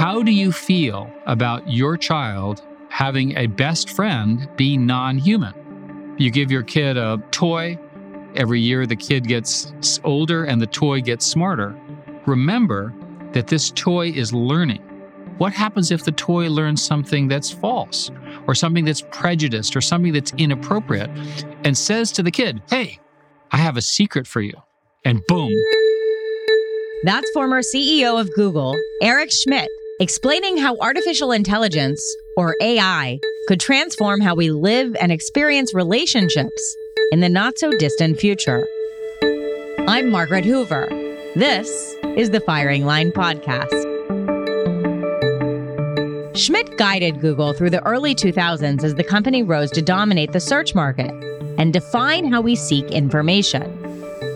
How 0.00 0.22
do 0.22 0.32
you 0.32 0.50
feel 0.50 1.12
about 1.26 1.70
your 1.70 1.98
child 1.98 2.62
having 2.88 3.36
a 3.36 3.46
best 3.48 3.90
friend 3.90 4.48
be 4.56 4.78
non 4.78 5.18
human? 5.18 6.14
You 6.16 6.30
give 6.30 6.50
your 6.50 6.62
kid 6.62 6.96
a 6.96 7.22
toy, 7.32 7.78
every 8.34 8.60
year 8.60 8.86
the 8.86 8.96
kid 8.96 9.28
gets 9.28 10.00
older 10.02 10.44
and 10.44 10.58
the 10.58 10.66
toy 10.66 11.02
gets 11.02 11.26
smarter. 11.26 11.78
Remember 12.24 12.94
that 13.32 13.48
this 13.48 13.72
toy 13.72 14.08
is 14.08 14.32
learning. 14.32 14.80
What 15.36 15.52
happens 15.52 15.90
if 15.90 16.04
the 16.04 16.12
toy 16.12 16.48
learns 16.48 16.82
something 16.82 17.28
that's 17.28 17.50
false 17.50 18.10
or 18.46 18.54
something 18.54 18.86
that's 18.86 19.02
prejudiced 19.10 19.76
or 19.76 19.82
something 19.82 20.14
that's 20.14 20.32
inappropriate 20.38 21.10
and 21.64 21.76
says 21.76 22.10
to 22.12 22.22
the 22.22 22.30
kid, 22.30 22.62
Hey, 22.70 23.00
I 23.52 23.58
have 23.58 23.76
a 23.76 23.82
secret 23.82 24.26
for 24.26 24.40
you? 24.40 24.54
And 25.04 25.20
boom. 25.28 25.52
That's 27.02 27.30
former 27.32 27.60
CEO 27.60 28.18
of 28.18 28.32
Google, 28.34 28.76
Eric 29.02 29.30
Schmidt, 29.30 29.68
explaining 30.00 30.56
how 30.56 30.78
artificial 30.78 31.30
intelligence, 31.30 32.02
or 32.34 32.56
AI, 32.62 33.20
could 33.46 33.60
transform 33.60 34.18
how 34.18 34.34
we 34.34 34.50
live 34.50 34.96
and 34.98 35.12
experience 35.12 35.74
relationships 35.74 36.76
in 37.12 37.20
the 37.20 37.28
not 37.28 37.58
so 37.58 37.70
distant 37.72 38.18
future. 38.18 38.66
I'm 39.86 40.10
Margaret 40.10 40.46
Hoover. 40.46 40.86
This 41.36 41.68
is 42.16 42.30
the 42.30 42.40
Firing 42.40 42.86
Line 42.86 43.12
Podcast. 43.12 43.86
Schmidt 46.34 46.78
guided 46.78 47.20
Google 47.20 47.52
through 47.52 47.70
the 47.70 47.84
early 47.84 48.14
2000s 48.14 48.82
as 48.82 48.94
the 48.94 49.04
company 49.04 49.42
rose 49.42 49.70
to 49.72 49.82
dominate 49.82 50.32
the 50.32 50.40
search 50.40 50.74
market 50.74 51.10
and 51.58 51.74
define 51.74 52.24
how 52.24 52.40
we 52.40 52.56
seek 52.56 52.86
information. 52.86 53.76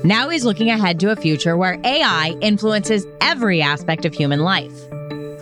Now 0.05 0.29
he's 0.29 0.45
looking 0.45 0.69
ahead 0.69 1.01
to 1.01 1.11
a 1.11 1.17
future 1.17 1.57
where 1.57 1.81
AI 1.85 2.37
influences 2.43 3.07
every 3.23 3.63
aspect 3.63 4.05
of 4.05 4.13
human 4.13 4.41
life, 4.41 4.91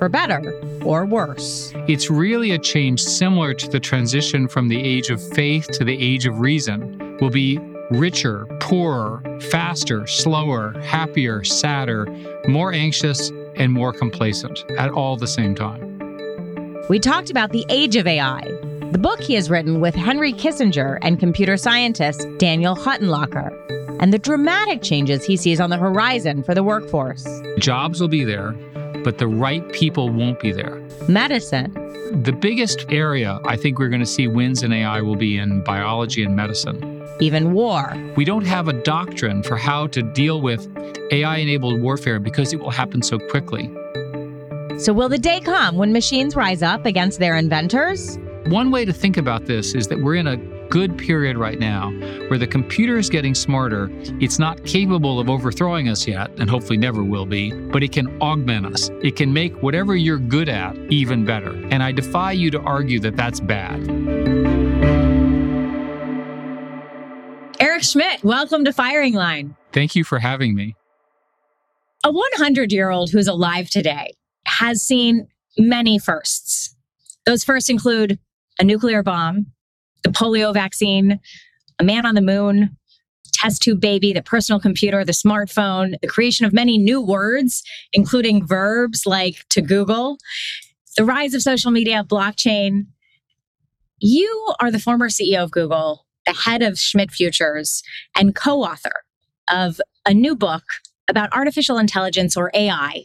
for 0.02 0.08
better 0.08 0.52
or 0.84 1.06
worse. 1.06 1.72
It's 1.86 2.10
really 2.10 2.50
a 2.50 2.58
change 2.58 3.00
similar 3.00 3.54
to 3.54 3.68
the 3.68 3.78
transition 3.78 4.48
from 4.48 4.66
the 4.66 4.82
age 4.82 5.10
of 5.10 5.22
faith 5.32 5.68
to 5.74 5.84
the 5.84 5.96
age 5.96 6.26
of 6.26 6.40
reason. 6.40 7.18
We'll 7.20 7.30
be 7.30 7.60
richer, 7.88 8.46
poorer, 8.58 9.22
faster, 9.42 10.04
slower, 10.08 10.72
happier, 10.80 11.44
sadder, 11.44 12.06
more 12.48 12.72
anxious, 12.72 13.30
and 13.54 13.70
more 13.70 13.92
complacent 13.92 14.64
at 14.76 14.90
all 14.90 15.16
the 15.16 15.28
same 15.28 15.54
time. 15.54 16.82
We 16.88 16.98
talked 16.98 17.30
about 17.30 17.52
the 17.52 17.64
age 17.68 17.94
of 17.94 18.08
AI, 18.08 18.40
the 18.90 18.98
book 18.98 19.20
he 19.20 19.34
has 19.34 19.50
written 19.50 19.80
with 19.80 19.94
Henry 19.94 20.32
Kissinger 20.32 20.98
and 21.02 21.20
computer 21.20 21.56
scientist 21.56 22.26
Daniel 22.38 22.74
Huttenlocher, 22.74 23.52
and 24.00 24.12
the 24.12 24.18
dramatic 24.18 24.82
changes 24.82 25.24
he 25.24 25.36
sees 25.36 25.60
on 25.60 25.70
the 25.70 25.78
horizon 25.78 26.42
for 26.42 26.56
the 26.56 26.64
workforce. 26.64 27.24
Jobs 27.58 28.00
will 28.00 28.08
be 28.08 28.24
there, 28.24 28.56
but 29.02 29.18
the 29.18 29.26
right 29.26 29.70
people 29.72 30.08
won't 30.08 30.40
be 30.40 30.52
there. 30.52 30.80
Medicine. 31.08 31.72
The 32.22 32.32
biggest 32.32 32.86
area 32.90 33.40
I 33.46 33.56
think 33.56 33.78
we're 33.78 33.88
going 33.88 34.00
to 34.00 34.06
see 34.06 34.28
wins 34.28 34.62
in 34.62 34.72
AI 34.72 35.00
will 35.00 35.16
be 35.16 35.38
in 35.38 35.62
biology 35.64 36.22
and 36.22 36.36
medicine. 36.36 37.02
Even 37.20 37.52
war. 37.52 37.96
We 38.16 38.24
don't 38.24 38.46
have 38.46 38.68
a 38.68 38.72
doctrine 38.72 39.42
for 39.42 39.56
how 39.56 39.86
to 39.88 40.02
deal 40.02 40.40
with 40.40 40.68
AI 41.10 41.38
enabled 41.38 41.80
warfare 41.80 42.18
because 42.18 42.52
it 42.52 42.60
will 42.60 42.70
happen 42.70 43.02
so 43.02 43.18
quickly. 43.18 43.70
So, 44.78 44.92
will 44.92 45.08
the 45.08 45.18
day 45.18 45.40
come 45.40 45.76
when 45.76 45.92
machines 45.92 46.34
rise 46.34 46.62
up 46.62 46.86
against 46.86 47.18
their 47.18 47.36
inventors? 47.36 48.18
One 48.46 48.70
way 48.70 48.84
to 48.84 48.92
think 48.92 49.16
about 49.16 49.46
this 49.46 49.74
is 49.74 49.86
that 49.88 50.02
we're 50.02 50.16
in 50.16 50.26
a 50.26 50.36
good 50.72 50.96
period 50.96 51.36
right 51.36 51.58
now 51.58 51.90
where 52.28 52.38
the 52.38 52.46
computer 52.46 52.96
is 52.96 53.10
getting 53.10 53.34
smarter. 53.34 53.90
It's 54.22 54.38
not 54.38 54.64
capable 54.64 55.20
of 55.20 55.28
overthrowing 55.28 55.90
us 55.90 56.06
yet, 56.06 56.30
and 56.38 56.48
hopefully 56.48 56.78
never 56.78 57.04
will 57.04 57.26
be, 57.26 57.52
but 57.52 57.82
it 57.82 57.92
can 57.92 58.08
augment 58.22 58.64
us. 58.64 58.88
It 59.02 59.14
can 59.14 59.34
make 59.34 59.62
whatever 59.62 59.94
you're 59.94 60.18
good 60.18 60.48
at 60.48 60.74
even 60.90 61.26
better. 61.26 61.52
And 61.70 61.82
I 61.82 61.92
defy 61.92 62.32
you 62.32 62.50
to 62.52 62.60
argue 62.60 63.00
that 63.00 63.16
that's 63.16 63.38
bad. 63.38 63.82
Eric 67.60 67.82
Schmidt, 67.82 68.24
welcome 68.24 68.64
to 68.64 68.72
Firing 68.72 69.12
Line. 69.12 69.54
Thank 69.72 69.94
you 69.94 70.04
for 70.04 70.20
having 70.20 70.54
me. 70.54 70.74
A 72.02 72.10
100 72.10 72.72
year 72.72 72.88
old 72.88 73.10
who's 73.10 73.28
alive 73.28 73.68
today 73.68 74.14
has 74.46 74.80
seen 74.80 75.28
many 75.58 75.98
firsts. 75.98 76.74
Those 77.26 77.44
firsts 77.44 77.68
include 77.68 78.18
a 78.58 78.64
nuclear 78.64 79.02
bomb, 79.02 79.52
the 80.02 80.10
polio 80.10 80.52
vaccine, 80.52 81.20
a 81.78 81.84
man 81.84 82.06
on 82.06 82.14
the 82.14 82.20
moon, 82.20 82.76
test 83.32 83.62
tube 83.62 83.80
baby, 83.80 84.12
the 84.12 84.22
personal 84.22 84.60
computer, 84.60 85.04
the 85.04 85.12
smartphone, 85.12 85.94
the 86.00 86.08
creation 86.08 86.46
of 86.46 86.52
many 86.52 86.78
new 86.78 87.00
words, 87.00 87.62
including 87.92 88.46
verbs 88.46 89.04
like 89.06 89.44
to 89.50 89.60
Google, 89.60 90.18
the 90.96 91.04
rise 91.04 91.34
of 91.34 91.42
social 91.42 91.70
media, 91.70 92.04
blockchain. 92.06 92.86
You 93.98 94.54
are 94.60 94.70
the 94.70 94.78
former 94.78 95.08
CEO 95.08 95.42
of 95.42 95.50
Google, 95.50 96.06
the 96.26 96.34
head 96.34 96.62
of 96.62 96.78
Schmidt 96.78 97.10
Futures, 97.10 97.82
and 98.16 98.34
co 98.34 98.62
author 98.62 99.04
of 99.50 99.80
a 100.06 100.14
new 100.14 100.36
book 100.36 100.64
about 101.08 101.32
artificial 101.34 101.78
intelligence 101.78 102.36
or 102.36 102.50
AI. 102.54 103.04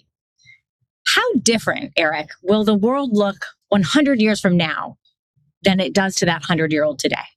How 1.15 1.33
different, 1.41 1.93
Eric, 1.97 2.29
will 2.43 2.63
the 2.63 2.75
world 2.75 3.11
look 3.13 3.37
100 3.69 4.19
years 4.19 4.39
from 4.39 4.57
now 4.57 4.97
than 5.67 5.81
it 5.81 5.91
does 5.91 6.15
to 6.15 6.25
that 6.25 6.41
100 6.41 6.71
year 6.71 6.85
old 6.85 6.97
today? 6.97 7.27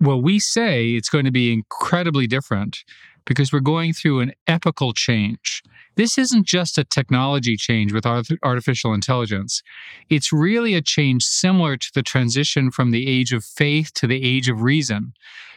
Well, 0.00 0.20
we 0.20 0.38
say 0.38 0.90
it's 0.90 1.08
going 1.08 1.24
to 1.24 1.30
be 1.30 1.52
incredibly 1.52 2.26
different 2.26 2.84
because 3.24 3.52
we're 3.52 3.60
going 3.60 3.94
through 3.94 4.20
an 4.20 4.32
epical 4.46 4.92
change. 4.92 5.62
This 5.96 6.18
isn't 6.18 6.46
just 6.46 6.78
a 6.78 6.84
technology 6.84 7.56
change 7.56 7.92
with 7.92 8.06
artificial 8.06 8.92
intelligence. 8.94 9.62
It's 10.08 10.32
really 10.32 10.74
a 10.74 10.82
change 10.82 11.24
similar 11.24 11.76
to 11.76 11.90
the 11.94 12.02
transition 12.02 12.70
from 12.70 12.90
the 12.90 13.08
age 13.08 13.32
of 13.32 13.44
faith 13.44 13.92
to 13.94 14.06
the 14.06 14.22
age 14.22 14.48
of 14.48 14.62
reason, 14.62 15.14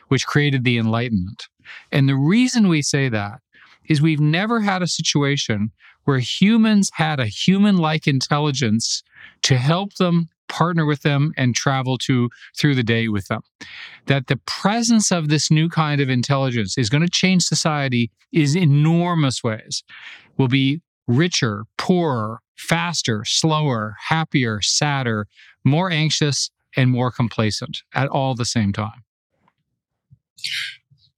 which 0.07 0.25
created 0.25 0.63
the 0.63 0.77
Enlightenment. 0.77 1.47
And 1.91 2.09
the 2.09 2.15
reason 2.15 2.67
we 2.67 2.81
say 2.81 3.09
that 3.09 3.39
is 3.85 4.01
we've 4.01 4.19
never 4.19 4.61
had 4.61 4.81
a 4.81 4.87
situation 4.87 5.71
where 6.05 6.19
humans 6.19 6.89
had 6.93 7.19
a 7.19 7.25
human 7.27 7.77
like 7.77 8.07
intelligence 8.07 9.03
to 9.43 9.57
help 9.57 9.95
them 9.95 10.29
partner 10.51 10.85
with 10.85 11.01
them 11.01 11.31
and 11.37 11.55
travel 11.55 11.97
to 11.97 12.29
through 12.57 12.75
the 12.75 12.83
day 12.83 13.07
with 13.07 13.27
them. 13.27 13.41
That 14.05 14.27
the 14.27 14.37
presence 14.45 15.11
of 15.11 15.29
this 15.29 15.49
new 15.49 15.69
kind 15.69 16.01
of 16.01 16.09
intelligence 16.09 16.77
is 16.77 16.89
going 16.89 17.01
to 17.01 17.09
change 17.09 17.43
society 17.43 18.11
in 18.33 18.57
enormous 18.57 19.43
ways. 19.43 19.83
We'll 20.37 20.49
be 20.49 20.81
richer 21.07 21.65
poorer 21.77 22.41
faster 22.55 23.23
slower 23.25 23.95
happier 24.09 24.61
sadder 24.61 25.27
more 25.63 25.89
anxious 25.89 26.51
and 26.77 26.91
more 26.91 27.11
complacent 27.11 27.81
at 27.93 28.07
all 28.07 28.35
the 28.35 28.45
same 28.45 28.71
time 28.71 29.03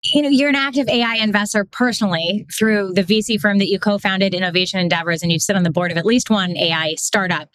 you 0.03 0.22
know, 0.22 0.30
you're 0.30 0.50
an 0.50 0.56
active 0.56 0.90
AI 0.90 1.16
investor 1.16 1.64
personally 1.64 2.46
through 2.58 2.91
the 2.94 3.03
VC 3.03 3.40
firm 3.40 3.58
that 3.59 3.69
you 3.69 3.80
co-founded, 3.80 4.34
Innovation 4.34 4.80
Endeavors, 4.80 5.24
and 5.24 5.31
you 5.31 5.40
sit 5.40 5.56
on 5.56 5.64
the 5.64 5.72
board 5.72 5.91
of 5.91 5.97
at 5.97 6.06
least 6.06 6.30
one 6.30 6.58
AI 6.58 6.96
startup. 6.96 7.50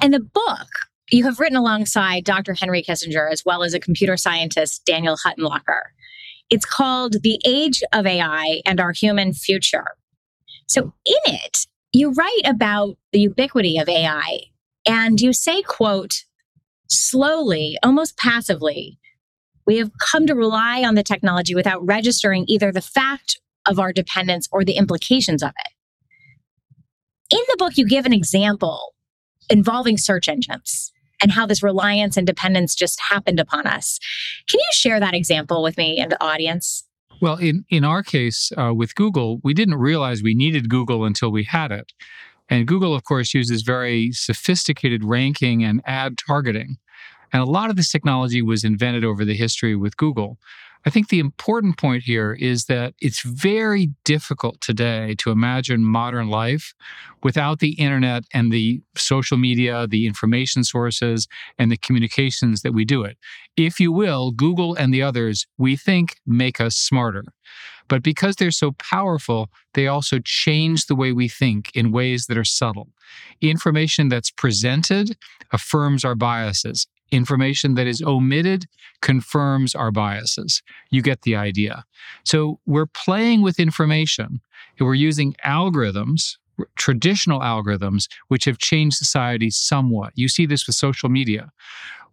And, 0.00 0.14
the 0.14 0.20
book 0.20 0.68
you 1.10 1.24
have 1.24 1.40
written 1.40 1.56
alongside 1.56 2.24
Dr. 2.24 2.54
Henry 2.54 2.82
Kissinger, 2.82 3.30
as 3.30 3.44
well 3.44 3.62
as 3.62 3.74
a 3.74 3.80
computer 3.80 4.16
scientist, 4.16 4.84
Daniel 4.84 5.16
Huttenlocher. 5.16 5.82
It's 6.50 6.64
called 6.64 7.16
The 7.22 7.40
Age 7.44 7.82
of 7.92 8.06
AI 8.06 8.60
and 8.64 8.80
Our 8.80 8.92
Human 8.92 9.32
Future. 9.32 9.96
So 10.68 10.92
in 11.04 11.34
it, 11.34 11.66
you 11.92 12.12
write 12.12 12.42
about 12.44 12.96
the 13.12 13.20
ubiquity 13.20 13.78
of 13.78 13.88
AI 13.88 14.42
and 14.86 15.20
you 15.20 15.32
say, 15.32 15.62
quote, 15.62 16.24
slowly, 16.88 17.76
almost 17.82 18.16
passively, 18.16 18.98
we 19.66 19.78
have 19.78 19.90
come 19.98 20.26
to 20.26 20.34
rely 20.34 20.82
on 20.84 20.94
the 20.94 21.02
technology 21.02 21.54
without 21.54 21.84
registering 21.84 22.44
either 22.46 22.72
the 22.72 22.80
fact 22.80 23.40
of 23.66 23.78
our 23.78 23.92
dependence 23.92 24.48
or 24.52 24.64
the 24.64 24.76
implications 24.76 25.42
of 25.42 25.50
it. 25.50 25.72
In 27.30 27.40
the 27.48 27.56
book, 27.58 27.76
you 27.76 27.86
give 27.86 28.06
an 28.06 28.12
example 28.12 28.94
involving 29.50 29.96
search 29.96 30.28
engines 30.28 30.92
and 31.20 31.32
how 31.32 31.46
this 31.46 31.62
reliance 31.62 32.16
and 32.16 32.26
dependence 32.26 32.74
just 32.74 33.00
happened 33.00 33.40
upon 33.40 33.66
us. 33.66 33.98
Can 34.48 34.60
you 34.60 34.68
share 34.72 35.00
that 35.00 35.14
example 35.14 35.62
with 35.62 35.76
me 35.76 35.98
and 35.98 36.12
the 36.12 36.22
audience? 36.22 36.84
Well, 37.20 37.36
in, 37.36 37.64
in 37.70 37.84
our 37.84 38.02
case 38.02 38.52
uh, 38.56 38.74
with 38.74 38.94
Google, 38.94 39.40
we 39.42 39.54
didn't 39.54 39.76
realize 39.76 40.22
we 40.22 40.34
needed 40.34 40.68
Google 40.68 41.04
until 41.04 41.32
we 41.32 41.44
had 41.44 41.72
it. 41.72 41.92
And 42.48 42.66
Google, 42.66 42.94
of 42.94 43.04
course, 43.04 43.34
uses 43.34 43.62
very 43.62 44.12
sophisticated 44.12 45.02
ranking 45.02 45.64
and 45.64 45.80
ad 45.84 46.18
targeting. 46.18 46.76
And 47.32 47.42
a 47.42 47.46
lot 47.46 47.70
of 47.70 47.76
this 47.76 47.90
technology 47.90 48.42
was 48.42 48.64
invented 48.64 49.04
over 49.04 49.24
the 49.24 49.36
history 49.36 49.76
with 49.76 49.96
Google. 49.96 50.38
I 50.86 50.90
think 50.90 51.08
the 51.08 51.18
important 51.18 51.78
point 51.78 52.04
here 52.04 52.32
is 52.32 52.66
that 52.66 52.94
it's 53.00 53.20
very 53.22 53.90
difficult 54.04 54.60
today 54.60 55.16
to 55.18 55.32
imagine 55.32 55.82
modern 55.84 56.28
life 56.28 56.74
without 57.24 57.58
the 57.58 57.72
internet 57.72 58.22
and 58.32 58.52
the 58.52 58.80
social 58.96 59.36
media, 59.36 59.88
the 59.88 60.06
information 60.06 60.62
sources, 60.62 61.26
and 61.58 61.72
the 61.72 61.76
communications 61.76 62.62
that 62.62 62.72
we 62.72 62.84
do 62.84 63.02
it. 63.02 63.18
If 63.56 63.80
you 63.80 63.90
will, 63.90 64.30
Google 64.30 64.74
and 64.76 64.94
the 64.94 65.02
others, 65.02 65.48
we 65.58 65.74
think, 65.74 66.20
make 66.24 66.60
us 66.60 66.76
smarter. 66.76 67.24
But 67.88 68.04
because 68.04 68.36
they're 68.36 68.52
so 68.52 68.72
powerful, 68.72 69.50
they 69.74 69.88
also 69.88 70.20
change 70.24 70.86
the 70.86 70.96
way 70.96 71.12
we 71.12 71.28
think 71.28 71.70
in 71.74 71.90
ways 71.90 72.26
that 72.26 72.38
are 72.38 72.44
subtle. 72.44 72.88
Information 73.40 74.08
that's 74.08 74.30
presented 74.30 75.16
affirms 75.52 76.04
our 76.04 76.14
biases. 76.14 76.86
Information 77.12 77.74
that 77.74 77.86
is 77.86 78.02
omitted 78.02 78.66
confirms 79.00 79.74
our 79.74 79.92
biases. 79.92 80.62
You 80.90 81.02
get 81.02 81.22
the 81.22 81.36
idea. 81.36 81.84
So 82.24 82.58
we're 82.66 82.86
playing 82.86 83.42
with 83.42 83.60
information 83.60 84.40
we're 84.84 84.94
using 84.94 85.34
algorithms, 85.44 86.36
traditional 86.76 87.40
algorithms, 87.40 88.08
which 88.28 88.44
have 88.44 88.58
changed 88.58 88.96
society 88.96 89.50
somewhat. 89.50 90.12
You 90.14 90.28
see 90.28 90.46
this 90.46 90.66
with 90.66 90.76
social 90.76 91.08
media. 91.08 91.50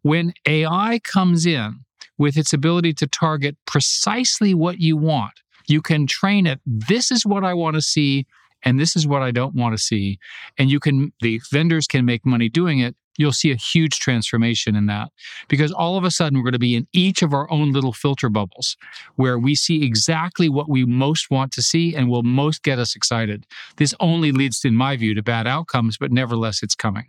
When 0.02 0.34
AI 0.48 1.00
comes 1.04 1.46
in 1.46 1.80
with 2.18 2.38
its 2.38 2.54
ability 2.54 2.94
to 2.94 3.08
target 3.08 3.58
precisely 3.66 4.54
what 4.54 4.80
you 4.80 4.98
want, 4.98 5.34
you 5.68 5.82
can 5.82 6.08
train 6.08 6.46
it. 6.46 6.60
This 6.66 7.12
is 7.12 7.26
what 7.26 7.44
I 7.44 7.54
want 7.54 7.76
to 7.76 7.82
see, 7.82 8.26
and 8.64 8.80
this 8.80 8.96
is 8.96 9.08
what 9.08 9.22
I 9.22 9.32
don't 9.32 9.56
want 9.56 9.76
to 9.78 9.82
see. 9.82 10.20
And 10.58 10.70
you 10.70 10.80
can, 10.80 11.14
the 11.22 11.42
vendors 11.52 11.88
can 11.88 12.06
make 12.06 12.26
money 12.26 12.50
doing 12.50 12.80
it. 12.80 12.96
You'll 13.18 13.32
see 13.32 13.52
a 13.52 13.56
huge 13.56 14.00
transformation 14.00 14.76
in 14.76 14.88
that 14.88 15.12
because 15.48 15.72
all 15.72 15.98
of 15.98 16.04
a 16.04 16.12
sudden 16.12 16.38
we're 16.38 16.46
going 16.46 16.54
to 16.54 16.60
be 16.60 16.76
in 16.76 16.88
each 16.94 17.22
of 17.22 17.34
our 17.34 17.50
own 17.52 17.72
little 17.72 17.94
filter 17.94 18.30
bubbles 18.30 18.76
where 19.16 19.38
we 19.38 19.56
see 19.56 19.84
exactly 19.84 20.50
what 20.50 20.70
we 20.70 20.86
most 20.86 21.30
want 21.30 21.52
to 21.54 21.62
see 21.62 21.96
and 21.96 22.10
will 22.10 22.24
most 22.24 22.64
get 22.64 22.80
us 22.80 22.96
excited. 22.96 23.46
This 23.78 23.94
only 24.00 24.32
leads, 24.32 24.66
in 24.66 24.76
my 24.76 24.96
view, 24.96 25.14
to 25.14 25.24
bad 25.24 25.48
outcomes, 25.48 25.98
but 25.98 26.12
nevertheless, 26.12 26.64
it's 26.64 26.76
coming. 26.76 27.06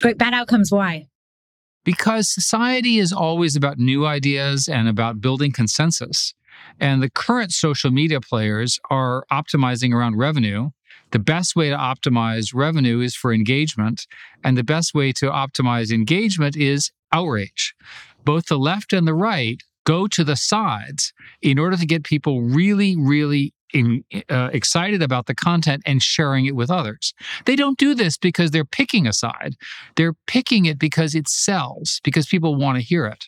But 0.00 0.18
bad 0.18 0.34
outcomes, 0.34 0.70
why? 0.72 1.08
Because 1.84 2.28
society 2.28 2.98
is 2.98 3.12
always 3.12 3.56
about 3.56 3.78
new 3.78 4.06
ideas 4.06 4.68
and 4.68 4.88
about 4.88 5.20
building 5.20 5.52
consensus. 5.52 6.34
And 6.78 7.02
the 7.02 7.10
current 7.10 7.52
social 7.52 7.90
media 7.90 8.20
players 8.20 8.78
are 8.90 9.24
optimizing 9.32 9.92
around 9.94 10.16
revenue. 10.16 10.70
The 11.12 11.18
best 11.18 11.54
way 11.54 11.70
to 11.70 11.76
optimize 11.76 12.52
revenue 12.54 13.00
is 13.00 13.14
for 13.14 13.32
engagement. 13.32 14.06
And 14.42 14.56
the 14.56 14.64
best 14.64 14.94
way 14.94 15.12
to 15.12 15.26
optimize 15.26 15.92
engagement 15.92 16.56
is 16.56 16.90
outrage. 17.12 17.74
Both 18.24 18.46
the 18.46 18.58
left 18.58 18.92
and 18.92 19.06
the 19.06 19.14
right 19.14 19.62
go 19.84 20.06
to 20.06 20.24
the 20.24 20.36
sides 20.36 21.12
in 21.40 21.58
order 21.58 21.76
to 21.76 21.86
get 21.86 22.04
people 22.04 22.42
really, 22.42 22.96
really 22.96 23.52
in, 23.74 24.04
uh, 24.28 24.50
excited 24.52 25.02
about 25.02 25.26
the 25.26 25.34
content 25.34 25.82
and 25.86 26.02
sharing 26.02 26.46
it 26.46 26.54
with 26.54 26.70
others. 26.70 27.14
They 27.46 27.56
don't 27.56 27.78
do 27.78 27.94
this 27.94 28.16
because 28.16 28.50
they're 28.50 28.64
picking 28.64 29.06
a 29.06 29.12
side. 29.12 29.54
They're 29.96 30.14
picking 30.26 30.66
it 30.66 30.78
because 30.78 31.14
it 31.14 31.28
sells, 31.28 32.00
because 32.04 32.26
people 32.26 32.54
want 32.54 32.76
to 32.76 32.84
hear 32.84 33.06
it 33.06 33.26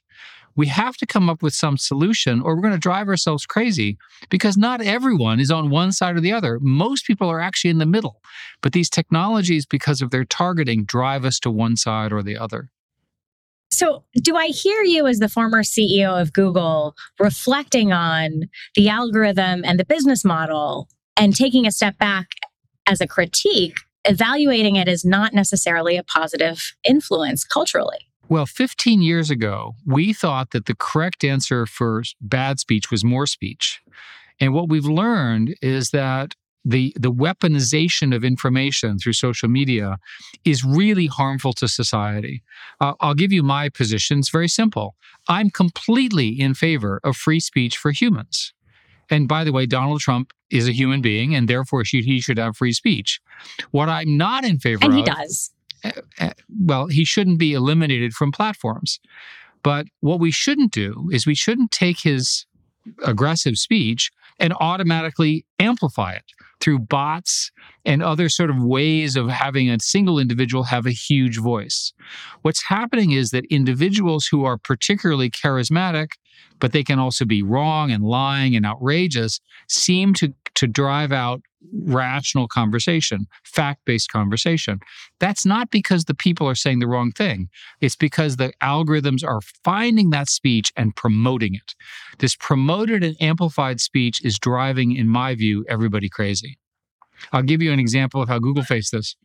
we 0.56 0.66
have 0.68 0.96
to 0.98 1.06
come 1.06 1.28
up 1.28 1.42
with 1.42 1.54
some 1.54 1.76
solution 1.76 2.40
or 2.40 2.54
we're 2.54 2.62
going 2.62 2.72
to 2.72 2.78
drive 2.78 3.08
ourselves 3.08 3.46
crazy 3.46 3.98
because 4.30 4.56
not 4.56 4.80
everyone 4.80 5.40
is 5.40 5.50
on 5.50 5.70
one 5.70 5.92
side 5.92 6.16
or 6.16 6.20
the 6.20 6.32
other. 6.32 6.58
Most 6.60 7.06
people 7.06 7.28
are 7.28 7.40
actually 7.40 7.70
in 7.70 7.78
the 7.78 7.86
middle. 7.86 8.20
But 8.62 8.72
these 8.72 8.90
technologies, 8.90 9.66
because 9.66 10.00
of 10.02 10.10
their 10.10 10.24
targeting, 10.24 10.84
drive 10.84 11.24
us 11.24 11.38
to 11.40 11.50
one 11.50 11.76
side 11.76 12.12
or 12.12 12.22
the 12.22 12.36
other. 12.36 12.70
So, 13.70 14.04
do 14.14 14.36
I 14.36 14.48
hear 14.48 14.82
you 14.82 15.08
as 15.08 15.18
the 15.18 15.28
former 15.28 15.62
CEO 15.64 16.20
of 16.20 16.32
Google 16.32 16.94
reflecting 17.18 17.92
on 17.92 18.48
the 18.76 18.88
algorithm 18.88 19.64
and 19.64 19.80
the 19.80 19.84
business 19.84 20.24
model 20.24 20.88
and 21.16 21.34
taking 21.34 21.66
a 21.66 21.72
step 21.72 21.98
back 21.98 22.28
as 22.86 23.00
a 23.00 23.08
critique, 23.08 23.76
evaluating 24.04 24.76
it 24.76 24.86
as 24.86 25.04
not 25.04 25.34
necessarily 25.34 25.96
a 25.96 26.04
positive 26.04 26.74
influence 26.84 27.44
culturally? 27.44 28.06
Well, 28.28 28.46
15 28.46 29.02
years 29.02 29.30
ago, 29.30 29.74
we 29.86 30.12
thought 30.12 30.50
that 30.52 30.66
the 30.66 30.74
correct 30.74 31.24
answer 31.24 31.66
for 31.66 32.02
bad 32.20 32.58
speech 32.58 32.90
was 32.90 33.04
more 33.04 33.26
speech. 33.26 33.82
And 34.40 34.54
what 34.54 34.68
we've 34.68 34.86
learned 34.86 35.54
is 35.60 35.90
that 35.90 36.34
the, 36.64 36.94
the 36.98 37.12
weaponization 37.12 38.14
of 38.16 38.24
information 38.24 38.98
through 38.98 39.12
social 39.12 39.48
media 39.48 39.98
is 40.44 40.64
really 40.64 41.06
harmful 41.06 41.52
to 41.54 41.68
society. 41.68 42.42
Uh, 42.80 42.94
I'll 43.00 43.14
give 43.14 43.32
you 43.32 43.42
my 43.42 43.68
position. 43.68 44.20
It's 44.20 44.30
very 44.30 44.48
simple. 44.48 44.96
I'm 45.28 45.50
completely 45.50 46.28
in 46.28 46.54
favor 46.54 47.00
of 47.04 47.16
free 47.16 47.40
speech 47.40 47.76
for 47.76 47.90
humans. 47.90 48.54
And 49.10 49.28
by 49.28 49.44
the 49.44 49.52
way, 49.52 49.66
Donald 49.66 50.00
Trump 50.00 50.32
is 50.50 50.66
a 50.66 50.72
human 50.72 51.02
being, 51.02 51.34
and 51.34 51.46
therefore 51.46 51.82
he 51.84 52.20
should 52.20 52.38
have 52.38 52.56
free 52.56 52.72
speech. 52.72 53.20
What 53.70 53.90
I'm 53.90 54.16
not 54.16 54.44
in 54.44 54.58
favor 54.58 54.84
and 54.84 54.94
of. 54.94 54.98
he 54.98 55.02
does 55.04 55.50
Eh, 55.84 55.92
eh, 56.18 56.32
well, 56.60 56.86
he 56.86 57.04
shouldn't 57.04 57.38
be 57.38 57.52
eliminated 57.52 58.12
from 58.14 58.32
platforms. 58.32 58.98
But 59.62 59.86
what 60.00 60.20
we 60.20 60.30
shouldn't 60.30 60.72
do 60.72 61.08
is 61.12 61.26
we 61.26 61.34
shouldn't 61.34 61.70
take 61.70 62.00
his 62.00 62.46
aggressive 63.04 63.56
speech 63.56 64.10
and 64.38 64.52
automatically 64.60 65.46
amplify 65.58 66.12
it 66.12 66.24
through 66.60 66.78
bots 66.78 67.50
and 67.84 68.02
other 68.02 68.28
sort 68.28 68.50
of 68.50 68.62
ways 68.62 69.16
of 69.16 69.28
having 69.28 69.70
a 69.70 69.78
single 69.80 70.18
individual 70.18 70.64
have 70.64 70.86
a 70.86 70.90
huge 70.90 71.38
voice. 71.38 71.92
What's 72.42 72.64
happening 72.64 73.12
is 73.12 73.30
that 73.30 73.44
individuals 73.46 74.26
who 74.26 74.44
are 74.44 74.58
particularly 74.58 75.30
charismatic, 75.30 76.08
but 76.60 76.72
they 76.72 76.84
can 76.84 76.98
also 76.98 77.24
be 77.24 77.42
wrong 77.42 77.90
and 77.90 78.04
lying 78.04 78.56
and 78.56 78.66
outrageous, 78.66 79.40
seem 79.68 80.14
to, 80.14 80.32
to 80.54 80.66
drive 80.66 81.12
out 81.12 81.42
rational 81.72 82.48
conversation, 82.48 83.26
fact 83.44 83.84
based 83.84 84.10
conversation. 84.10 84.80
That's 85.18 85.46
not 85.46 85.70
because 85.70 86.04
the 86.04 86.14
people 86.14 86.48
are 86.48 86.54
saying 86.54 86.78
the 86.78 86.86
wrong 86.86 87.12
thing. 87.12 87.48
It's 87.80 87.96
because 87.96 88.36
the 88.36 88.52
algorithms 88.62 89.24
are 89.26 89.40
finding 89.64 90.10
that 90.10 90.28
speech 90.28 90.72
and 90.76 90.94
promoting 90.96 91.54
it. 91.54 91.74
This 92.18 92.36
promoted 92.36 93.02
and 93.02 93.16
amplified 93.20 93.80
speech 93.80 94.24
is 94.24 94.38
driving, 94.38 94.96
in 94.96 95.08
my 95.08 95.34
view, 95.34 95.64
everybody 95.68 96.08
crazy. 96.08 96.58
I'll 97.32 97.42
give 97.42 97.62
you 97.62 97.72
an 97.72 97.80
example 97.80 98.22
of 98.22 98.28
how 98.28 98.38
Google 98.38 98.64
faced 98.64 98.92
this. 98.92 99.16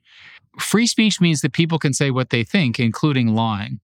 Free 0.59 0.87
speech 0.87 1.19
means 1.19 1.41
that 1.41 1.53
people 1.53 1.79
can 1.79 1.93
say 1.93 2.11
what 2.11 2.29
they 2.29 2.43
think, 2.43 2.79
including 2.79 3.35
lying 3.35 3.79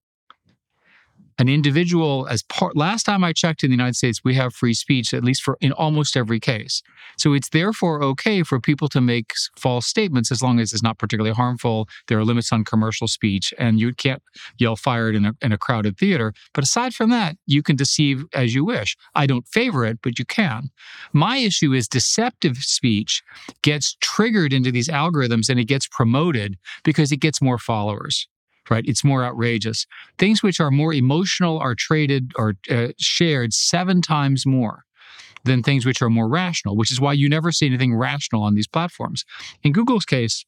an 1.38 1.50
individual 1.50 2.28
as 2.30 2.44
part 2.44 2.76
last 2.76 3.04
time 3.04 3.24
i 3.24 3.34
checked 3.34 3.64
in 3.64 3.70
the 3.70 3.76
united 3.76 3.96
states 3.96 4.22
we 4.24 4.36
have 4.36 4.54
free 4.54 4.74
speech 4.74 5.14
at 5.14 5.24
least 5.24 5.44
for 5.44 5.58
in 5.62 5.72
almost 5.72 6.16
every 6.18 6.40
case. 6.40 6.82
So 7.18 7.34
it's 7.34 7.50
therefore 7.50 8.04
okay 8.04 8.44
for 8.44 8.60
people 8.60 8.88
to 8.90 9.02
make 9.02 9.34
false 9.58 9.86
statements 9.86 10.32
as 10.32 10.42
long 10.42 10.60
as 10.60 10.74
it's 10.74 10.84
not 10.84 10.98
particularly 10.98 11.34
harmful 11.34 11.88
there 12.08 12.18
are 12.20 12.26
limits 12.26 12.52
on 12.52 12.64
commercial 12.64 13.08
speech 13.08 13.54
and 13.58 13.80
you 13.80 13.94
can't 13.94 14.22
yell 14.58 14.76
fired 14.76 15.16
in 15.16 15.26
a, 15.26 15.34
in 15.42 15.52
a 15.52 15.58
crowded 15.58 15.98
theater. 15.98 16.34
But 16.54 16.64
aside 16.64 16.94
from 16.94 17.10
that 17.12 17.38
you 17.46 17.64
can 17.64 17.76
deceive 17.76 18.26
as 18.34 18.54
you 18.54 18.66
wish. 18.66 18.98
I 19.16 19.26
don't 19.26 19.48
favor 19.48 19.86
it 19.86 20.00
but 20.02 20.20
you 20.20 20.26
can. 20.26 20.70
My 21.14 21.38
issue 21.38 21.74
is 21.74 21.88
deceptive 21.88 22.58
speech 22.58 23.24
gets 23.62 23.98
triggered 24.02 24.54
into 24.54 24.72
these 24.72 24.90
algorithms 24.90 25.50
and 25.50 25.60
it 25.60 25.66
gets 25.66 25.88
promoted 25.88 26.58
because 26.84 27.12
it 27.12 27.18
gets 27.18 27.42
more 27.42 27.57
followers 27.57 28.28
right? 28.69 28.84
It's 28.88 29.04
more 29.04 29.24
outrageous. 29.24 29.86
Things 30.18 30.44
which 30.44 30.60
are 30.60 30.72
more 30.72 30.94
emotional 30.94 31.60
are 31.60 31.76
traded 31.76 32.31
or 32.36 32.56
uh, 32.69 32.90
shared 32.98 33.54
seven 33.54 34.02
times 34.02 34.45
more 34.45 34.84
than 35.44 35.62
things 35.62 35.86
which 35.86 36.02
are 36.02 36.10
more 36.10 36.28
rational, 36.28 36.76
which 36.76 36.92
is 36.92 37.00
why 37.00 37.14
you 37.14 37.30
never 37.30 37.52
see 37.52 37.68
anything 37.68 37.95
rational 37.95 38.44
on 38.44 38.56
these 38.56 38.68
platforms. 38.68 39.24
In 39.64 39.72
Google's 39.72 40.06
case, 40.06 40.44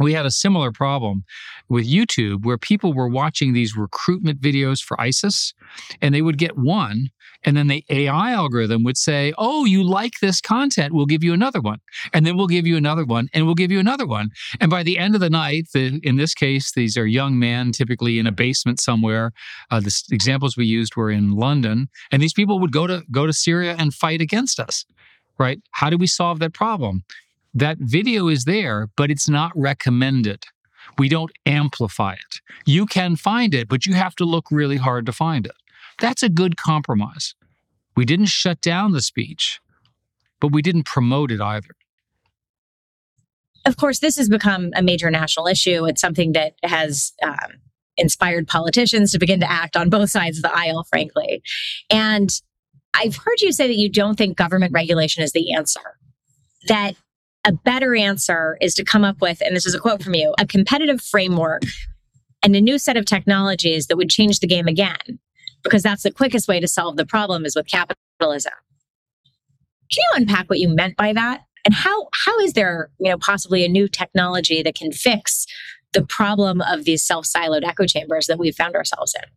we 0.00 0.12
had 0.14 0.26
a 0.26 0.30
similar 0.30 0.72
problem 0.72 1.24
with 1.68 1.86
YouTube 1.86 2.44
where 2.44 2.58
people 2.58 2.94
were 2.94 3.08
watching 3.08 3.52
these 3.52 3.76
recruitment 3.76 4.40
videos 4.40 4.82
for 4.82 5.00
ISIS 5.00 5.54
and 6.00 6.14
they 6.14 6.22
would 6.22 6.38
get 6.38 6.56
one 6.56 7.10
and 7.44 7.56
then 7.56 7.66
the 7.66 7.84
AI 7.88 8.32
algorithm 8.32 8.84
would 8.84 8.96
say, 8.96 9.32
"Oh, 9.36 9.64
you 9.64 9.82
like 9.82 10.20
this 10.20 10.40
content, 10.40 10.92
we'll 10.92 11.06
give 11.06 11.24
you 11.24 11.32
another 11.32 11.60
one." 11.60 11.80
And 12.12 12.24
then 12.24 12.36
we'll 12.36 12.46
give 12.46 12.66
you 12.66 12.76
another 12.76 13.04
one 13.04 13.28
and 13.32 13.46
we'll 13.46 13.54
give 13.54 13.72
you 13.72 13.80
another 13.80 14.06
one. 14.06 14.30
And 14.60 14.70
by 14.70 14.82
the 14.82 14.98
end 14.98 15.14
of 15.14 15.20
the 15.20 15.30
night, 15.30 15.68
the, 15.74 16.00
in 16.02 16.16
this 16.16 16.34
case, 16.34 16.72
these 16.72 16.96
are 16.96 17.06
young 17.06 17.38
men 17.38 17.72
typically 17.72 18.18
in 18.18 18.26
a 18.26 18.32
basement 18.32 18.80
somewhere. 18.80 19.32
Uh, 19.70 19.80
the 19.80 19.92
examples 20.10 20.56
we 20.56 20.66
used 20.66 20.96
were 20.96 21.10
in 21.10 21.32
London, 21.32 21.88
and 22.10 22.22
these 22.22 22.32
people 22.32 22.58
would 22.60 22.72
go 22.72 22.86
to 22.86 23.02
go 23.10 23.26
to 23.26 23.32
Syria 23.32 23.74
and 23.78 23.92
fight 23.92 24.20
against 24.20 24.60
us. 24.60 24.84
Right? 25.38 25.60
How 25.72 25.90
do 25.90 25.98
we 25.98 26.06
solve 26.06 26.38
that 26.40 26.52
problem? 26.52 27.04
That 27.54 27.78
video 27.80 28.28
is 28.28 28.44
there, 28.44 28.88
but 28.96 29.10
it's 29.10 29.28
not 29.28 29.52
recommended. 29.54 30.44
We 30.98 31.08
don't 31.08 31.32
amplify 31.46 32.14
it. 32.14 32.40
You 32.66 32.86
can 32.86 33.16
find 33.16 33.54
it, 33.54 33.68
but 33.68 33.86
you 33.86 33.94
have 33.94 34.14
to 34.16 34.24
look 34.24 34.46
really 34.50 34.78
hard 34.78 35.06
to 35.06 35.12
find 35.12 35.46
it. 35.46 35.52
That's 36.00 36.22
a 36.22 36.28
good 36.28 36.56
compromise. 36.56 37.34
We 37.96 38.04
didn't 38.04 38.26
shut 38.26 38.60
down 38.60 38.92
the 38.92 39.02
speech, 39.02 39.60
but 40.40 40.52
we 40.52 40.62
didn't 40.62 40.86
promote 40.86 41.30
it 41.30 41.40
either. 41.40 41.70
Of 43.64 43.76
course, 43.76 44.00
this 44.00 44.16
has 44.16 44.28
become 44.28 44.70
a 44.74 44.82
major 44.82 45.10
national 45.10 45.46
issue. 45.46 45.84
It's 45.86 46.00
something 46.00 46.32
that 46.32 46.54
has 46.64 47.12
um, 47.22 47.60
inspired 47.96 48.48
politicians 48.48 49.12
to 49.12 49.18
begin 49.18 49.40
to 49.40 49.50
act 49.50 49.76
on 49.76 49.88
both 49.90 50.10
sides 50.10 50.38
of 50.38 50.42
the 50.42 50.56
aisle, 50.56 50.84
frankly. 50.84 51.42
And 51.90 52.30
I've 52.94 53.16
heard 53.16 53.40
you 53.40 53.52
say 53.52 53.68
that 53.68 53.76
you 53.76 53.90
don't 53.90 54.16
think 54.16 54.36
government 54.36 54.72
regulation 54.72 55.22
is 55.22 55.32
the 55.32 55.52
answer, 55.52 55.80
that 56.66 56.96
a 57.44 57.52
better 57.52 57.94
answer 57.94 58.56
is 58.60 58.74
to 58.74 58.84
come 58.84 59.04
up 59.04 59.20
with, 59.20 59.40
and 59.44 59.56
this 59.56 59.66
is 59.66 59.74
a 59.74 59.80
quote 59.80 60.02
from 60.02 60.14
you, 60.14 60.34
a 60.38 60.46
competitive 60.46 61.00
framework 61.00 61.62
and 62.42 62.54
a 62.54 62.60
new 62.60 62.78
set 62.78 62.96
of 62.96 63.04
technologies 63.04 63.86
that 63.86 63.96
would 63.96 64.10
change 64.10 64.40
the 64.40 64.46
game 64.46 64.66
again, 64.66 65.18
because 65.62 65.82
that's 65.82 66.02
the 66.02 66.10
quickest 66.10 66.48
way 66.48 66.60
to 66.60 66.68
solve 66.68 66.96
the 66.96 67.06
problem 67.06 67.44
is 67.44 67.56
with 67.56 67.66
capitalism. 67.66 68.52
Can 69.92 69.98
you 70.02 70.10
unpack 70.14 70.48
what 70.48 70.58
you 70.58 70.68
meant 70.68 70.96
by 70.96 71.12
that? 71.12 71.42
And 71.64 71.74
how 71.74 72.08
how 72.12 72.38
is 72.40 72.54
there, 72.54 72.90
you 72.98 73.10
know, 73.10 73.18
possibly 73.18 73.64
a 73.64 73.68
new 73.68 73.86
technology 73.86 74.62
that 74.62 74.74
can 74.74 74.90
fix 74.90 75.46
the 75.92 76.02
problem 76.02 76.60
of 76.60 76.84
these 76.84 77.04
self-siloed 77.04 77.64
echo 77.64 77.86
chambers 77.86 78.26
that 78.26 78.38
we've 78.38 78.54
found 78.54 78.74
ourselves 78.74 79.14
in? 79.16 79.28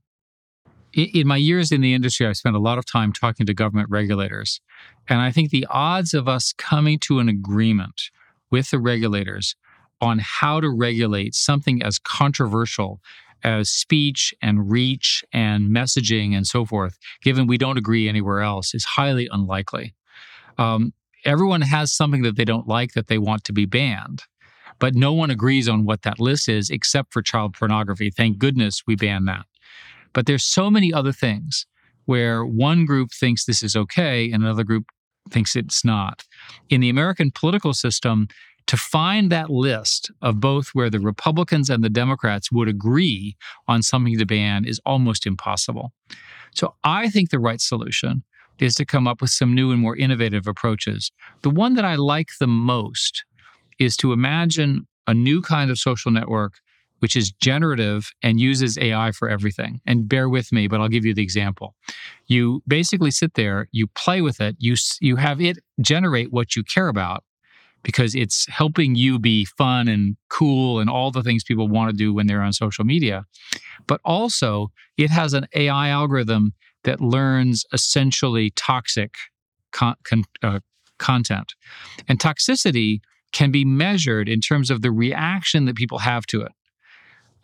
In 0.95 1.27
my 1.27 1.37
years 1.37 1.71
in 1.71 1.81
the 1.81 1.93
industry, 1.93 2.25
I 2.25 2.33
spent 2.33 2.55
a 2.55 2.59
lot 2.59 2.77
of 2.77 2.85
time 2.85 3.11
talking 3.11 3.45
to 3.45 3.53
government 3.53 3.89
regulators. 3.89 4.61
And 5.09 5.19
I 5.19 5.31
think 5.31 5.49
the 5.49 5.67
odds 5.69 6.13
of 6.13 6.27
us 6.27 6.53
coming 6.57 6.99
to 6.99 7.19
an 7.19 7.29
agreement 7.29 8.09
with 8.49 8.71
the 8.71 8.79
regulators 8.79 9.55
on 10.01 10.19
how 10.19 10.59
to 10.59 10.69
regulate 10.69 11.35
something 11.35 11.81
as 11.81 11.99
controversial 11.99 13.01
as 13.43 13.69
speech 13.69 14.33
and 14.41 14.71
reach 14.71 15.23
and 15.31 15.69
messaging 15.69 16.35
and 16.35 16.47
so 16.47 16.65
forth, 16.65 16.97
given 17.21 17.45
we 17.45 17.57
don't 17.57 17.77
agree 17.77 18.09
anywhere 18.09 18.41
else, 18.41 18.73
is 18.73 18.85
highly 18.85 19.27
unlikely. 19.31 19.93
Um, 20.57 20.93
everyone 21.25 21.61
has 21.61 21.91
something 21.91 22.23
that 22.23 22.37
they 22.37 22.45
don't 22.45 22.67
like 22.67 22.93
that 22.93 23.07
they 23.07 23.17
want 23.17 23.43
to 23.43 23.53
be 23.53 23.65
banned, 23.65 24.23
but 24.79 24.95
no 24.95 25.13
one 25.13 25.29
agrees 25.29 25.67
on 25.69 25.85
what 25.85 26.01
that 26.03 26.19
list 26.19 26.49
is 26.49 26.69
except 26.69 27.13
for 27.13 27.21
child 27.21 27.53
pornography. 27.53 28.09
Thank 28.09 28.37
goodness 28.37 28.83
we 28.87 28.95
banned 28.95 29.27
that. 29.27 29.45
But 30.15 30.25
there's 30.25 30.43
so 30.43 30.71
many 30.71 30.91
other 30.91 31.11
things 31.11 31.67
where 32.05 32.43
one 32.43 32.85
group 32.85 33.11
thinks 33.11 33.45
this 33.45 33.61
is 33.61 33.75
okay 33.75 34.31
and 34.31 34.41
another 34.41 34.63
group 34.63 34.85
thinks 35.29 35.55
it's 35.55 35.85
not. 35.85 36.23
In 36.69 36.81
the 36.81 36.89
American 36.89 37.31
political 37.31 37.73
system, 37.73 38.27
to 38.67 38.77
find 38.77 39.31
that 39.31 39.51
list 39.51 40.11
of 40.23 40.39
both 40.39 40.69
where 40.69 40.89
the 40.89 40.99
Republicans 40.99 41.69
and 41.69 41.83
the 41.83 41.89
Democrats 41.89 42.51
would 42.51 42.67
agree 42.67 43.35
on 43.67 43.83
something 43.83 44.17
to 44.17 44.25
ban 44.25 44.65
is 44.65 44.81
almost 44.85 45.27
impossible. 45.27 45.91
So 46.55 46.73
I 46.83 47.09
think 47.09 47.29
the 47.29 47.39
right 47.39 47.61
solution 47.61 48.23
is 48.57 48.73
to 48.75 48.85
come 48.85 49.07
up 49.07 49.21
with 49.21 49.29
some 49.29 49.53
new 49.53 49.71
and 49.71 49.81
more 49.81 49.97
innovative 49.97 50.47
approaches. 50.47 51.11
The 51.41 51.49
one 51.49 51.75
that 51.75 51.85
I 51.85 51.95
like 51.95 52.29
the 52.39 52.47
most 52.47 53.25
is 53.77 53.97
to 53.97 54.13
imagine 54.13 54.87
a 55.05 55.13
new 55.13 55.41
kind 55.41 55.69
of 55.69 55.77
social 55.77 56.09
network 56.11 56.53
which 57.05 57.15
is 57.15 57.31
generative 57.31 58.09
and 58.23 58.39
uses 58.39 58.79
AI 58.79 59.11
for 59.11 59.29
everything. 59.29 59.79
And 59.85 60.09
bear 60.09 60.27
with 60.27 60.51
me, 60.51 60.67
but 60.67 60.81
I'll 60.81 60.87
give 60.87 61.05
you 61.05 61.13
the 61.13 61.21
example. 61.21 61.75
You 62.25 62.63
basically 62.67 63.11
sit 63.11 63.35
there, 63.35 63.67
you 63.71 63.85
play 63.85 64.21
with 64.21 64.41
it, 64.41 64.55
you 64.57 64.75
you 65.01 65.15
have 65.17 65.39
it 65.39 65.59
generate 65.79 66.33
what 66.33 66.55
you 66.55 66.63
care 66.63 66.87
about 66.87 67.23
because 67.83 68.15
it's 68.15 68.47
helping 68.47 68.95
you 68.95 69.19
be 69.19 69.45
fun 69.45 69.87
and 69.87 70.17
cool 70.31 70.79
and 70.79 70.89
all 70.89 71.11
the 71.11 71.21
things 71.21 71.43
people 71.43 71.67
want 71.67 71.91
to 71.91 71.95
do 71.95 72.11
when 72.11 72.25
they're 72.25 72.41
on 72.41 72.53
social 72.53 72.83
media. 72.83 73.25
But 73.85 74.01
also, 74.03 74.71
it 74.97 75.11
has 75.11 75.35
an 75.35 75.45
AI 75.53 75.89
algorithm 75.89 76.53
that 76.85 77.01
learns 77.01 77.65
essentially 77.71 78.49
toxic 78.55 79.13
con- 79.71 79.97
con- 80.03 80.23
uh, 80.41 80.61
content. 80.97 81.53
And 82.07 82.17
toxicity 82.17 83.01
can 83.31 83.51
be 83.51 83.63
measured 83.63 84.27
in 84.27 84.41
terms 84.41 84.71
of 84.71 84.81
the 84.81 84.91
reaction 84.91 85.65
that 85.65 85.75
people 85.75 85.99
have 85.99 86.25
to 86.25 86.41
it 86.41 86.54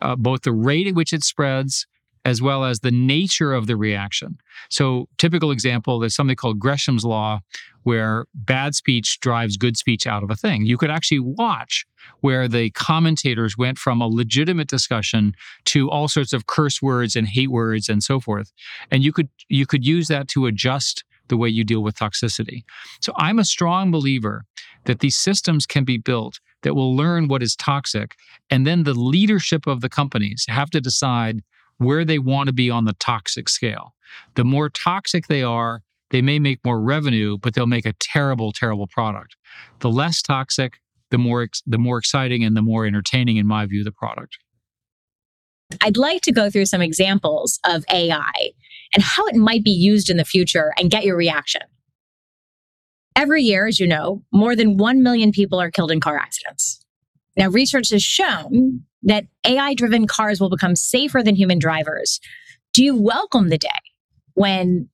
uh, 0.02 0.16
both 0.16 0.42
the 0.42 0.52
rate 0.52 0.86
at 0.86 0.94
which 0.94 1.12
it 1.12 1.24
spreads 1.24 1.86
as 2.24 2.40
well 2.40 2.64
as 2.64 2.80
the 2.80 2.90
nature 2.90 3.52
of 3.52 3.66
the 3.66 3.76
reaction. 3.76 4.38
So, 4.70 5.08
typical 5.18 5.50
example, 5.50 5.98
there's 5.98 6.14
something 6.14 6.36
called 6.36 6.58
Gresham's 6.58 7.04
law, 7.04 7.40
where 7.82 8.26
bad 8.34 8.76
speech 8.76 9.18
drives 9.20 9.56
good 9.56 9.76
speech 9.76 10.06
out 10.06 10.22
of 10.22 10.30
a 10.30 10.36
thing. 10.36 10.64
You 10.64 10.78
could 10.78 10.90
actually 10.90 11.18
watch 11.18 11.84
where 12.20 12.46
the 12.46 12.70
commentators 12.70 13.58
went 13.58 13.76
from 13.76 14.00
a 14.00 14.06
legitimate 14.06 14.68
discussion 14.68 15.34
to 15.66 15.90
all 15.90 16.06
sorts 16.06 16.32
of 16.32 16.46
curse 16.46 16.80
words 16.80 17.16
and 17.16 17.26
hate 17.26 17.50
words 17.50 17.88
and 17.88 18.02
so 18.02 18.20
forth, 18.20 18.52
and 18.90 19.02
you 19.02 19.12
could 19.12 19.28
you 19.48 19.66
could 19.66 19.84
use 19.84 20.08
that 20.08 20.28
to 20.28 20.46
adjust 20.46 21.04
the 21.28 21.36
way 21.36 21.48
you 21.48 21.64
deal 21.64 21.82
with 21.82 21.96
toxicity. 21.96 22.62
So, 23.00 23.12
I'm 23.16 23.38
a 23.38 23.44
strong 23.44 23.90
believer 23.90 24.44
that 24.84 25.00
these 25.00 25.16
systems 25.16 25.66
can 25.66 25.84
be 25.84 25.98
built 25.98 26.38
that 26.62 26.74
will 26.74 26.96
learn 26.96 27.28
what 27.28 27.42
is 27.42 27.56
toxic. 27.56 28.16
And 28.50 28.66
then 28.66 28.84
the 28.84 28.94
leadership 28.94 29.66
of 29.66 29.80
the 29.80 29.88
companies 29.88 30.44
have 30.48 30.70
to 30.70 30.80
decide 30.80 31.42
where 31.78 32.04
they 32.04 32.18
want 32.18 32.46
to 32.46 32.52
be 32.52 32.70
on 32.70 32.84
the 32.84 32.94
toxic 32.94 33.48
scale. 33.48 33.94
The 34.34 34.44
more 34.44 34.68
toxic 34.68 35.26
they 35.26 35.42
are, 35.42 35.82
they 36.10 36.22
may 36.22 36.38
make 36.38 36.60
more 36.64 36.80
revenue, 36.80 37.38
but 37.38 37.54
they'll 37.54 37.66
make 37.66 37.86
a 37.86 37.94
terrible, 37.94 38.52
terrible 38.52 38.86
product. 38.86 39.36
The 39.80 39.90
less 39.90 40.22
toxic, 40.22 40.78
the 41.10 41.18
more 41.18 41.48
the 41.66 41.78
more 41.78 41.98
exciting 41.98 42.44
and 42.44 42.56
the 42.56 42.62
more 42.62 42.86
entertaining, 42.86 43.36
in 43.36 43.46
my 43.46 43.66
view, 43.66 43.82
the 43.82 43.92
product. 43.92 44.38
I'd 45.80 45.96
like 45.96 46.20
to 46.22 46.32
go 46.32 46.50
through 46.50 46.66
some 46.66 46.82
examples 46.82 47.58
of 47.64 47.84
AI 47.90 48.52
and 48.94 49.02
how 49.02 49.26
it 49.26 49.36
might 49.36 49.64
be 49.64 49.70
used 49.70 50.10
in 50.10 50.18
the 50.18 50.24
future 50.24 50.72
and 50.78 50.90
get 50.90 51.04
your 51.04 51.16
reaction. 51.16 51.62
Every 53.14 53.42
year, 53.42 53.66
as 53.66 53.78
you 53.78 53.86
know, 53.86 54.22
more 54.32 54.56
than 54.56 54.76
1 54.76 55.02
million 55.02 55.32
people 55.32 55.60
are 55.60 55.70
killed 55.70 55.90
in 55.90 56.00
car 56.00 56.16
accidents. 56.16 56.84
Now, 57.36 57.48
research 57.48 57.90
has 57.90 58.02
shown 58.02 58.84
that 59.02 59.24
AI 59.46 59.74
driven 59.74 60.06
cars 60.06 60.40
will 60.40 60.50
become 60.50 60.76
safer 60.76 61.22
than 61.22 61.34
human 61.34 61.58
drivers. 61.58 62.20
Do 62.72 62.84
you 62.84 62.96
welcome 62.96 63.48
the 63.48 63.58
day 63.58 63.68
when 64.34 64.88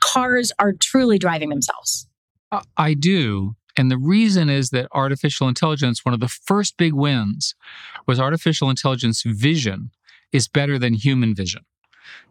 cars 0.00 0.52
are 0.58 0.72
truly 0.72 1.18
driving 1.18 1.48
themselves? 1.48 2.06
I 2.76 2.94
do. 2.94 3.56
And 3.76 3.90
the 3.90 3.98
reason 3.98 4.48
is 4.48 4.70
that 4.70 4.86
artificial 4.92 5.48
intelligence, 5.48 6.04
one 6.04 6.14
of 6.14 6.20
the 6.20 6.28
first 6.28 6.76
big 6.76 6.92
wins 6.92 7.54
was 8.06 8.20
artificial 8.20 8.70
intelligence 8.70 9.22
vision 9.24 9.90
is 10.32 10.46
better 10.46 10.78
than 10.78 10.94
human 10.94 11.34
vision. 11.34 11.62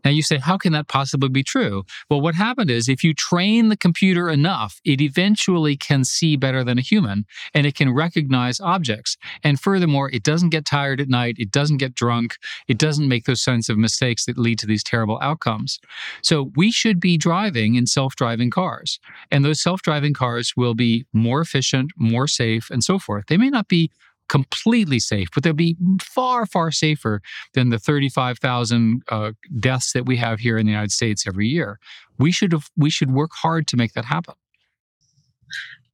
Now 0.03 0.11
you 0.11 0.21
say, 0.21 0.37
how 0.37 0.57
can 0.57 0.73
that 0.73 0.87
possibly 0.87 1.29
be 1.29 1.43
true? 1.43 1.83
Well, 2.09 2.21
what 2.21 2.35
happened 2.35 2.69
is 2.69 2.89
if 2.89 3.03
you 3.03 3.13
train 3.13 3.69
the 3.69 3.77
computer 3.77 4.29
enough, 4.29 4.81
it 4.83 5.01
eventually 5.01 5.77
can 5.77 6.03
see 6.03 6.35
better 6.35 6.63
than 6.63 6.77
a 6.77 6.81
human 6.81 7.25
and 7.53 7.65
it 7.65 7.75
can 7.75 7.93
recognize 7.93 8.59
objects. 8.59 9.17
And 9.43 9.59
furthermore, 9.59 10.09
it 10.11 10.23
doesn't 10.23 10.49
get 10.49 10.65
tired 10.65 10.99
at 10.99 11.09
night, 11.09 11.35
it 11.39 11.51
doesn't 11.51 11.77
get 11.77 11.95
drunk, 11.95 12.37
it 12.67 12.77
doesn't 12.77 13.07
make 13.07 13.25
those 13.25 13.43
kinds 13.43 13.69
of 13.69 13.77
mistakes 13.77 14.25
that 14.25 14.37
lead 14.37 14.59
to 14.59 14.67
these 14.67 14.83
terrible 14.83 15.19
outcomes. 15.21 15.79
So 16.21 16.51
we 16.55 16.71
should 16.71 16.99
be 16.99 17.17
driving 17.17 17.75
in 17.75 17.87
self 17.87 18.15
driving 18.15 18.49
cars. 18.49 18.99
And 19.31 19.43
those 19.43 19.61
self 19.61 19.81
driving 19.81 20.13
cars 20.13 20.53
will 20.55 20.73
be 20.73 21.05
more 21.13 21.41
efficient, 21.41 21.91
more 21.97 22.27
safe, 22.27 22.69
and 22.69 22.83
so 22.83 22.99
forth. 22.99 23.25
They 23.27 23.37
may 23.37 23.49
not 23.49 23.67
be 23.67 23.91
completely 24.29 24.99
safe, 24.99 25.29
but 25.33 25.43
they'll 25.43 25.53
be 25.53 25.77
far, 26.01 26.45
far 26.45 26.71
safer 26.71 27.21
than 27.53 27.69
the 27.69 27.79
35,000 27.79 29.01
uh, 29.09 29.31
deaths 29.59 29.93
that 29.93 30.05
we 30.05 30.17
have 30.17 30.39
here 30.39 30.57
in 30.57 30.65
the 30.65 30.71
United 30.71 30.91
States 30.91 31.27
every 31.27 31.47
year. 31.47 31.79
We 32.17 32.31
should 32.31 32.51
have, 32.51 32.69
we 32.75 32.89
should 32.89 33.11
work 33.11 33.31
hard 33.33 33.67
to 33.67 33.77
make 33.77 33.93
that 33.93 34.05
happen. 34.05 34.35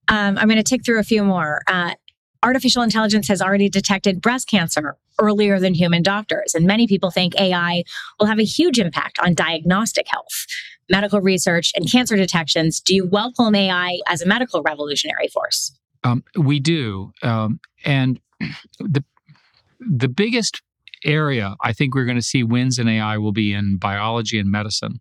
Um, 0.07 0.37
I'm 0.37 0.47
going 0.47 0.57
to 0.57 0.63
tick 0.63 0.83
through 0.85 0.99
a 0.99 1.03
few 1.03 1.23
more. 1.23 1.61
Uh, 1.67 1.93
artificial 2.41 2.81
intelligence 2.81 3.27
has 3.27 3.41
already 3.41 3.69
detected 3.69 4.21
breast 4.21 4.47
cancer 4.47 4.97
earlier 5.19 5.59
than 5.59 5.73
human 5.73 6.01
doctors, 6.01 6.55
and 6.55 6.65
many 6.65 6.87
people 6.87 7.11
think 7.11 7.39
AI 7.39 7.83
will 8.19 8.27
have 8.27 8.39
a 8.39 8.45
huge 8.45 8.79
impact 8.79 9.19
on 9.19 9.33
diagnostic 9.33 10.07
health, 10.07 10.45
medical 10.89 11.21
research, 11.21 11.71
and 11.75 11.91
cancer 11.91 12.15
detections. 12.15 12.79
Do 12.79 12.95
you 12.95 13.05
welcome 13.05 13.53
AI 13.53 13.99
as 14.07 14.21
a 14.21 14.25
medical 14.25 14.63
revolutionary 14.63 15.27
force? 15.27 15.78
Um, 16.03 16.23
we 16.37 16.59
do, 16.59 17.11
um, 17.23 17.59
and 17.85 18.19
the 18.79 19.03
the 19.79 20.07
biggest 20.09 20.61
area 21.05 21.55
I 21.61 21.73
think 21.73 21.95
we're 21.95 22.05
going 22.05 22.17
to 22.17 22.21
see 22.21 22.43
wins 22.43 22.79
in 22.79 22.87
AI 22.87 23.17
will 23.17 23.31
be 23.31 23.53
in 23.53 23.77
biology 23.77 24.37
and 24.39 24.51
medicine. 24.51 24.99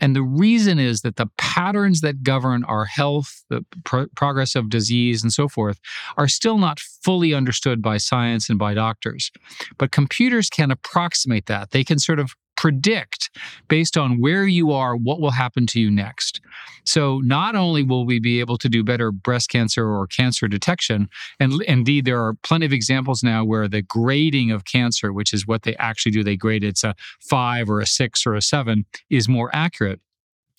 And 0.00 0.14
the 0.14 0.22
reason 0.22 0.78
is 0.78 1.00
that 1.00 1.16
the 1.16 1.28
patterns 1.38 2.00
that 2.02 2.22
govern 2.22 2.64
our 2.64 2.84
health, 2.84 3.44
the 3.48 3.64
pro- 3.84 4.08
progress 4.14 4.54
of 4.54 4.68
disease, 4.68 5.22
and 5.22 5.32
so 5.32 5.48
forth, 5.48 5.80
are 6.16 6.28
still 6.28 6.58
not 6.58 6.80
fully 6.80 7.32
understood 7.32 7.80
by 7.80 7.96
science 7.96 8.50
and 8.50 8.58
by 8.58 8.74
doctors. 8.74 9.30
But 9.78 9.92
computers 9.92 10.50
can 10.50 10.70
approximate 10.70 11.46
that. 11.46 11.70
They 11.70 11.84
can 11.84 11.98
sort 11.98 12.18
of 12.18 12.34
predict 12.56 13.30
based 13.68 13.96
on 13.96 14.20
where 14.20 14.46
you 14.46 14.72
are 14.72 14.96
what 14.96 15.20
will 15.20 15.30
happen 15.30 15.66
to 15.68 15.80
you 15.80 15.90
next. 15.90 16.40
So 16.84 17.20
not 17.24 17.56
only 17.56 17.82
will 17.82 18.06
we 18.06 18.20
be 18.20 18.40
able 18.40 18.58
to 18.58 18.68
do 18.68 18.84
better 18.84 19.10
breast 19.10 19.50
cancer 19.50 19.88
or 19.88 20.06
cancer 20.06 20.46
detection, 20.48 21.08
and 21.40 21.60
indeed 21.62 22.04
there 22.04 22.22
are 22.22 22.34
plenty 22.42 22.66
of 22.66 22.72
examples 22.72 23.22
now 23.22 23.44
where 23.44 23.68
the 23.68 23.82
grading 23.82 24.52
of 24.52 24.64
cancer, 24.64 25.12
which 25.12 25.32
is 25.32 25.46
what 25.46 25.62
they 25.62 25.74
actually 25.76 26.12
do, 26.12 26.22
they 26.22 26.36
grade 26.36 26.64
it's 26.64 26.84
a 26.84 26.94
five 27.20 27.68
or 27.68 27.80
a 27.80 27.86
six 27.86 28.26
or 28.26 28.34
a 28.34 28.42
seven, 28.42 28.84
is 29.10 29.28
more 29.28 29.50
accurate. 29.52 30.00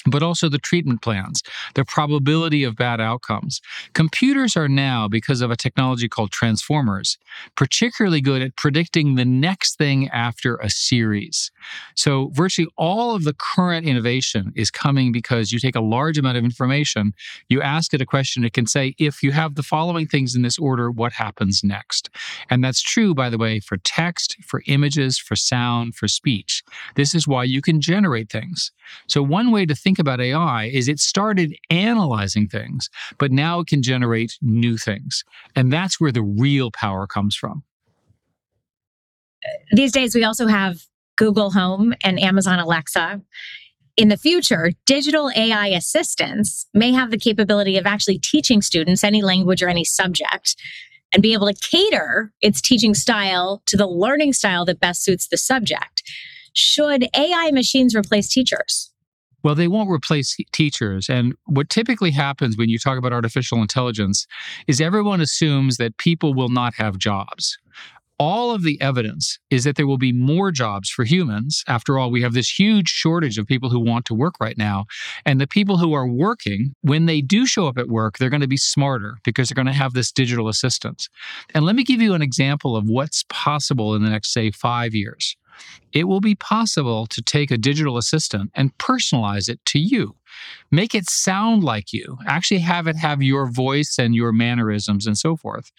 But 0.06 0.24
also 0.24 0.50
the 0.50 0.58
treatment 0.58 1.02
plans, 1.02 1.42
the 1.76 1.84
probability 1.84 2.64
of 2.64 2.76
bad 2.76 3.02
outcomes. 3.02 3.62
Computers 3.94 4.56
are 4.56 4.70
now, 4.70 5.08
because 5.08 5.42
of 5.42 5.52
a 5.52 5.56
technology 5.56 6.08
called 6.08 6.32
transformers, 6.32 7.18
particularly 7.56 8.22
good 8.22 8.42
at 8.42 8.56
predicting 8.56 9.16
the 9.16 9.26
next 9.26 9.78
thing 9.78 10.08
after 10.10 10.58
a 10.58 10.70
series. 10.70 11.52
So, 11.96 12.30
virtually 12.34 12.70
all 12.78 13.16
of 13.16 13.24
the 13.24 13.34
current 13.34 13.86
innovation 13.86 14.54
is 14.56 14.72
coming 14.72 15.12
because 15.12 15.52
you 15.52 15.60
take 15.60 15.76
a 15.76 15.82
large 15.82 16.18
amount 16.18 16.38
of 16.38 16.44
information, 16.44 17.14
you 17.50 17.62
ask 17.62 17.94
it 17.94 18.02
a 18.02 18.06
question, 18.06 18.46
it 18.46 18.54
can 18.54 18.68
say, 18.68 18.96
if 18.98 19.24
you 19.24 19.32
have 19.32 19.56
the 19.56 19.64
following 19.64 20.08
things 20.08 20.36
in 20.36 20.42
this 20.42 20.58
order, 20.58 20.90
what 20.92 21.14
happens 21.14 21.64
next? 21.64 22.10
And 22.50 22.64
that's 22.64 22.82
true, 22.82 23.14
by 23.14 23.30
the 23.30 23.38
way, 23.38 23.60
for 23.60 23.78
text, 23.78 24.38
for 24.44 24.62
images, 24.68 25.18
for 25.18 25.36
sound, 25.36 25.96
for 25.96 26.08
speech. 26.08 26.64
This 26.96 27.14
is 27.14 27.28
why 27.28 27.44
you 27.44 27.62
can 27.62 27.82
generate 27.82 28.30
things. 28.30 28.72
So, 29.08 29.22
one 29.22 29.52
way 29.52 29.66
to 29.66 29.76
think 29.76 29.87
about 30.00 30.20
AI 30.20 30.66
is 30.66 30.88
it 30.88 31.00
started 31.00 31.56
analyzing 31.70 32.48
things, 32.48 32.90
but 33.18 33.32
now 33.32 33.62
it 33.62 33.68
can 33.68 33.82
generate 33.82 34.38
new 34.42 34.78
things. 34.78 35.24
And 35.56 35.72
that's 35.72 36.00
where 36.00 36.12
the 36.12 36.24
real 36.24 36.72
power 36.72 37.08
comes 37.08 37.36
from. 37.36 37.64
These 39.72 39.94
days, 39.94 40.14
we 40.14 40.24
also 40.24 40.48
have 40.48 40.82
Google 41.18 41.52
Home 41.52 41.94
and 42.04 42.20
Amazon 42.20 42.60
Alexa. 42.60 43.22
In 43.96 44.10
the 44.10 44.18
future, 44.18 44.72
digital 44.86 45.32
AI 45.36 45.68
assistants 45.68 46.68
may 46.74 46.92
have 46.92 47.12
the 47.12 47.18
capability 47.18 47.78
of 47.78 47.86
actually 47.86 48.20
teaching 48.20 48.62
students 48.62 49.04
any 49.04 49.22
language 49.22 49.64
or 49.64 49.70
any 49.70 49.84
subject 49.84 50.56
and 51.14 51.24
be 51.24 51.34
able 51.34 51.48
to 51.48 51.70
cater 51.72 52.32
its 52.42 52.62
teaching 52.62 52.94
style 52.94 53.64
to 53.66 53.78
the 53.78 53.88
learning 53.88 54.34
style 54.34 54.66
that 54.66 54.80
best 54.80 55.04
suits 55.04 55.28
the 55.28 55.38
subject. 55.38 56.04
Should 56.54 57.08
AI 57.16 57.52
machines 57.52 57.96
replace 57.96 58.28
teachers? 58.28 58.92
Well, 59.48 59.56
they 59.56 59.70
won't 59.70 59.90
replace 59.90 60.36
teachers. 60.52 61.10
And 61.10 61.34
what 61.46 61.70
typically 61.70 62.12
happens 62.12 62.58
when 62.58 62.68
you 62.68 62.78
talk 62.78 62.98
about 62.98 63.14
artificial 63.14 63.62
intelligence 63.62 64.28
is 64.68 64.82
everyone 64.82 65.22
assumes 65.22 65.78
that 65.78 65.98
people 65.98 66.34
will 66.34 66.50
not 66.50 66.74
have 66.76 66.98
jobs. 66.98 67.58
All 68.20 68.52
of 68.52 68.64
the 68.64 68.78
evidence 68.82 69.40
is 69.50 69.64
that 69.64 69.78
there 69.78 69.88
will 69.88 69.98
be 69.98 70.12
more 70.12 70.52
jobs 70.52 70.90
for 70.90 71.06
humans. 71.06 71.64
After 71.66 71.98
all, 71.98 72.12
we 72.12 72.22
have 72.24 72.34
this 72.34 72.60
huge 72.60 72.90
shortage 72.90 73.38
of 73.38 73.48
people 73.48 73.70
who 73.70 73.80
want 73.80 74.04
to 74.08 74.14
work 74.14 74.34
right 74.42 74.58
now. 74.58 74.84
And 75.26 75.40
the 75.40 75.48
people 75.48 75.78
who 75.78 75.94
are 75.94 76.10
working, 76.10 76.74
when 76.82 77.06
they 77.06 77.22
do 77.22 77.46
show 77.46 77.70
up 77.70 77.78
at 77.78 77.88
work, 77.88 78.18
they're 78.18 78.30
going 78.30 78.42
to 78.42 78.50
be 78.50 78.58
smarter 78.58 79.16
because 79.24 79.48
they're 79.48 79.56
going 79.56 79.68
to 79.68 79.72
have 79.72 79.94
this 79.94 80.12
digital 80.12 80.50
assistance. 80.50 81.08
And 81.54 81.64
let 81.64 81.78
me 81.78 81.86
give 81.86 82.02
you 82.02 82.14
an 82.14 82.22
example 82.22 82.76
of 82.76 82.90
what's 82.90 83.24
possible 83.30 83.96
in 83.96 84.04
the 84.04 84.10
next, 84.10 84.34
say, 84.34 84.52
five 84.52 84.94
years 84.94 85.38
it 85.94 86.06
will 86.08 86.22
be 86.22 86.36
possible 86.36 87.06
to 87.08 87.22
take 87.22 87.52
a 87.52 87.58
digital 87.58 87.98
assistant 87.98 88.52
and 88.54 88.78
personalize 88.78 89.50
it 89.50 89.64
to 89.66 89.80
you. 89.80 90.16
Make 90.72 90.94
it 90.94 91.10
sound 91.10 91.64
like 91.64 91.94
you, 91.94 92.18
actually 92.28 92.60
have 92.60 92.88
it 92.88 92.96
have 92.98 93.24
your 93.24 93.50
voice 93.50 93.98
and 93.98 94.14
your 94.14 94.32
mannerisms 94.32 95.08
and 95.08 95.18
so 95.18 95.36
forth. 95.36 95.72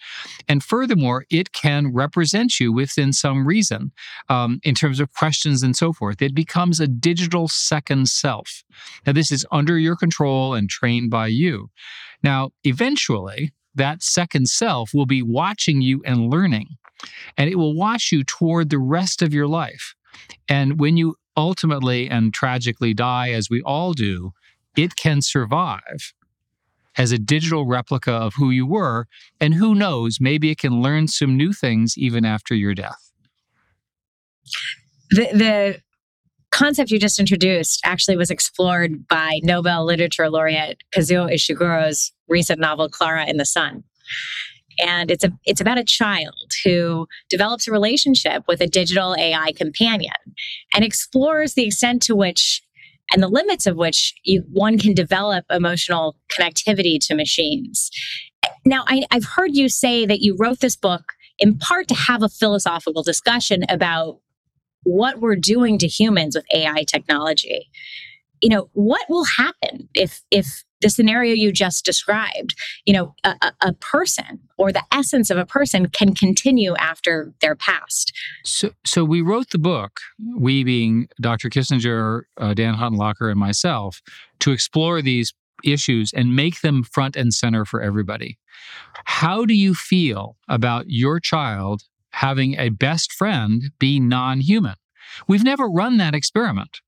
And 0.47 0.63
furthermore, 0.63 1.25
it 1.29 1.51
can 1.53 1.93
represent 1.93 2.59
you 2.59 2.73
within 2.73 3.13
some 3.13 3.47
reason 3.47 3.91
um, 4.27 4.59
in 4.63 4.75
terms 4.75 4.99
of 4.99 5.13
questions 5.13 5.63
and 5.63 5.75
so 5.75 5.93
forth. 5.93 6.21
It 6.21 6.35
becomes 6.35 6.79
a 6.79 6.87
digital 6.87 7.47
second 7.47 8.09
self. 8.09 8.63
Now, 9.05 9.13
this 9.13 9.31
is 9.31 9.45
under 9.51 9.77
your 9.77 9.95
control 9.95 10.53
and 10.53 10.69
trained 10.69 11.11
by 11.11 11.27
you. 11.27 11.69
Now, 12.23 12.51
eventually, 12.63 13.53
that 13.75 14.03
second 14.03 14.49
self 14.49 14.91
will 14.93 15.05
be 15.05 15.21
watching 15.21 15.81
you 15.81 16.01
and 16.05 16.29
learning, 16.29 16.77
and 17.37 17.49
it 17.49 17.55
will 17.55 17.75
watch 17.75 18.11
you 18.11 18.23
toward 18.23 18.69
the 18.69 18.79
rest 18.79 19.21
of 19.21 19.33
your 19.33 19.47
life. 19.47 19.95
And 20.47 20.79
when 20.79 20.97
you 20.97 21.15
ultimately 21.37 22.09
and 22.09 22.33
tragically 22.33 22.93
die, 22.93 23.31
as 23.31 23.49
we 23.49 23.61
all 23.61 23.93
do, 23.93 24.31
it 24.75 24.95
can 24.95 25.21
survive 25.21 26.13
as 26.97 27.11
a 27.11 27.17
digital 27.17 27.65
replica 27.65 28.11
of 28.11 28.33
who 28.35 28.49
you 28.49 28.65
were. 28.65 29.07
And 29.39 29.53
who 29.53 29.73
knows, 29.73 30.17
maybe 30.19 30.51
it 30.51 30.57
can 30.57 30.81
learn 30.81 31.07
some 31.07 31.37
new 31.37 31.53
things 31.53 31.97
even 31.97 32.25
after 32.25 32.53
your 32.53 32.75
death. 32.75 33.11
The, 35.11 35.29
the 35.33 35.81
concept 36.51 36.91
you 36.91 36.99
just 36.99 37.19
introduced 37.19 37.79
actually 37.85 38.17
was 38.17 38.29
explored 38.29 39.07
by 39.07 39.39
Nobel 39.43 39.85
Literature 39.85 40.29
laureate 40.29 40.83
Kazuo 40.91 41.31
Ishiguro's 41.31 42.11
recent 42.29 42.59
novel, 42.59 42.89
Klara 42.89 43.25
and 43.27 43.39
the 43.39 43.45
Sun 43.45 43.83
and 44.81 45.11
it's 45.11 45.23
a 45.23 45.31
it's 45.45 45.61
about 45.61 45.77
a 45.77 45.83
child 45.83 46.51
who 46.63 47.07
develops 47.29 47.67
a 47.67 47.71
relationship 47.71 48.43
with 48.47 48.61
a 48.61 48.67
digital 48.67 49.15
AI 49.15 49.51
companion 49.51 50.13
and 50.73 50.83
explores 50.83 51.53
the 51.53 51.65
extent 51.65 52.01
to 52.03 52.15
which 52.15 52.61
and 53.11 53.23
the 53.23 53.27
limits 53.27 53.65
of 53.65 53.75
which 53.75 54.13
you, 54.23 54.43
one 54.51 54.77
can 54.77 54.93
develop 54.93 55.43
emotional 55.49 56.15
connectivity 56.31 56.99
to 57.01 57.15
machines. 57.15 57.89
Now, 58.65 58.83
I, 58.87 59.03
I've 59.09 59.25
heard 59.25 59.55
you 59.55 59.67
say 59.67 60.05
that 60.05 60.21
you 60.21 60.35
wrote 60.37 60.59
this 60.59 60.75
book 60.75 61.13
in 61.39 61.57
part 61.57 61.87
to 61.87 61.95
have 61.95 62.21
a 62.21 62.29
philosophical 62.29 63.01
discussion 63.01 63.63
about 63.67 64.19
what 64.83 65.19
we're 65.19 65.35
doing 65.35 65.79
to 65.79 65.87
humans 65.87 66.35
with 66.35 66.45
AI 66.53 66.83
technology. 66.83 67.69
You 68.41 68.49
know, 68.49 68.69
what 68.73 69.01
will 69.09 69.25
happen 69.25 69.89
if 69.93 70.21
if 70.31 70.63
the 70.81 70.89
scenario 70.89 71.33
you 71.33 71.51
just 71.51 71.85
described, 71.85 72.55
you 72.85 72.93
know, 72.93 73.13
a, 73.23 73.35
a, 73.61 73.73
person 73.73 74.39
or 74.57 74.71
the 74.71 74.83
essence 74.91 75.29
of 75.29 75.37
a 75.37 75.45
person 75.45 75.89
can 75.89 76.13
continue 76.13 76.75
after 76.77 77.33
their 77.41 77.55
past. 77.55 78.13
So, 78.45 78.71
so 78.85 79.03
we 79.03 79.21
wrote 79.21 79.49
the 79.49 79.57
book, 79.57 79.99
we 80.37 80.63
being 80.63 81.07
Dr. 81.21 81.49
Kissinger, 81.49 82.21
uh, 82.37 82.53
Dan 82.53 82.75
Huttenlocher, 82.75 83.29
and 83.29 83.39
myself, 83.39 84.01
to 84.39 84.51
explore 84.51 85.01
these 85.01 85.33
issues 85.63 86.13
and 86.13 86.35
make 86.35 86.61
them 86.61 86.83
front 86.83 87.15
and 87.15 87.33
center 87.33 87.65
for 87.65 87.81
everybody. 87.81 88.37
How 89.05 89.45
do 89.45 89.53
you 89.53 89.73
feel 89.73 90.37
about 90.47 90.85
your 90.87 91.19
child 91.19 91.83
having 92.11 92.57
a 92.57 92.69
best 92.69 93.11
friend 93.11 93.71
be 93.79 93.99
non 93.99 94.39
human? 94.39 94.75
We've 95.27 95.43
never 95.43 95.67
run 95.67 95.97
that 95.97 96.15
experiment. 96.15 96.79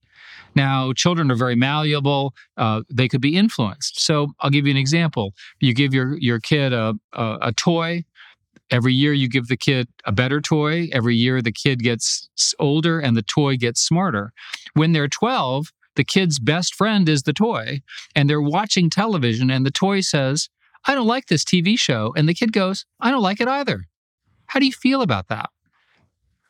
Now, 0.56 0.92
children 0.94 1.32
are 1.32 1.36
very 1.36 1.56
malleable. 1.56 2.34
Uh, 2.58 2.82
they 2.90 3.08
could 3.08 3.22
be 3.22 3.38
influenced. 3.38 4.02
So 4.02 4.34
I'll 4.40 4.50
give 4.50 4.66
you 4.66 4.72
an 4.72 4.78
example. 4.78 5.34
You 5.60 5.74
give 5.74 5.94
your, 5.94 6.18
your 6.18 6.40
kid 6.40 6.74
a, 6.74 6.96
a, 7.14 7.38
a 7.42 7.52
toy. 7.54 8.04
Every 8.70 8.94
year, 8.94 9.14
you 9.14 9.28
give 9.28 9.48
the 9.48 9.58
kid 9.58 9.88
a 10.06 10.12
better 10.12 10.40
toy. 10.40 10.88
Every 10.94 11.16
year, 11.16 11.42
the 11.42 11.52
kid 11.52 11.80
gets 11.80 12.30
older 12.60 13.00
and 13.00 13.18
the 13.18 13.22
toy 13.22 13.58
gets 13.58 13.82
smarter. 13.82 14.32
When 14.74 14.94
they're 14.94 15.10
12, 15.10 15.72
the 15.96 16.04
kid's 16.04 16.40
best 16.40 16.74
friend 16.74 17.10
is 17.10 17.24
the 17.24 17.34
toy, 17.34 17.82
and 18.16 18.30
they're 18.30 18.42
watching 18.42 18.90
television, 18.90 19.52
and 19.52 19.66
the 19.66 19.72
toy 19.72 20.00
says, 20.00 20.50
I 20.86 20.96
don't 20.96 21.08
like 21.08 21.28
this 21.28 21.44
TV 21.44 21.78
show. 21.78 22.14
And 22.16 22.28
the 22.28 22.34
kid 22.34 22.54
goes, 22.54 22.86
I 23.00 23.12
don't 23.12 23.22
like 23.22 23.42
it 23.42 23.48
either. 23.48 23.88
How 24.48 24.60
do 24.60 24.66
you 24.66 24.72
feel 24.72 25.02
about 25.02 25.28
that? 25.28 25.50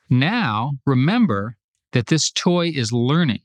Now, 0.10 0.74
remember 0.86 1.58
that 1.92 2.08
this 2.08 2.32
toy 2.32 2.68
is 2.70 2.92
learning. 2.92 3.42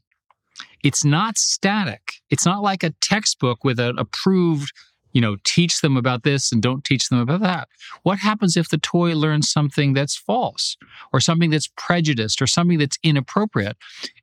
It's 0.87 1.05
not 1.05 1.37
static. 1.37 2.12
It's 2.31 2.46
not 2.46 2.62
like 2.62 2.85
a 2.85 2.94
textbook 3.01 3.64
with 3.64 3.81
an 3.81 3.99
approved, 3.99 4.72
you 5.12 5.20
know, 5.20 5.37
teach 5.42 5.81
them 5.81 5.96
about 5.96 6.22
this 6.22 6.53
and 6.53 6.62
don't 6.62 6.85
teach 6.85 7.09
them 7.09 7.18
about 7.18 7.40
that. 7.40 7.66
What 8.05 8.20
happens 8.20 8.57
if 8.57 8.68
the 8.68 8.79
toy 8.79 9.16
learns 9.16 9.51
something 9.51 9.94
that's 9.94 10.16
false 10.16 10.77
or 11.12 11.18
something 11.18 11.51
that's 11.51 11.68
prejudiced 11.77 12.40
or 12.40 12.46
something 12.46 12.79
that's 12.79 13.01
inappropriate 13.03 13.77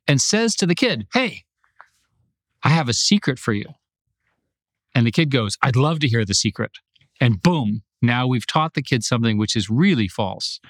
and 0.08 0.22
says 0.22 0.56
to 0.56 0.64
the 0.64 0.74
kid, 0.74 1.06
hey, 1.12 1.44
I 2.62 2.70
have 2.70 2.88
a 2.88 2.94
secret 2.94 3.38
for 3.38 3.52
you. 3.52 3.66
And 4.94 5.06
the 5.06 5.12
kid 5.12 5.30
goes, 5.30 5.58
I'd 5.60 5.76
love 5.76 5.98
to 5.98 6.08
hear 6.08 6.24
the 6.24 6.32
secret. 6.32 6.70
And 7.20 7.42
boom, 7.42 7.82
now 8.00 8.26
we've 8.26 8.46
taught 8.46 8.72
the 8.72 8.80
kid 8.80 9.04
something 9.04 9.36
which 9.36 9.54
is 9.54 9.68
really 9.68 10.08
false. 10.08 10.60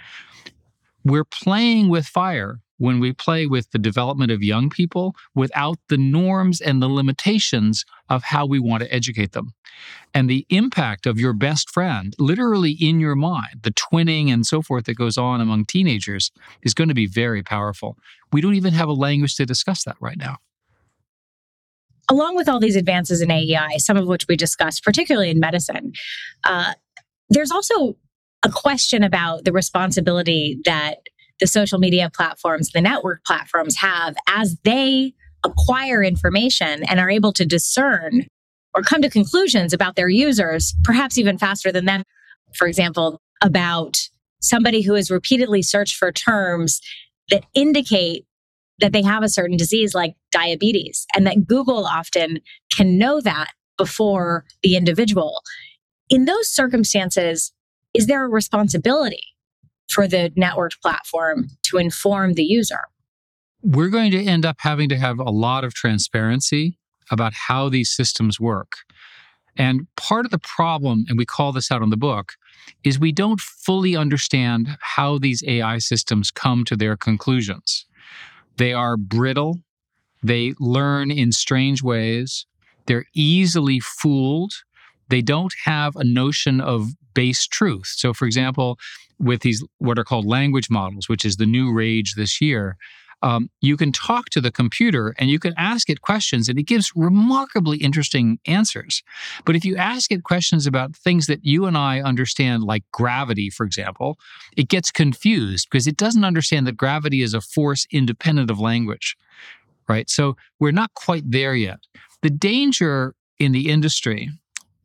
We're 1.04 1.22
playing 1.22 1.88
with 1.88 2.04
fire 2.04 2.63
when 2.78 3.00
we 3.00 3.12
play 3.12 3.46
with 3.46 3.70
the 3.70 3.78
development 3.78 4.32
of 4.32 4.42
young 4.42 4.68
people 4.68 5.14
without 5.34 5.78
the 5.88 5.96
norms 5.96 6.60
and 6.60 6.82
the 6.82 6.88
limitations 6.88 7.84
of 8.08 8.24
how 8.24 8.46
we 8.46 8.58
want 8.58 8.82
to 8.82 8.92
educate 8.92 9.32
them. 9.32 9.54
And 10.12 10.30
the 10.30 10.46
impact 10.50 11.06
of 11.06 11.18
your 11.18 11.32
best 11.32 11.70
friend, 11.70 12.14
literally 12.18 12.72
in 12.72 13.00
your 13.00 13.16
mind, 13.16 13.62
the 13.62 13.72
twinning 13.72 14.32
and 14.32 14.46
so 14.46 14.62
forth 14.62 14.84
that 14.84 14.96
goes 14.96 15.18
on 15.18 15.40
among 15.40 15.64
teenagers, 15.64 16.30
is 16.62 16.74
going 16.74 16.88
to 16.88 16.94
be 16.94 17.06
very 17.06 17.42
powerful. 17.42 17.96
We 18.32 18.40
don't 18.40 18.54
even 18.54 18.74
have 18.74 18.88
a 18.88 18.92
language 18.92 19.34
to 19.36 19.46
discuss 19.46 19.84
that 19.84 19.96
right 20.00 20.18
now. 20.18 20.36
Along 22.10 22.36
with 22.36 22.48
all 22.48 22.60
these 22.60 22.76
advances 22.76 23.22
in 23.22 23.30
AI, 23.30 23.78
some 23.78 23.96
of 23.96 24.06
which 24.06 24.26
we 24.28 24.36
discussed, 24.36 24.84
particularly 24.84 25.30
in 25.30 25.40
medicine, 25.40 25.92
uh, 26.44 26.74
there's 27.30 27.50
also 27.50 27.96
a 28.44 28.50
question 28.50 29.02
about 29.02 29.44
the 29.44 29.52
responsibility 29.52 30.60
that 30.66 30.98
the 31.40 31.46
social 31.46 31.78
media 31.78 32.10
platforms, 32.14 32.70
the 32.70 32.80
network 32.80 33.24
platforms 33.24 33.76
have 33.76 34.16
as 34.28 34.56
they 34.64 35.12
acquire 35.44 36.02
information 36.02 36.84
and 36.84 37.00
are 37.00 37.10
able 37.10 37.32
to 37.32 37.44
discern 37.44 38.26
or 38.74 38.82
come 38.82 39.02
to 39.02 39.10
conclusions 39.10 39.72
about 39.72 39.96
their 39.96 40.08
users, 40.08 40.74
perhaps 40.82 41.18
even 41.18 41.38
faster 41.38 41.70
than 41.70 41.84
them. 41.84 42.02
For 42.56 42.66
example, 42.66 43.20
about 43.42 43.98
somebody 44.40 44.82
who 44.82 44.94
has 44.94 45.10
repeatedly 45.10 45.62
searched 45.62 45.96
for 45.96 46.12
terms 46.12 46.80
that 47.30 47.44
indicate 47.54 48.26
that 48.80 48.92
they 48.92 49.02
have 49.02 49.22
a 49.22 49.28
certain 49.28 49.56
disease 49.56 49.94
like 49.94 50.14
diabetes, 50.32 51.06
and 51.14 51.26
that 51.26 51.46
Google 51.46 51.86
often 51.86 52.40
can 52.72 52.98
know 52.98 53.20
that 53.20 53.52
before 53.78 54.44
the 54.62 54.76
individual. 54.76 55.42
In 56.10 56.24
those 56.24 56.48
circumstances, 56.48 57.52
is 57.94 58.06
there 58.08 58.24
a 58.24 58.28
responsibility 58.28 59.33
for 59.88 60.06
the 60.08 60.30
networked 60.36 60.80
platform 60.80 61.48
to 61.64 61.78
inform 61.78 62.34
the 62.34 62.44
user? 62.44 62.80
We're 63.62 63.88
going 63.88 64.10
to 64.12 64.22
end 64.22 64.44
up 64.44 64.56
having 64.60 64.88
to 64.90 64.96
have 64.96 65.18
a 65.18 65.30
lot 65.30 65.64
of 65.64 65.74
transparency 65.74 66.78
about 67.10 67.32
how 67.32 67.68
these 67.68 67.90
systems 67.90 68.38
work. 68.38 68.72
And 69.56 69.86
part 69.96 70.24
of 70.24 70.30
the 70.30 70.38
problem, 70.38 71.04
and 71.08 71.16
we 71.16 71.24
call 71.24 71.52
this 71.52 71.70
out 71.70 71.82
in 71.82 71.90
the 71.90 71.96
book, 71.96 72.34
is 72.82 72.98
we 72.98 73.12
don't 73.12 73.40
fully 73.40 73.94
understand 73.94 74.76
how 74.80 75.18
these 75.18 75.44
AI 75.46 75.78
systems 75.78 76.30
come 76.30 76.64
to 76.64 76.76
their 76.76 76.96
conclusions. 76.96 77.86
They 78.56 78.72
are 78.72 78.96
brittle, 78.96 79.60
they 80.22 80.54
learn 80.58 81.10
in 81.10 81.32
strange 81.32 81.82
ways, 81.82 82.46
they're 82.86 83.06
easily 83.14 83.80
fooled. 83.80 84.52
They 85.08 85.22
don't 85.22 85.54
have 85.64 85.96
a 85.96 86.04
notion 86.04 86.60
of 86.60 86.90
base 87.14 87.46
truth. 87.46 87.86
So, 87.86 88.12
for 88.12 88.26
example, 88.26 88.78
with 89.18 89.40
these 89.40 89.64
what 89.78 89.98
are 89.98 90.04
called 90.04 90.26
language 90.26 90.70
models, 90.70 91.08
which 91.08 91.24
is 91.24 91.36
the 91.36 91.46
new 91.46 91.72
rage 91.72 92.14
this 92.14 92.40
year, 92.40 92.76
um, 93.22 93.48
you 93.62 93.78
can 93.78 93.90
talk 93.90 94.28
to 94.30 94.40
the 94.40 94.52
computer 94.52 95.14
and 95.18 95.30
you 95.30 95.38
can 95.38 95.54
ask 95.56 95.88
it 95.88 96.02
questions, 96.02 96.48
and 96.48 96.58
it 96.58 96.64
gives 96.64 96.92
remarkably 96.94 97.78
interesting 97.78 98.38
answers. 98.46 99.02
But 99.46 99.56
if 99.56 99.64
you 99.64 99.76
ask 99.76 100.12
it 100.12 100.24
questions 100.24 100.66
about 100.66 100.94
things 100.94 101.26
that 101.26 101.42
you 101.42 101.64
and 101.64 101.76
I 101.76 102.02
understand, 102.02 102.64
like 102.64 102.84
gravity, 102.92 103.48
for 103.48 103.64
example, 103.64 104.18
it 104.58 104.68
gets 104.68 104.90
confused 104.90 105.68
because 105.70 105.86
it 105.86 105.96
doesn't 105.96 106.24
understand 106.24 106.66
that 106.66 106.76
gravity 106.76 107.22
is 107.22 107.32
a 107.32 107.40
force 107.40 107.86
independent 107.90 108.50
of 108.50 108.60
language, 108.60 109.16
right? 109.88 110.10
So 110.10 110.36
we're 110.60 110.72
not 110.72 110.92
quite 110.92 111.30
there 111.30 111.54
yet. 111.54 111.78
The 112.20 112.30
danger 112.30 113.14
in 113.38 113.52
the 113.52 113.70
industry 113.70 114.30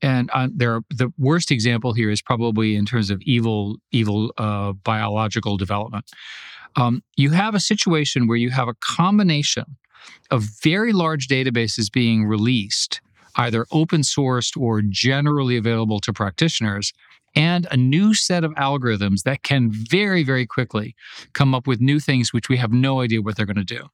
and 0.01 0.29
uh, 0.33 0.47
there, 0.53 0.81
the 0.89 1.11
worst 1.17 1.51
example 1.51 1.93
here 1.93 2.09
is 2.09 2.21
probably 2.21 2.75
in 2.75 2.85
terms 2.85 3.09
of 3.09 3.21
evil, 3.21 3.77
evil 3.91 4.33
uh, 4.37 4.73
biological 4.73 5.57
development. 5.57 6.05
Um, 6.75 7.03
you 7.17 7.31
have 7.31 7.55
a 7.55 7.59
situation 7.59 8.27
where 8.27 8.37
you 8.37 8.51
have 8.51 8.67
a 8.67 8.75
combination 8.75 9.77
of 10.31 10.43
very 10.63 10.93
large 10.93 11.27
databases 11.27 11.91
being 11.91 12.25
released, 12.25 13.01
either 13.35 13.65
open 13.71 14.01
sourced 14.01 14.59
or 14.59 14.81
generally 14.81 15.57
available 15.57 15.99
to 16.01 16.13
practitioners, 16.13 16.93
and 17.35 17.67
a 17.71 17.77
new 17.77 18.13
set 18.13 18.43
of 18.43 18.53
algorithms 18.53 19.23
that 19.23 19.43
can 19.43 19.69
very, 19.71 20.23
very 20.23 20.45
quickly 20.45 20.95
come 21.33 21.53
up 21.53 21.67
with 21.67 21.79
new 21.79 21.99
things 21.99 22.33
which 22.33 22.49
we 22.49 22.57
have 22.57 22.71
no 22.71 23.01
idea 23.01 23.21
what 23.21 23.35
they're 23.35 23.45
going 23.45 23.55
to 23.55 23.63
do 23.63 23.89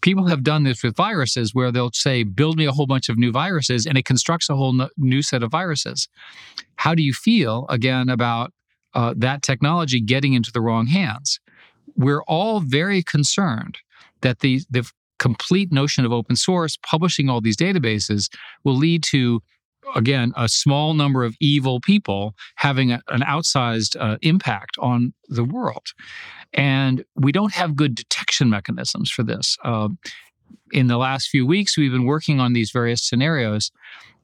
people 0.00 0.26
have 0.26 0.42
done 0.42 0.64
this 0.64 0.82
with 0.82 0.96
viruses 0.96 1.54
where 1.54 1.72
they'll 1.72 1.92
say, 1.92 2.22
build 2.22 2.56
me 2.56 2.66
a 2.66 2.72
whole 2.72 2.86
bunch 2.86 3.08
of 3.08 3.18
new 3.18 3.32
viruses, 3.32 3.86
and 3.86 3.96
it 3.98 4.04
constructs 4.04 4.48
a 4.48 4.56
whole 4.56 4.88
new 4.96 5.22
set 5.22 5.42
of 5.42 5.50
viruses. 5.50 6.08
How 6.76 6.94
do 6.94 7.02
you 7.02 7.12
feel, 7.12 7.66
again, 7.68 8.08
about 8.08 8.52
uh, 8.94 9.14
that 9.16 9.42
technology 9.42 10.00
getting 10.00 10.34
into 10.34 10.52
the 10.52 10.60
wrong 10.60 10.86
hands? 10.86 11.40
We're 11.96 12.22
all 12.22 12.60
very 12.60 13.02
concerned 13.02 13.78
that 14.20 14.40
the, 14.40 14.60
the 14.70 14.90
complete 15.18 15.72
notion 15.72 16.04
of 16.04 16.12
open 16.12 16.36
source, 16.36 16.76
publishing 16.76 17.28
all 17.28 17.40
these 17.40 17.56
databases, 17.56 18.28
will 18.64 18.76
lead 18.76 19.02
to 19.04 19.42
again, 19.94 20.32
a 20.36 20.48
small 20.48 20.94
number 20.94 21.24
of 21.24 21.36
evil 21.40 21.80
people 21.80 22.34
having 22.56 22.92
a, 22.92 23.02
an 23.08 23.20
outsized 23.20 23.96
uh, 23.98 24.18
impact 24.22 24.76
on 24.78 25.14
the 25.28 25.44
world. 25.44 25.88
And 26.52 27.04
we 27.14 27.32
don't 27.32 27.52
have 27.54 27.76
good 27.76 27.94
detection 27.94 28.50
mechanisms 28.50 29.10
for 29.10 29.22
this. 29.22 29.56
Uh, 29.64 29.88
in 30.72 30.86
the 30.86 30.96
last 30.96 31.28
few 31.28 31.46
weeks, 31.46 31.76
we've 31.76 31.92
been 31.92 32.04
working 32.04 32.40
on 32.40 32.52
these 32.52 32.70
various 32.70 33.02
scenarios, 33.02 33.70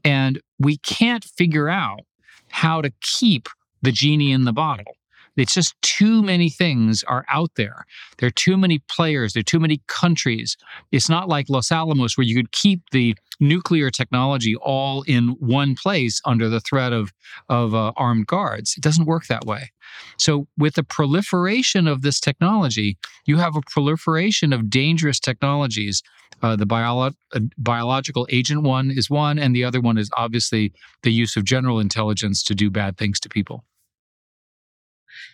and 0.04 0.40
we 0.58 0.78
can't 0.78 1.24
figure 1.24 1.68
out 1.68 2.00
how 2.48 2.80
to 2.80 2.92
keep 3.00 3.48
the 3.82 3.92
genie 3.92 4.32
in 4.32 4.44
the 4.44 4.52
bottle. 4.52 4.96
It's 5.36 5.54
just 5.54 5.74
too 5.82 6.22
many 6.22 6.50
things 6.50 7.02
are 7.04 7.24
out 7.28 7.52
there. 7.56 7.86
There 8.18 8.26
are 8.26 8.30
too 8.30 8.56
many 8.56 8.80
players. 8.80 9.32
There 9.32 9.40
are 9.40 9.44
too 9.44 9.60
many 9.60 9.80
countries. 9.86 10.56
It's 10.90 11.08
not 11.08 11.28
like 11.28 11.48
Los 11.48 11.72
Alamos 11.72 12.16
where 12.16 12.26
you 12.26 12.36
could 12.36 12.52
keep 12.52 12.82
the 12.90 13.14
nuclear 13.40 13.90
technology 13.90 14.54
all 14.56 15.02
in 15.02 15.28
one 15.40 15.74
place 15.74 16.20
under 16.24 16.48
the 16.48 16.60
threat 16.60 16.92
of, 16.92 17.12
of 17.48 17.74
uh, 17.74 17.92
armed 17.96 18.26
guards. 18.26 18.74
It 18.76 18.82
doesn't 18.82 19.06
work 19.06 19.26
that 19.26 19.46
way. 19.46 19.72
So, 20.18 20.46
with 20.56 20.74
the 20.74 20.84
proliferation 20.84 21.86
of 21.86 22.02
this 22.02 22.20
technology, 22.20 22.96
you 23.26 23.38
have 23.38 23.56
a 23.56 23.62
proliferation 23.70 24.52
of 24.52 24.70
dangerous 24.70 25.18
technologies. 25.18 26.02
Uh, 26.42 26.56
the 26.56 26.66
uh, 26.72 27.40
biological 27.58 28.26
agent 28.30 28.62
one 28.62 28.90
is 28.90 29.08
one, 29.08 29.38
and 29.38 29.54
the 29.54 29.64
other 29.64 29.80
one 29.80 29.98
is 29.98 30.10
obviously 30.16 30.72
the 31.02 31.12
use 31.12 31.36
of 31.36 31.44
general 31.44 31.78
intelligence 31.78 32.42
to 32.42 32.54
do 32.54 32.70
bad 32.70 32.96
things 32.96 33.20
to 33.20 33.28
people. 33.28 33.64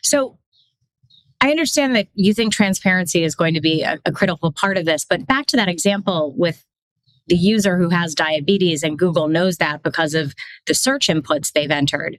So 0.02 0.38
I 1.40 1.50
understand 1.50 1.94
that 1.94 2.08
you 2.14 2.34
think 2.34 2.52
transparency 2.52 3.22
is 3.22 3.34
going 3.34 3.54
to 3.54 3.60
be 3.60 3.82
a, 3.82 3.98
a, 4.04 4.12
critical 4.12 4.50
part 4.50 4.76
of 4.76 4.86
this, 4.86 5.06
but 5.08 5.26
back 5.26 5.46
to 5.46 5.56
that 5.56 5.68
example 5.68 6.34
with 6.36 6.64
the 7.28 7.36
user 7.36 7.78
who 7.78 7.90
has 7.90 8.14
diabetes 8.14 8.82
and 8.82 8.98
Google 8.98 9.28
knows 9.28 9.58
that 9.58 9.82
because 9.82 10.14
of 10.14 10.34
the 10.66 10.74
search 10.74 11.08
inputs 11.08 11.52
they've 11.52 11.70
entered. 11.70 12.18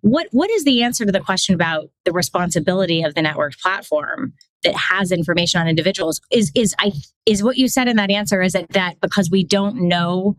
What 0.00 0.26
what 0.32 0.50
is 0.50 0.64
the 0.64 0.82
answer 0.82 1.06
to 1.06 1.12
the 1.12 1.20
question 1.20 1.54
about 1.54 1.88
the 2.04 2.12
responsibility 2.12 3.02
of 3.02 3.14
the 3.14 3.22
network 3.22 3.54
platform 3.58 4.34
that 4.62 4.74
has 4.74 5.10
information 5.10 5.60
on 5.60 5.68
individuals? 5.68 6.20
Is 6.30 6.52
is 6.54 6.74
I 6.78 6.92
is 7.24 7.42
what 7.42 7.56
you 7.56 7.68
said 7.68 7.88
in 7.88 7.96
that 7.96 8.10
answer 8.10 8.42
is 8.42 8.54
it 8.54 8.68
that 8.70 9.00
because 9.00 9.30
we 9.30 9.44
don't 9.44 9.88
know 9.88 10.36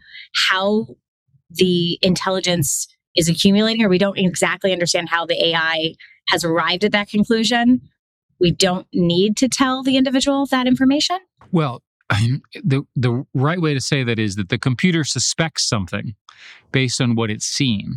how 0.49 0.85
the 1.49 1.97
intelligence 2.03 2.87
is 3.15 3.27
accumulating 3.27 3.83
or 3.83 3.89
we 3.89 3.97
don't 3.97 4.19
exactly 4.19 4.71
understand 4.71 5.09
how 5.09 5.25
the 5.25 5.47
AI 5.47 5.93
has 6.27 6.43
arrived 6.43 6.83
at 6.83 6.91
that 6.91 7.09
conclusion, 7.09 7.81
we 8.39 8.51
don't 8.51 8.87
need 8.93 9.37
to 9.37 9.47
tell 9.47 9.83
the 9.83 9.97
individual 9.97 10.45
that 10.47 10.67
information? 10.67 11.17
Well, 11.51 11.81
the 12.09 12.83
the 12.95 13.25
right 13.33 13.61
way 13.61 13.73
to 13.73 13.81
say 13.81 14.03
that 14.03 14.19
is 14.19 14.35
that 14.35 14.49
the 14.49 14.57
computer 14.57 15.03
suspects 15.03 15.67
something 15.67 16.15
based 16.71 17.01
on 17.01 17.15
what 17.15 17.29
it's 17.29 17.45
seen. 17.45 17.95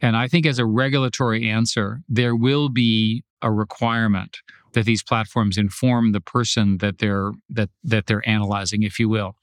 And 0.00 0.16
I 0.16 0.28
think 0.28 0.46
as 0.46 0.58
a 0.58 0.66
regulatory 0.66 1.48
answer, 1.48 2.02
there 2.08 2.36
will 2.36 2.68
be 2.68 3.24
a 3.42 3.50
requirement 3.50 4.38
that 4.72 4.84
these 4.84 5.02
platforms 5.02 5.56
inform 5.56 6.12
the 6.12 6.20
person 6.20 6.78
that 6.78 6.98
they're 6.98 7.32
that 7.48 7.70
that 7.82 8.06
they're 8.06 8.28
analyzing, 8.28 8.82
if 8.82 8.98
you 8.98 9.08
will. 9.08 9.36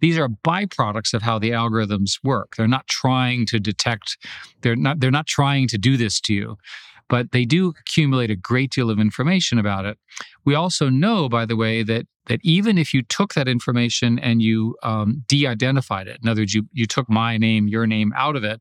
These 0.00 0.18
are 0.18 0.28
byproducts 0.28 1.12
of 1.12 1.22
how 1.22 1.38
the 1.38 1.50
algorithms 1.50 2.20
work. 2.22 2.56
They're 2.56 2.68
not 2.68 2.86
trying 2.86 3.46
to 3.46 3.58
detect, 3.58 4.16
they're 4.62 4.76
not 4.76 5.00
they're 5.00 5.10
not 5.10 5.26
trying 5.26 5.66
to 5.68 5.78
do 5.78 5.96
this 5.96 6.20
to 6.22 6.34
you 6.34 6.56
but 7.08 7.32
they 7.32 7.44
do 7.44 7.68
accumulate 7.80 8.30
a 8.30 8.36
great 8.36 8.70
deal 8.70 8.90
of 8.90 8.98
information 8.98 9.58
about 9.58 9.84
it. 9.84 9.98
We 10.44 10.54
also 10.54 10.88
know, 10.88 11.28
by 11.28 11.46
the 11.46 11.56
way, 11.56 11.82
that 11.82 12.06
that 12.26 12.40
even 12.42 12.76
if 12.76 12.92
you 12.92 13.02
took 13.02 13.34
that 13.34 13.46
information 13.46 14.18
and 14.18 14.42
you 14.42 14.76
um, 14.82 15.22
de-identified 15.28 16.08
it, 16.08 16.18
in 16.22 16.28
other 16.28 16.42
words, 16.42 16.54
you 16.54 16.68
you 16.72 16.86
took 16.86 17.08
my 17.08 17.38
name, 17.38 17.68
your 17.68 17.86
name 17.86 18.12
out 18.16 18.36
of 18.36 18.44
it, 18.44 18.60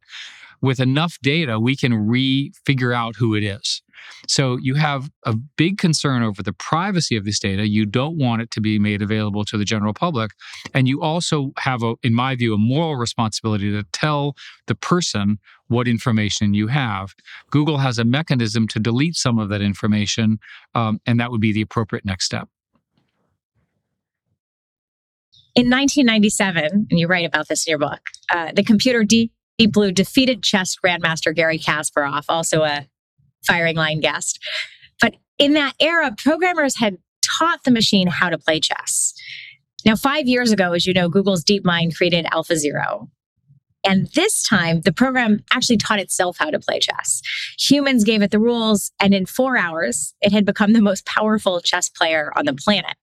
with 0.62 0.80
enough 0.80 1.18
data, 1.22 1.60
we 1.60 1.76
can 1.76 1.94
re-figure 1.94 2.94
out 2.94 3.16
who 3.18 3.36
it 3.36 3.44
is. 3.44 3.82
So 4.28 4.58
you 4.62 4.76
have 4.76 5.10
a 5.26 5.36
big 5.58 5.78
concern 5.78 6.24
over 6.24 6.42
the 6.42 6.54
privacy 6.54 7.16
of 7.16 7.26
this 7.26 7.40
data. 7.40 7.68
You 7.68 7.86
don't 7.86 8.18
want 8.18 8.42
it 8.42 8.52
to 8.52 8.62
be 8.62 8.80
made 8.80 9.02
available 9.02 9.46
to 9.46 9.58
the 9.58 9.66
general 9.66 9.94
public. 9.94 10.32
And 10.74 10.88
you 10.88 11.02
also 11.02 11.52
have, 11.58 11.84
a, 11.84 11.96
in 12.04 12.14
my 12.14 12.36
view, 12.36 12.54
a 12.54 12.58
moral 12.58 12.96
responsibility 12.96 13.72
to 13.72 13.84
tell 13.92 14.36
the 14.68 14.76
person 14.76 15.40
what 15.68 15.88
information 15.88 16.54
you 16.54 16.68
have. 16.68 17.16
Google 17.50 17.78
has 17.80 17.98
a 17.98 18.04
mechanism 18.04 18.68
to 18.70 18.80
delete 18.80 19.16
some 19.16 19.40
of 19.40 19.50
that 19.50 19.62
information, 19.62 20.40
um, 20.74 21.00
and 21.06 21.20
that 21.20 21.32
would 21.32 21.42
be 21.42 21.52
the 21.52 21.62
appropriate 21.62 22.06
next 22.06 22.26
step. 22.26 22.48
In 25.56 25.70
1997, 25.70 26.88
and 26.92 27.00
you 27.00 27.08
write 27.08 27.26
about 27.26 27.48
this 27.48 27.66
in 27.66 27.72
your 27.72 27.80
book, 27.80 28.02
uh, 28.30 28.52
the 28.54 28.64
computer 28.64 29.06
Deep 29.06 29.32
Blue 29.72 29.92
defeated 29.92 30.44
chess 30.44 30.76
grandmaster 30.76 31.34
Garry 31.34 31.58
Kasparov, 31.58 32.26
also 32.28 32.64
a 32.64 32.88
firing 33.46 33.76
line 33.76 34.00
guest. 34.00 34.40
But 35.02 35.16
in 35.38 35.54
that 35.54 35.74
era, 35.80 36.14
programmers 36.18 36.78
had 36.78 36.98
taught 37.22 37.64
the 37.64 37.72
machine 37.72 38.08
how 38.08 38.30
to 38.30 38.38
play 38.38 38.60
chess. 38.60 39.14
Now, 39.86 39.96
five 39.96 40.28
years 40.28 40.52
ago, 40.52 40.74
as 40.74 40.88
you 40.88 40.94
know, 40.94 41.10
Google's 41.10 41.44
DeepMind 41.44 41.96
created 41.96 42.26
AlphaZero. 42.26 43.08
And 43.88 44.08
this 44.16 44.44
time, 44.48 44.82
the 44.82 44.92
program 44.92 45.44
actually 45.52 45.78
taught 45.78 46.00
itself 46.00 46.38
how 46.40 46.50
to 46.50 46.60
play 46.60 46.80
chess. 46.80 47.22
Humans 47.60 48.04
gave 48.04 48.24
it 48.24 48.32
the 48.32 48.40
rules, 48.40 48.92
and 49.00 49.14
in 49.14 49.28
four 49.28 49.58
hours, 49.58 50.16
it 50.22 50.32
had 50.32 50.44
become 50.44 50.74
the 50.74 50.82
most 50.82 51.06
powerful 51.06 51.62
chess 51.62 51.88
player 51.88 52.32
on 52.36 52.46
the 52.46 52.54
planet. 52.54 52.96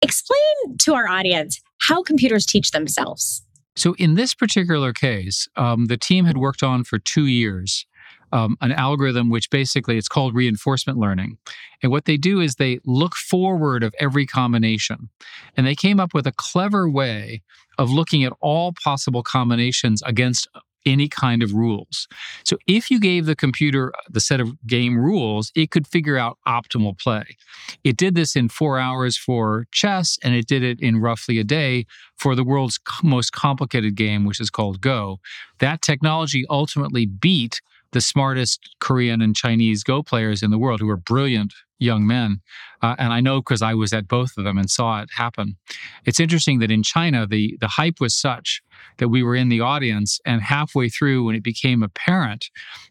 Explain 0.00 0.78
to 0.80 0.94
our 0.94 1.06
audience 1.06 1.60
how 1.80 2.02
computers 2.02 2.44
teach 2.44 2.72
themselves. 2.72 3.44
So, 3.76 3.94
in 3.94 4.14
this 4.14 4.34
particular 4.34 4.92
case, 4.92 5.48
um, 5.56 5.86
the 5.86 5.96
team 5.96 6.24
had 6.24 6.36
worked 6.36 6.64
on 6.64 6.82
for 6.82 6.98
two 6.98 7.26
years 7.26 7.86
um, 8.32 8.56
an 8.60 8.72
algorithm 8.72 9.30
which 9.30 9.50
basically 9.50 9.98
it's 9.98 10.08
called 10.08 10.34
reinforcement 10.34 10.98
learning. 10.98 11.38
And 11.82 11.92
what 11.92 12.06
they 12.06 12.16
do 12.16 12.40
is 12.40 12.54
they 12.54 12.80
look 12.84 13.14
forward 13.14 13.82
of 13.82 13.94
every 13.98 14.26
combination. 14.26 15.10
And 15.56 15.66
they 15.66 15.74
came 15.74 16.00
up 16.00 16.14
with 16.14 16.26
a 16.26 16.32
clever 16.32 16.88
way 16.88 17.42
of 17.78 17.90
looking 17.90 18.24
at 18.24 18.32
all 18.40 18.72
possible 18.82 19.22
combinations 19.22 20.02
against 20.02 20.48
any 20.84 21.08
kind 21.08 21.42
of 21.42 21.54
rules. 21.54 22.08
So 22.44 22.56
if 22.66 22.90
you 22.90 22.98
gave 22.98 23.26
the 23.26 23.36
computer 23.36 23.92
the 24.08 24.20
set 24.20 24.40
of 24.40 24.54
game 24.66 24.98
rules, 24.98 25.52
it 25.54 25.70
could 25.70 25.86
figure 25.86 26.16
out 26.16 26.38
optimal 26.46 26.98
play. 26.98 27.36
It 27.84 27.96
did 27.96 28.14
this 28.14 28.34
in 28.34 28.48
four 28.48 28.78
hours 28.78 29.16
for 29.16 29.66
chess, 29.72 30.18
and 30.22 30.34
it 30.34 30.46
did 30.46 30.62
it 30.62 30.80
in 30.80 31.00
roughly 31.00 31.38
a 31.38 31.44
day 31.44 31.86
for 32.16 32.34
the 32.34 32.44
world's 32.44 32.80
most 33.02 33.32
complicated 33.32 33.94
game, 33.94 34.24
which 34.24 34.40
is 34.40 34.50
called 34.50 34.80
Go. 34.80 35.20
That 35.60 35.82
technology 35.82 36.44
ultimately 36.50 37.06
beat 37.06 37.60
the 37.92 38.00
smartest 38.00 38.60
Korean 38.80 39.22
and 39.22 39.36
Chinese 39.36 39.84
Go 39.84 40.02
players 40.02 40.42
in 40.42 40.50
the 40.50 40.58
world 40.58 40.80
who 40.80 40.88
are 40.88 40.96
brilliant 40.96 41.52
young 41.78 42.06
men. 42.06 42.40
Uh, 42.80 42.94
and 42.98 43.12
I 43.12 43.20
know 43.20 43.40
because 43.40 43.60
I 43.60 43.74
was 43.74 43.92
at 43.92 44.08
both 44.08 44.32
of 44.38 44.44
them 44.44 44.56
and 44.56 44.70
saw 44.70 45.02
it 45.02 45.10
happen. 45.16 45.56
It's 46.04 46.20
interesting 46.20 46.60
that 46.60 46.70
in 46.70 46.82
China, 46.82 47.26
the, 47.26 47.56
the 47.60 47.68
hype 47.68 48.00
was 48.00 48.16
such 48.16 48.62
that 48.98 49.08
we 49.08 49.22
were 49.22 49.34
in 49.34 49.48
the 49.48 49.60
audience, 49.60 50.20
and 50.24 50.42
halfway 50.42 50.88
through, 50.88 51.24
when 51.24 51.34
it 51.34 51.44
became 51.44 51.82
apparent 51.82 52.50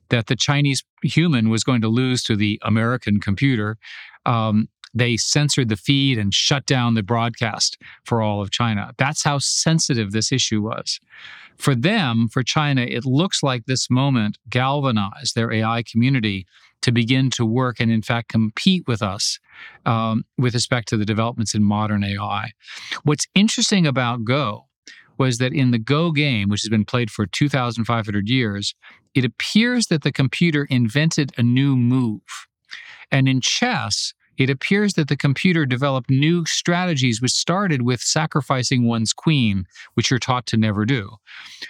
that 0.09 0.27
the 0.27 0.35
Chinese 0.35 0.83
human 1.03 1.49
was 1.49 1.63
going 1.63 1.81
to 1.81 1.87
lose 1.87 2.23
to 2.23 2.35
the 2.35 2.59
American 2.63 3.19
computer, 3.19 3.77
um, 4.25 4.67
they 4.93 5.17
censored 5.17 5.69
the 5.69 5.75
feed 5.75 6.17
and 6.17 6.33
shut 6.33 6.65
down 6.65 6.93
the 6.93 7.03
broadcast 7.03 7.77
for 8.03 8.21
all 8.21 8.41
of 8.41 8.51
China. 8.51 8.93
That's 8.97 9.23
how 9.23 9.39
sensitive 9.39 10.11
this 10.11 10.31
issue 10.31 10.61
was. 10.61 10.99
For 11.57 11.75
them, 11.75 12.27
for 12.27 12.43
China, 12.43 12.81
it 12.81 13.05
looks 13.05 13.43
like 13.43 13.65
this 13.65 13.89
moment 13.89 14.37
galvanized 14.49 15.35
their 15.35 15.51
AI 15.51 15.83
community 15.83 16.45
to 16.81 16.91
begin 16.91 17.29
to 17.29 17.45
work 17.45 17.79
and, 17.79 17.91
in 17.91 18.01
fact, 18.01 18.29
compete 18.29 18.87
with 18.87 19.01
us 19.01 19.39
um, 19.85 20.25
with 20.37 20.53
respect 20.53 20.87
to 20.89 20.97
the 20.97 21.05
developments 21.05 21.53
in 21.53 21.63
modern 21.63 22.03
AI. 22.03 22.51
What's 23.03 23.27
interesting 23.35 23.85
about 23.85 24.25
Go 24.25 24.65
was 25.17 25.37
that 25.37 25.53
in 25.53 25.69
the 25.69 25.77
Go 25.77 26.11
game, 26.11 26.49
which 26.49 26.63
has 26.63 26.69
been 26.69 26.85
played 26.85 27.11
for 27.11 27.27
2,500 27.27 28.27
years, 28.27 28.73
it 29.13 29.23
appears 29.23 29.87
that 29.87 30.01
the 30.01 30.11
computer 30.11 30.65
invented 30.69 31.31
a 31.37 31.43
new 31.43 31.75
move. 31.75 32.47
And 33.11 33.27
in 33.29 33.41
chess, 33.41 34.13
it 34.37 34.49
appears 34.49 34.93
that 34.93 35.07
the 35.07 35.17
computer 35.17 35.65
developed 35.65 36.09
new 36.09 36.45
strategies 36.45 37.21
which 37.21 37.31
started 37.31 37.81
with 37.81 38.01
sacrificing 38.01 38.87
one's 38.87 39.13
queen, 39.13 39.65
which 39.95 40.09
you're 40.09 40.19
taught 40.19 40.45
to 40.47 40.57
never 40.57 40.85
do. 40.85 41.09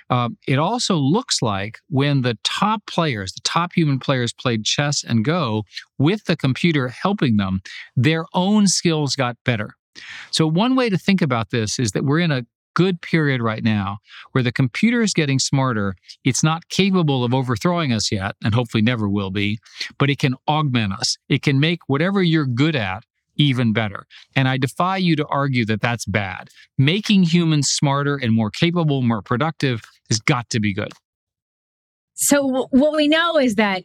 Uh, 0.10 0.30
it 0.48 0.60
also 0.60 0.96
looks 0.96 1.42
like 1.42 1.80
when 1.90 2.22
the 2.22 2.38
top 2.44 2.86
players, 2.86 3.34
the 3.34 3.42
top 3.44 3.72
human 3.74 4.00
players, 4.00 4.34
played 4.34 4.66
chess 4.66 5.04
and 5.04 5.22
Go 5.24 5.64
with 5.98 6.26
the 6.26 6.36
computer 6.36 6.88
helping 6.88 7.38
them, 7.38 7.62
their 7.96 8.26
own 8.34 8.68
skills 8.68 9.16
got 9.16 9.38
better. 9.46 9.76
So, 10.32 10.48
one 10.48 10.76
way 10.76 10.90
to 10.90 10.98
think 10.98 11.22
about 11.22 11.52
this 11.52 11.80
is 11.80 11.92
that 11.92 12.06
we're 12.06 12.20
in 12.20 12.32
a 12.32 12.46
good 12.74 13.02
period 13.02 13.42
right 13.42 13.64
now 13.64 14.00
where 14.32 14.44
the 14.44 14.52
computer 14.52 15.02
is 15.02 15.14
getting 15.14 15.40
smarter. 15.40 15.96
It's 16.24 16.44
not 16.44 16.70
capable 16.70 17.24
of 17.24 17.34
overthrowing 17.34 17.94
us 17.94 18.12
yet, 18.12 18.36
and 18.44 18.54
hopefully 18.54 18.82
never 18.82 19.10
will 19.10 19.32
be, 19.32 19.60
but 19.98 20.10
it 20.10 20.20
can 20.20 20.36
augment 20.48 20.94
us. 20.94 21.18
It 21.30 21.42
can 21.42 21.60
make 21.60 21.80
whatever 21.88 22.22
you're 22.22 22.46
good 22.46 22.76
at 22.76 23.04
even 23.38 23.74
better. 23.74 24.06
And 24.36 24.48
I 24.48 24.58
defy 24.58 24.98
you 24.98 25.16
to 25.16 25.26
argue 25.28 25.66
that 25.66 25.82
that's 25.82 26.06
bad. 26.06 26.50
Making 26.78 27.24
humans 27.24 27.70
smarter 27.70 28.16
and 28.16 28.34
more 28.34 28.52
capable, 28.52 29.02
more 29.02 29.22
productive 29.22 29.82
has 30.10 30.20
got 30.20 30.50
to 30.52 30.60
be 30.60 30.74
good. 30.74 30.92
So, 32.14 32.68
what 32.70 32.96
we 32.96 33.08
know 33.08 33.38
is 33.40 33.56
that 33.56 33.84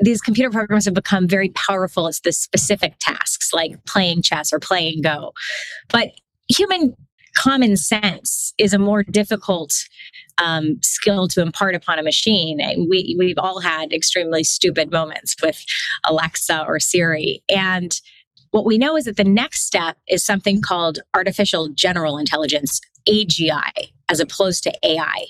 these 0.00 0.20
computer 0.20 0.50
programs 0.50 0.84
have 0.84 0.94
become 0.94 1.26
very 1.26 1.48
powerful 1.50 2.06
at 2.06 2.14
the 2.22 2.32
specific 2.32 2.94
tasks 3.00 3.52
like 3.52 3.84
playing 3.84 4.22
chess 4.22 4.52
or 4.52 4.60
playing 4.60 5.02
Go. 5.02 5.32
But 5.88 6.12
human 6.48 6.94
common 7.36 7.76
sense 7.76 8.52
is 8.58 8.72
a 8.72 8.78
more 8.78 9.02
difficult 9.02 9.72
um, 10.38 10.78
skill 10.82 11.28
to 11.28 11.40
impart 11.42 11.74
upon 11.74 11.98
a 11.98 12.02
machine. 12.02 12.58
We 12.88 13.16
we've 13.18 13.38
all 13.38 13.60
had 13.60 13.92
extremely 13.92 14.44
stupid 14.44 14.90
moments 14.90 15.36
with 15.42 15.64
Alexa 16.04 16.64
or 16.66 16.80
Siri, 16.80 17.42
and 17.48 18.00
what 18.50 18.66
we 18.66 18.78
know 18.78 18.96
is 18.96 19.04
that 19.06 19.16
the 19.16 19.24
next 19.24 19.66
step 19.66 19.96
is 20.08 20.24
something 20.24 20.60
called 20.60 20.98
artificial 21.14 21.68
general 21.68 22.18
intelligence 22.18 22.80
(AGI) 23.08 23.92
as 24.08 24.20
opposed 24.20 24.62
to 24.64 24.72
AI. 24.82 25.26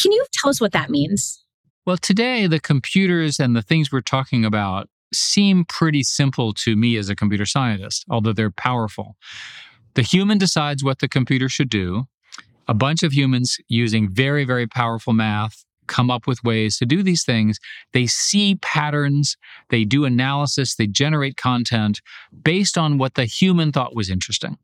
Can 0.00 0.12
you 0.12 0.24
tell 0.32 0.50
us 0.50 0.60
what 0.60 0.72
that 0.72 0.90
means? 0.90 1.42
Well, 1.86 1.96
today 1.96 2.46
the 2.46 2.60
computers 2.60 3.38
and 3.38 3.54
the 3.54 3.62
things 3.62 3.92
we're 3.92 4.00
talking 4.00 4.44
about 4.44 4.88
seem 5.14 5.64
pretty 5.64 6.02
simple 6.02 6.52
to 6.52 6.76
me 6.76 6.96
as 6.96 7.08
a 7.08 7.16
computer 7.16 7.46
scientist, 7.46 8.04
although 8.10 8.32
they're 8.32 8.50
powerful. 8.50 9.16
The 9.96 10.02
human 10.02 10.36
decides 10.36 10.84
what 10.84 10.98
the 10.98 11.08
computer 11.08 11.48
should 11.48 11.70
do. 11.70 12.04
A 12.68 12.74
bunch 12.74 13.02
of 13.02 13.14
humans 13.14 13.56
using 13.68 14.10
very, 14.10 14.44
very 14.44 14.66
powerful 14.66 15.14
math 15.14 15.64
come 15.86 16.10
up 16.10 16.26
with 16.26 16.44
ways 16.44 16.76
to 16.76 16.84
do 16.84 17.02
these 17.02 17.24
things. 17.24 17.58
They 17.94 18.06
see 18.06 18.56
patterns, 18.56 19.38
they 19.70 19.84
do 19.84 20.04
analysis, 20.04 20.74
they 20.74 20.86
generate 20.86 21.38
content 21.38 22.02
based 22.44 22.76
on 22.76 22.98
what 22.98 23.14
the 23.14 23.24
human 23.24 23.72
thought 23.72 23.96
was 23.96 24.10
interesting. 24.10 24.58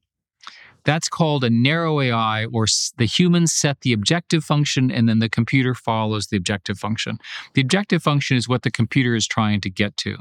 That's 0.85 1.09
called 1.09 1.45
a 1.45 1.51
narrow 1.51 2.01
AI, 2.01 2.45
or 2.47 2.66
the 2.99 3.07
humans 3.07 3.55
set 3.55 3.81
the 3.81 3.95
objective 3.95 4.45
function 4.45 4.90
and 4.90 5.09
then 5.09 5.21
the 5.21 5.31
computer 5.31 5.75
follows 5.75 6.27
the 6.27 6.37
objective 6.37 6.79
function. 6.79 7.18
The 7.55 7.62
objective 7.62 8.03
function 8.03 8.37
is 8.37 8.49
what 8.49 8.64
the 8.64 8.71
computer 8.71 9.14
is 9.14 9.27
trying 9.27 9.62
to 9.62 9.71
get 9.71 9.97
to. 9.99 10.18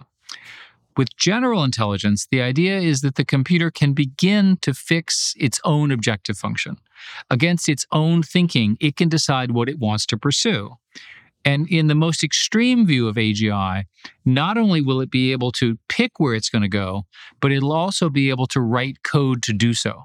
With 0.97 1.15
general 1.15 1.63
intelligence, 1.63 2.27
the 2.29 2.41
idea 2.41 2.77
is 2.79 3.01
that 3.01 3.15
the 3.15 3.25
computer 3.25 3.71
can 3.71 3.93
begin 3.93 4.57
to 4.61 4.73
fix 4.73 5.33
its 5.37 5.59
own 5.63 5.91
objective 5.91 6.37
function. 6.37 6.77
Against 7.29 7.69
its 7.69 7.85
own 7.91 8.23
thinking, 8.23 8.77
it 8.79 8.95
can 8.95 9.09
decide 9.09 9.51
what 9.51 9.69
it 9.69 9.79
wants 9.79 10.05
to 10.07 10.17
pursue. 10.17 10.75
And 11.43 11.67
in 11.69 11.87
the 11.87 11.95
most 11.95 12.23
extreme 12.23 12.85
view 12.85 13.07
of 13.07 13.15
AGI, 13.15 13.85
not 14.25 14.57
only 14.57 14.81
will 14.81 15.01
it 15.01 15.09
be 15.09 15.31
able 15.31 15.51
to 15.53 15.77
pick 15.87 16.19
where 16.19 16.35
it's 16.35 16.49
going 16.49 16.61
to 16.61 16.67
go, 16.67 17.05
but 17.39 17.51
it'll 17.51 17.71
also 17.71 18.09
be 18.09 18.29
able 18.29 18.45
to 18.47 18.61
write 18.61 19.03
code 19.03 19.41
to 19.43 19.53
do 19.53 19.73
so. 19.73 20.03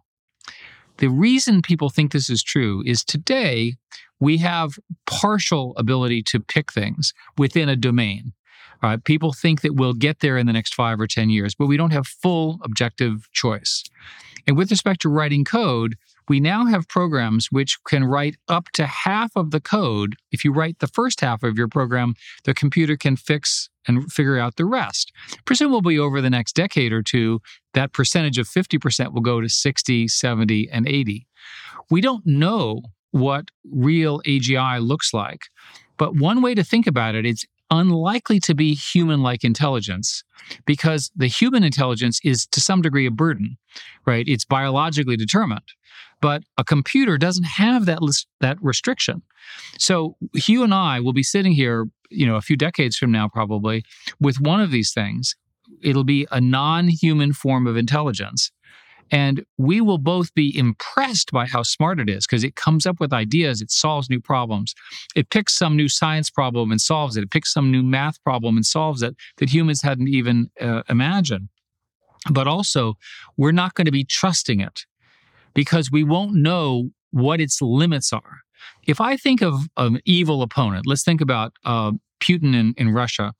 The 0.98 1.08
reason 1.08 1.60
people 1.60 1.90
think 1.90 2.12
this 2.12 2.30
is 2.30 2.42
true 2.42 2.82
is 2.86 3.04
today 3.04 3.74
we 4.18 4.38
have 4.38 4.78
partial 5.04 5.74
ability 5.76 6.22
to 6.22 6.40
pick 6.40 6.72
things 6.72 7.12
within 7.36 7.68
a 7.68 7.76
domain. 7.76 8.32
Uh, 8.82 8.96
people 9.04 9.32
think 9.32 9.62
that 9.62 9.74
we'll 9.74 9.94
get 9.94 10.20
there 10.20 10.36
in 10.36 10.46
the 10.46 10.52
next 10.52 10.74
five 10.74 11.00
or 11.00 11.06
10 11.06 11.30
years, 11.30 11.54
but 11.54 11.66
we 11.66 11.76
don't 11.76 11.92
have 11.92 12.06
full 12.06 12.58
objective 12.62 13.28
choice. 13.32 13.84
And 14.46 14.56
with 14.56 14.70
respect 14.70 15.00
to 15.02 15.08
writing 15.08 15.44
code, 15.44 15.96
we 16.28 16.40
now 16.40 16.66
have 16.66 16.88
programs 16.88 17.52
which 17.52 17.82
can 17.84 18.04
write 18.04 18.36
up 18.48 18.68
to 18.74 18.86
half 18.86 19.30
of 19.36 19.50
the 19.50 19.60
code. 19.60 20.16
If 20.32 20.44
you 20.44 20.52
write 20.52 20.80
the 20.80 20.88
first 20.88 21.20
half 21.20 21.42
of 21.42 21.56
your 21.56 21.68
program, 21.68 22.14
the 22.44 22.54
computer 22.54 22.96
can 22.96 23.16
fix 23.16 23.68
and 23.86 24.12
figure 24.12 24.38
out 24.38 24.56
the 24.56 24.64
rest. 24.64 25.12
Presumably, 25.44 25.96
over 25.96 26.20
the 26.20 26.30
next 26.30 26.54
decade 26.54 26.92
or 26.92 27.02
two, 27.02 27.40
that 27.74 27.92
percentage 27.92 28.38
of 28.38 28.48
50% 28.48 29.12
will 29.12 29.20
go 29.20 29.40
to 29.40 29.48
60, 29.48 30.08
70, 30.08 30.68
and 30.70 30.88
80. 30.88 31.26
We 31.90 32.00
don't 32.00 32.26
know 32.26 32.82
what 33.12 33.50
real 33.64 34.20
AGI 34.22 34.84
looks 34.84 35.14
like. 35.14 35.42
But 35.96 36.16
one 36.16 36.42
way 36.42 36.54
to 36.54 36.64
think 36.64 36.86
about 36.86 37.14
it 37.14 37.24
is 37.24 37.46
unlikely 37.70 38.40
to 38.40 38.54
be 38.54 38.74
human 38.74 39.22
like 39.22 39.44
intelligence 39.44 40.22
because 40.64 41.10
the 41.16 41.26
human 41.26 41.64
intelligence 41.64 42.20
is 42.22 42.46
to 42.46 42.60
some 42.60 42.82
degree 42.82 43.06
a 43.06 43.10
burden, 43.10 43.56
right? 44.06 44.26
It's 44.28 44.44
biologically 44.44 45.16
determined. 45.16 45.62
But 46.20 46.42
a 46.56 46.64
computer 46.64 47.18
doesn't 47.18 47.44
have 47.44 47.86
that 47.86 48.02
list, 48.02 48.26
that 48.40 48.58
restriction. 48.62 49.22
So 49.78 50.16
you 50.46 50.62
and 50.62 50.72
I 50.72 51.00
will 51.00 51.12
be 51.12 51.22
sitting 51.22 51.52
here, 51.52 51.86
you 52.10 52.26
know, 52.26 52.36
a 52.36 52.40
few 52.40 52.56
decades 52.56 52.96
from 52.96 53.12
now 53.12 53.28
probably 53.28 53.84
with 54.20 54.40
one 54.40 54.60
of 54.60 54.70
these 54.70 54.92
things. 54.92 55.34
It'll 55.82 56.04
be 56.04 56.26
a 56.30 56.40
non-human 56.40 57.32
form 57.32 57.66
of 57.66 57.76
intelligence 57.76 58.50
and 59.10 59.44
we 59.56 59.80
will 59.80 59.98
both 59.98 60.34
be 60.34 60.56
impressed 60.56 61.30
by 61.30 61.46
how 61.46 61.62
smart 61.62 62.00
it 62.00 62.08
is 62.08 62.26
because 62.26 62.44
it 62.44 62.56
comes 62.56 62.86
up 62.86 62.98
with 62.98 63.12
ideas, 63.12 63.60
it 63.60 63.70
solves 63.70 64.10
new 64.10 64.20
problems. 64.20 64.74
It 65.14 65.30
picks 65.30 65.56
some 65.56 65.76
new 65.76 65.88
science 65.88 66.30
problem 66.30 66.70
and 66.70 66.80
solves 66.80 67.16
it. 67.16 67.22
It 67.22 67.30
picks 67.30 67.52
some 67.52 67.70
new 67.70 67.82
math 67.82 68.22
problem 68.24 68.56
and 68.56 68.66
solves 68.66 69.02
it 69.02 69.14
that 69.38 69.50
humans 69.50 69.82
hadn't 69.82 70.08
even 70.08 70.50
uh, 70.60 70.82
imagined. 70.88 71.48
But 72.30 72.48
also, 72.48 72.94
we're 73.36 73.52
not 73.52 73.74
going 73.74 73.84
to 73.84 73.92
be 73.92 74.04
trusting 74.04 74.60
it 74.60 74.84
because 75.54 75.90
we 75.90 76.02
won't 76.02 76.34
know 76.34 76.90
what 77.12 77.40
its 77.40 77.62
limits 77.62 78.12
are. 78.12 78.40
If 78.86 79.00
I 79.00 79.16
think 79.16 79.42
of 79.42 79.68
an 79.76 80.00
evil 80.04 80.42
opponent, 80.42 80.86
let's 80.86 81.04
think 81.04 81.20
about 81.20 81.52
uh, 81.64 81.92
Putin 82.20 82.54
in, 82.54 82.74
in 82.76 82.90
Russia. 82.90 83.32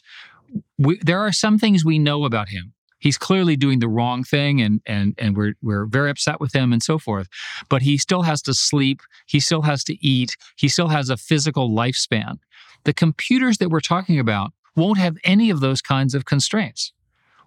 We, 0.79 0.99
there 1.03 1.19
are 1.21 1.33
some 1.33 1.59
things 1.59 1.85
we 1.85 1.99
know 1.99 2.25
about 2.25 2.49
him 2.49 2.73
he's 2.99 3.19
clearly 3.19 3.57
doing 3.57 3.79
the 3.79 3.89
wrong 3.89 4.25
thing 4.25 4.61
and 4.61 4.81
and 4.87 5.15
and 5.19 5.37
we're 5.37 5.55
we're 5.63 5.87
very 5.87 6.11
upset 6.11 6.41
with 6.41 6.55
him 6.55 6.73
and 6.73 6.83
so 6.83 6.99
forth 6.99 7.29
but 7.69 7.83
he 7.83 7.99
still 7.99 8.23
has 8.23 8.43
to 8.43 8.55
sleep 8.55 9.01
he 9.27 9.41
still 9.41 9.63
has 9.63 9.85
to 9.85 9.95
eat 10.07 10.37
he 10.57 10.69
still 10.69 10.89
has 10.89 11.11
a 11.11 11.17
physical 11.17 11.71
lifespan 11.71 12.39
the 12.87 12.95
computers 12.95 13.59
that 13.59 13.69
we're 13.69 13.81
talking 13.81 14.19
about 14.19 14.53
won't 14.77 14.99
have 14.99 15.17
any 15.25 15.51
of 15.51 15.59
those 15.59 15.83
kinds 15.83 16.15
of 16.15 16.25
constraints. 16.25 16.93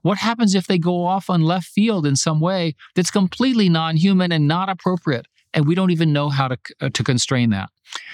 What 0.01 0.17
happens 0.17 0.53
if 0.53 0.67
they 0.67 0.77
go 0.77 1.05
off 1.05 1.29
on 1.29 1.43
left 1.43 1.67
field 1.67 2.05
in 2.05 2.15
some 2.15 2.41
way 2.41 2.75
that's 2.95 3.12
completely 3.12 3.69
non 3.69 3.95
human 3.95 4.33
and 4.33 4.47
not 4.47 4.67
appropriate? 4.67 5.27
And 5.53 5.65
we 5.65 5.75
don't 5.75 5.91
even 5.91 6.12
know 6.12 6.29
how 6.29 6.49
to, 6.49 6.57
uh, 6.81 6.89
to 6.93 7.03
constrain 7.03 7.51
that. 7.51 7.69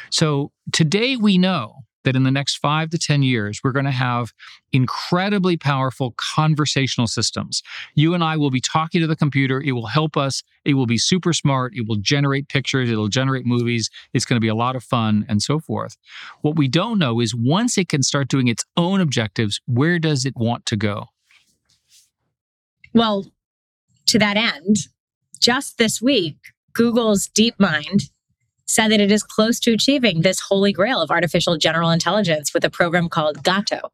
So 0.10 0.52
today 0.72 1.16
we 1.16 1.38
know 1.38 1.85
that 2.06 2.16
in 2.16 2.24
the 2.24 2.32
next 2.32 2.58
five 2.58 2.90
to 2.92 2.98
10 2.98 3.22
years, 3.22 3.60
we're 3.64 3.72
going 3.72 3.86
to 3.86 3.92
have 3.92 4.32
incredibly 4.72 5.58
powerful 5.58 6.16
conversational 6.18 7.08
systems. 7.08 7.62
You 7.94 8.14
and 8.14 8.24
I 8.24 8.38
will 8.38 8.50
be 8.50 8.62
talking 8.62 9.02
to 9.02 9.08
the 9.08 9.16
computer. 9.16 9.62
It 9.62 9.74
will 9.74 9.88
help 9.88 10.16
us. 10.16 10.42
It 10.64 10.76
will 10.76 10.86
be 10.86 10.98
super 10.98 11.34
smart. 11.34 11.74
It 11.76 11.86
will 11.88 11.98
generate 11.98 12.48
pictures. 12.48 12.90
It'll 12.90 13.10
generate 13.10 13.46
movies. 13.46 13.90
It's 14.14 14.26
going 14.26 14.38
to 14.38 14.42
be 14.42 14.48
a 14.48 14.56
lot 14.56 14.76
of 14.76 14.84
fun 14.84 15.26
and 15.28 15.42
so 15.42 15.60
forth. 15.60 15.98
What 16.42 16.56
we 16.56 16.68
don't 16.68 16.98
know 16.98 17.20
is 17.20 17.36
once 17.36 17.78
it 17.78 17.90
can 17.90 18.04
start 18.04 18.30
doing 18.30 18.48
its 18.48 18.64
own 18.78 19.02
objectives, 19.02 19.60
where 19.66 20.00
does 20.00 20.26
it 20.26 20.34
want 20.36 20.66
to 20.68 20.78
go? 20.78 21.08
Well, 22.94 23.26
to 24.08 24.20
that 24.20 24.38
end, 24.38 24.78
just 25.40 25.78
this 25.78 26.02
week, 26.02 26.38
Google's 26.74 27.28
DeepMind 27.28 28.10
said 28.66 28.90
that 28.90 29.00
it 29.00 29.12
is 29.12 29.24
close 29.24 29.60
to 29.62 29.72
achieving 29.72 30.22
this 30.22 30.40
holy 30.40 30.72
grail 30.72 31.02
of 31.02 31.12
artificial 31.12 31.58
general 31.58 31.92
intelligence 31.92 32.54
with 32.54 32.64
a 32.64 32.70
program 32.70 33.10
called 33.10 33.44
Gato. 33.44 33.92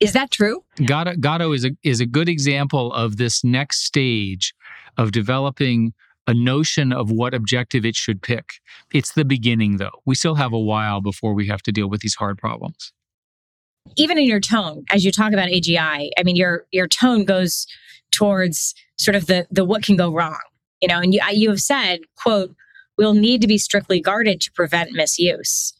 Is 0.00 0.12
that 0.12 0.30
true? 0.30 0.64
Gato, 0.84 1.14
Gato 1.16 1.52
is 1.52 1.64
a 1.64 1.70
is 1.82 2.00
a 2.00 2.06
good 2.06 2.28
example 2.28 2.92
of 2.92 3.16
this 3.16 3.42
next 3.42 3.84
stage 3.84 4.54
of 4.96 5.12
developing 5.12 5.92
a 6.26 6.34
notion 6.34 6.92
of 6.92 7.10
what 7.10 7.32
objective 7.32 7.86
it 7.86 7.96
should 7.96 8.20
pick. 8.20 8.54
It's 8.92 9.12
the 9.12 9.24
beginning 9.24 9.78
though. 9.78 10.02
We 10.04 10.14
still 10.14 10.34
have 10.34 10.52
a 10.52 10.58
while 10.58 11.00
before 11.00 11.34
we 11.34 11.46
have 11.48 11.62
to 11.62 11.72
deal 11.72 11.88
with 11.88 12.00
these 12.00 12.14
hard 12.14 12.38
problems. 12.38 12.92
Even 13.96 14.18
in 14.18 14.24
your 14.24 14.40
tone 14.40 14.84
as 14.92 15.04
you 15.04 15.10
talk 15.10 15.32
about 15.32 15.48
AGI, 15.48 16.10
I 16.18 16.22
mean 16.22 16.36
your 16.36 16.66
your 16.70 16.86
tone 16.86 17.24
goes 17.24 17.66
towards 18.10 18.74
sort 18.96 19.14
of 19.14 19.26
the 19.26 19.46
the 19.50 19.64
what 19.64 19.82
can 19.82 19.96
go 19.96 20.12
wrong. 20.12 20.38
You 20.80 20.88
know, 20.88 21.00
and 21.00 21.12
you 21.12 21.20
you 21.32 21.48
have 21.50 21.60
said, 21.60 22.00
quote, 22.16 22.54
will 22.98 23.14
need 23.14 23.40
to 23.40 23.46
be 23.46 23.58
strictly 23.58 24.00
guarded 24.00 24.40
to 24.42 24.52
prevent 24.52 24.92
misuse. 24.92 25.72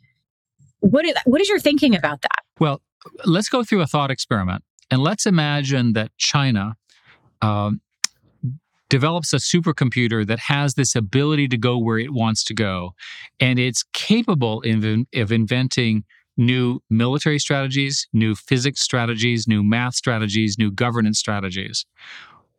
What 0.81 1.05
is, 1.05 1.15
what 1.25 1.41
is 1.41 1.49
your 1.49 1.59
thinking 1.59 1.95
about 1.97 2.23
that? 2.23 2.43
Well, 2.59 2.81
let's 3.25 3.49
go 3.49 3.65
through 3.65 3.83
a 3.83 3.87
thought 3.87 4.11
experiment 4.11 4.63
and 4.91 5.03
let's 5.03 5.27
imagine 5.27 5.93
that 5.95 6.11
China 6.17 6.77
um, 7.43 7.81
develops 8.89 9.33
a 9.33 9.37
supercomputer 9.37 10.27
that 10.27 10.39
has 10.39 10.75
this 10.75 10.97
ability 10.97 11.49
to 11.49 11.59
go 11.59 11.79
where 11.79 11.99
it 11.99 12.13
wants 12.13 12.43
to 12.45 12.55
go, 12.55 12.93
and 13.39 13.59
it's 13.59 13.85
capable 13.93 14.63
of, 14.65 14.85
of 15.15 15.33
inventing 15.33 16.05
new 16.37 16.81
military 16.89 17.39
strategies, 17.39 18.07
new 18.13 18.35
physics 18.35 18.81
strategies, 18.81 19.47
new 19.47 19.63
math 19.63 19.95
strategies, 19.95 20.57
new 20.59 20.71
governance 20.71 21.19
strategies. 21.19 21.85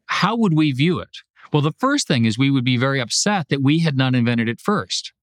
How 0.05 0.35
would 0.35 0.53
we 0.53 0.71
view 0.71 0.99
it? 0.99 1.17
Well, 1.51 1.61
the 1.61 1.73
first 1.79 2.07
thing 2.07 2.25
is 2.25 2.37
we 2.37 2.51
would 2.51 2.65
be 2.65 2.77
very 2.77 2.99
upset 2.99 3.49
that 3.49 3.61
we 3.61 3.79
had 3.79 3.97
not 3.97 4.15
invented 4.15 4.49
it 4.49 4.61
first. 4.61 5.13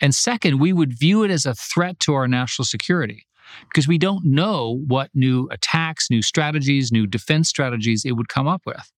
And 0.00 0.14
second, 0.14 0.60
we 0.60 0.72
would 0.72 0.98
view 0.98 1.24
it 1.24 1.30
as 1.30 1.44
a 1.46 1.54
threat 1.54 1.98
to 2.00 2.14
our 2.14 2.28
national 2.28 2.64
security 2.64 3.26
because 3.68 3.88
we 3.88 3.98
don't 3.98 4.24
know 4.24 4.82
what 4.86 5.10
new 5.14 5.48
attacks, 5.50 6.10
new 6.10 6.22
strategies, 6.22 6.92
new 6.92 7.06
defense 7.06 7.48
strategies 7.48 8.04
it 8.04 8.12
would 8.12 8.28
come 8.28 8.46
up 8.46 8.62
with. 8.66 8.92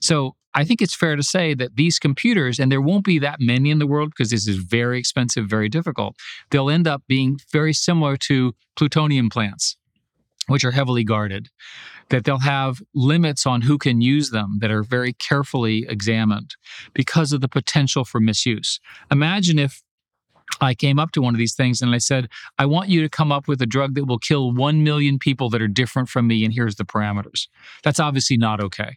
So 0.00 0.36
I 0.54 0.64
think 0.64 0.82
it's 0.82 0.94
fair 0.94 1.16
to 1.16 1.22
say 1.22 1.54
that 1.54 1.76
these 1.76 1.98
computers, 1.98 2.58
and 2.58 2.70
there 2.70 2.80
won't 2.80 3.04
be 3.04 3.18
that 3.20 3.40
many 3.40 3.70
in 3.70 3.78
the 3.78 3.86
world 3.86 4.10
because 4.10 4.30
this 4.30 4.46
is 4.46 4.56
very 4.56 4.98
expensive, 4.98 5.46
very 5.46 5.68
difficult, 5.68 6.16
they'll 6.50 6.70
end 6.70 6.86
up 6.86 7.02
being 7.08 7.38
very 7.50 7.72
similar 7.72 8.16
to 8.18 8.54
plutonium 8.76 9.30
plants, 9.30 9.76
which 10.46 10.64
are 10.64 10.72
heavily 10.72 11.04
guarded 11.04 11.48
that 12.10 12.24
they'll 12.24 12.38
have 12.38 12.82
limits 12.94 13.46
on 13.46 13.62
who 13.62 13.78
can 13.78 14.00
use 14.00 14.30
them 14.30 14.58
that 14.60 14.70
are 14.70 14.82
very 14.82 15.12
carefully 15.14 15.86
examined 15.88 16.54
because 16.94 17.32
of 17.32 17.40
the 17.40 17.48
potential 17.48 18.04
for 18.04 18.20
misuse. 18.20 18.80
Imagine 19.10 19.58
if 19.58 19.82
I 20.60 20.74
came 20.74 20.98
up 20.98 21.12
to 21.12 21.22
one 21.22 21.34
of 21.34 21.38
these 21.38 21.54
things 21.54 21.80
and 21.80 21.94
I 21.94 21.98
said, 21.98 22.28
I 22.58 22.66
want 22.66 22.88
you 22.88 23.00
to 23.02 23.08
come 23.08 23.32
up 23.32 23.48
with 23.48 23.62
a 23.62 23.66
drug 23.66 23.94
that 23.94 24.04
will 24.04 24.18
kill 24.18 24.52
1 24.52 24.84
million 24.84 25.18
people 25.18 25.48
that 25.50 25.62
are 25.62 25.68
different 25.68 26.08
from 26.08 26.26
me, 26.26 26.44
and 26.44 26.52
here's 26.52 26.76
the 26.76 26.84
parameters. 26.84 27.48
That's 27.82 28.00
obviously 28.00 28.36
not 28.36 28.60
okay 28.60 28.96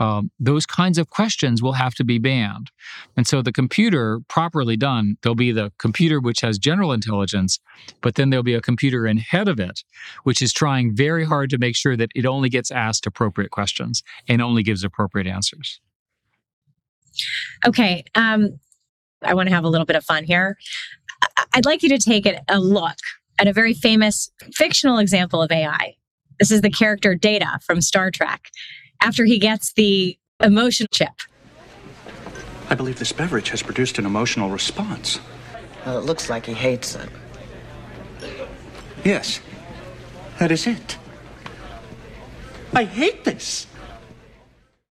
um, 0.00 0.30
those 0.40 0.64
kinds 0.64 0.96
of 0.98 1.10
questions 1.10 1.62
will 1.62 1.74
have 1.74 1.94
to 1.94 2.04
be 2.04 2.18
banned. 2.18 2.70
And 3.16 3.26
so 3.26 3.42
the 3.42 3.52
computer, 3.52 4.20
properly 4.28 4.76
done, 4.76 5.18
there'll 5.22 5.36
be 5.36 5.52
the 5.52 5.72
computer 5.78 6.18
which 6.20 6.40
has 6.40 6.58
general 6.58 6.92
intelligence, 6.92 7.60
but 8.00 8.14
then 8.14 8.30
there'll 8.30 8.42
be 8.42 8.54
a 8.54 8.62
computer 8.62 9.06
in 9.06 9.18
head 9.18 9.46
of 9.46 9.60
it, 9.60 9.84
which 10.24 10.40
is 10.40 10.52
trying 10.52 10.96
very 10.96 11.24
hard 11.24 11.50
to 11.50 11.58
make 11.58 11.76
sure 11.76 11.96
that 11.96 12.10
it 12.14 12.24
only 12.24 12.48
gets 12.48 12.70
asked 12.70 13.06
appropriate 13.06 13.50
questions 13.50 14.02
and 14.26 14.40
only 14.40 14.62
gives 14.62 14.82
appropriate 14.82 15.26
answers. 15.26 15.80
Okay. 17.66 18.04
Um, 18.14 18.58
I 19.22 19.34
want 19.34 19.50
to 19.50 19.54
have 19.54 19.64
a 19.64 19.68
little 19.68 19.84
bit 19.84 19.96
of 19.96 20.04
fun 20.04 20.24
here. 20.24 20.56
I'd 21.52 21.66
like 21.66 21.82
you 21.82 21.90
to 21.90 21.98
take 21.98 22.26
a 22.48 22.58
look 22.58 22.96
at 23.38 23.46
a 23.46 23.52
very 23.52 23.74
famous 23.74 24.30
fictional 24.54 24.96
example 24.96 25.42
of 25.42 25.52
AI. 25.52 25.96
This 26.38 26.50
is 26.50 26.62
the 26.62 26.70
character 26.70 27.14
Data 27.14 27.58
from 27.62 27.82
Star 27.82 28.10
Trek 28.10 28.48
after 29.02 29.24
he 29.24 29.38
gets 29.38 29.72
the 29.72 30.18
emotion 30.42 30.86
chip. 30.92 31.08
I 32.68 32.74
believe 32.74 32.98
this 32.98 33.12
beverage 33.12 33.50
has 33.50 33.62
produced 33.62 33.98
an 33.98 34.06
emotional 34.06 34.48
response. 34.48 35.18
Well, 35.84 35.98
it 35.98 36.04
looks 36.04 36.30
like 36.30 36.46
he 36.46 36.52
hates 36.52 36.94
it. 36.94 37.08
Yes, 39.04 39.40
that 40.38 40.52
is 40.52 40.66
it. 40.66 40.96
I 42.72 42.84
hate 42.84 43.24
this. 43.24 43.66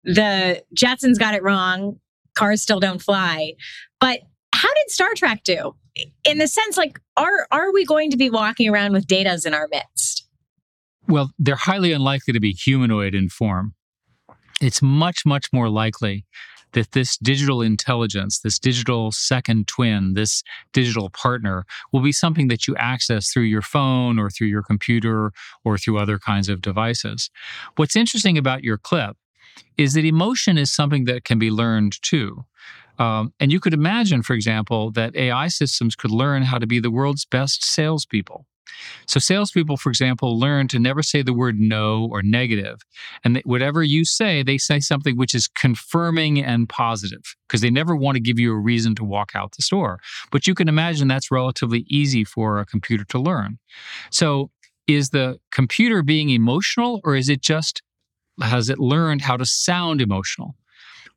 The 0.04 0.64
Jetsons 0.76 1.18
got 1.18 1.36
it 1.36 1.44
wrong. 1.44 2.00
Cars 2.36 2.62
still 2.62 2.80
don't 2.80 3.02
fly. 3.02 3.54
But 4.00 4.22
how 4.54 4.74
did 4.74 4.90
Star 4.90 5.10
Trek 5.16 5.44
do? 5.44 5.76
In 6.26 6.40
the 6.40 6.48
sense, 6.48 6.78
like, 6.78 7.00
are 7.16 7.48
are 7.52 7.72
we 7.72 7.86
going 7.86 8.12
to 8.12 8.18
be 8.18 8.30
walking 8.30 8.70
around 8.70 8.94
with 8.94 9.08
datas 9.08 9.46
in 9.46 9.54
our 9.54 9.68
midst? 9.72 10.28
Well, 11.08 11.32
they're 11.38 11.56
highly 11.56 11.92
unlikely 11.92 12.34
to 12.34 12.40
be 12.40 12.52
humanoid 12.52 13.14
in 13.14 13.30
form 13.30 13.76
it's 14.62 14.82
much, 14.82 15.26
much 15.26 15.48
more 15.52 15.70
likely 15.70 16.26
that 16.74 16.92
this 16.92 17.18
digital 17.18 17.62
intelligence, 17.62 18.40
this 18.40 18.58
digital 18.58 19.12
second 19.12 19.68
twin, 19.68 20.14
this 20.14 20.42
digital 20.72 21.10
partner 21.10 21.66
will 21.92 22.02
be 22.02 22.14
something 22.14 22.48
that 22.48 22.68
you 22.68 22.76
access 22.78 23.30
through 23.30 23.44
your 23.44 23.62
phone 23.62 24.18
or 24.18 24.30
through 24.30 24.48
your 24.48 24.64
computer 24.64 25.34
or 25.66 25.78
through 25.78 25.98
other 25.98 26.18
kinds 26.18 26.48
of 26.48 26.62
devices. 26.62 27.30
What's 27.76 27.96
interesting 27.96 28.38
about 28.38 28.64
your 28.64 28.78
clip 28.78 29.18
is 29.78 29.96
that 29.96 30.06
emotion 30.06 30.58
is 30.58 30.72
something 30.72 31.06
that 31.06 31.26
can 31.26 31.40
be 31.40 31.52
learned 31.52 32.02
too. 32.02 32.46
Um, 33.00 33.34
and 33.40 33.52
you 33.52 33.60
could 33.60 33.74
imagine, 33.74 34.22
for 34.22 34.34
example, 34.34 34.92
that 34.92 35.16
AI 35.16 35.48
systems 35.48 35.96
could 35.96 36.12
learn 36.12 36.44
how 36.44 36.58
to 36.58 36.68
be 36.68 36.80
the 36.80 36.92
world's 36.92 37.26
best 37.26 37.66
salespeople. 37.66 38.46
So, 39.08 39.20
salespeople, 39.20 39.78
for 39.78 39.90
example, 39.90 40.40
learn 40.40 40.68
to 40.70 40.80
never 40.80 41.04
say 41.04 41.22
the 41.22 41.34
word 41.34 41.60
no 41.60 42.08
or 42.12 42.22
negative. 42.22 42.82
And 43.24 43.42
whatever 43.46 43.84
you 43.84 44.06
say, 44.06 44.44
they 44.44 44.58
say 44.58 44.80
something 44.80 45.18
which 45.18 45.36
is 45.36 45.48
confirming 45.48 46.44
and 46.44 46.68
positive 46.70 47.36
because 47.48 47.62
they 47.62 47.70
never 47.70 47.96
want 47.96 48.16
to 48.16 48.22
give 48.22 48.40
you 48.40 48.52
a 48.52 48.60
reason 48.60 48.96
to 48.96 49.04
walk 49.04 49.32
out 49.36 49.54
the 49.54 49.64
store. 49.64 50.00
But 50.32 50.48
you 50.48 50.56
can 50.56 50.68
imagine 50.68 51.08
that's 51.08 51.32
relatively 51.32 51.86
easy 51.90 52.24
for 52.24 52.60
a 52.60 52.66
computer 52.66 53.04
to 53.06 53.20
learn. 53.20 53.60
So, 54.10 54.52
is 54.88 55.10
the 55.10 55.40
computer 55.52 56.02
being 56.02 56.30
emotional 56.30 57.02
or 57.04 57.16
is 57.16 57.30
it 57.30 57.42
just 57.42 57.82
has 58.42 58.70
it 58.70 58.80
learned 58.80 59.22
how 59.22 59.38
to 59.38 59.46
sound 59.46 60.02
emotional? 60.02 60.56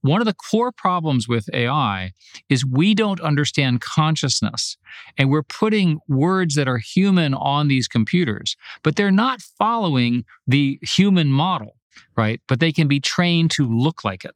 One 0.05 0.21
of 0.21 0.27
the 0.27 0.35
core 0.35 0.71
problems 0.71 1.27
with 1.27 1.49
AI 1.55 2.13
is 2.51 2.63
we 2.63 2.95
don't 2.95 3.21
understand 3.21 3.81
consciousness. 3.81 4.77
And 5.17 5.31
we're 5.31 5.43
putting 5.43 5.99
words 6.07 6.57
that 6.57 6.69
are 6.69 6.77
human 6.77 7.33
on 7.33 7.69
these 7.69 7.89
computers, 7.89 8.55
but 8.83 8.97
they're 8.97 9.11
not 9.11 9.41
following 9.41 10.27
the 10.47 10.79
human 10.83 11.29
model, 11.29 11.77
right? 12.19 12.43
But 12.49 12.61
they 12.61 12.71
can 12.71 12.87
be 12.87 13.01
trained 13.01 13.51
to 13.53 13.65
look 13.65 14.05
like 14.05 14.27
it. 14.27 14.35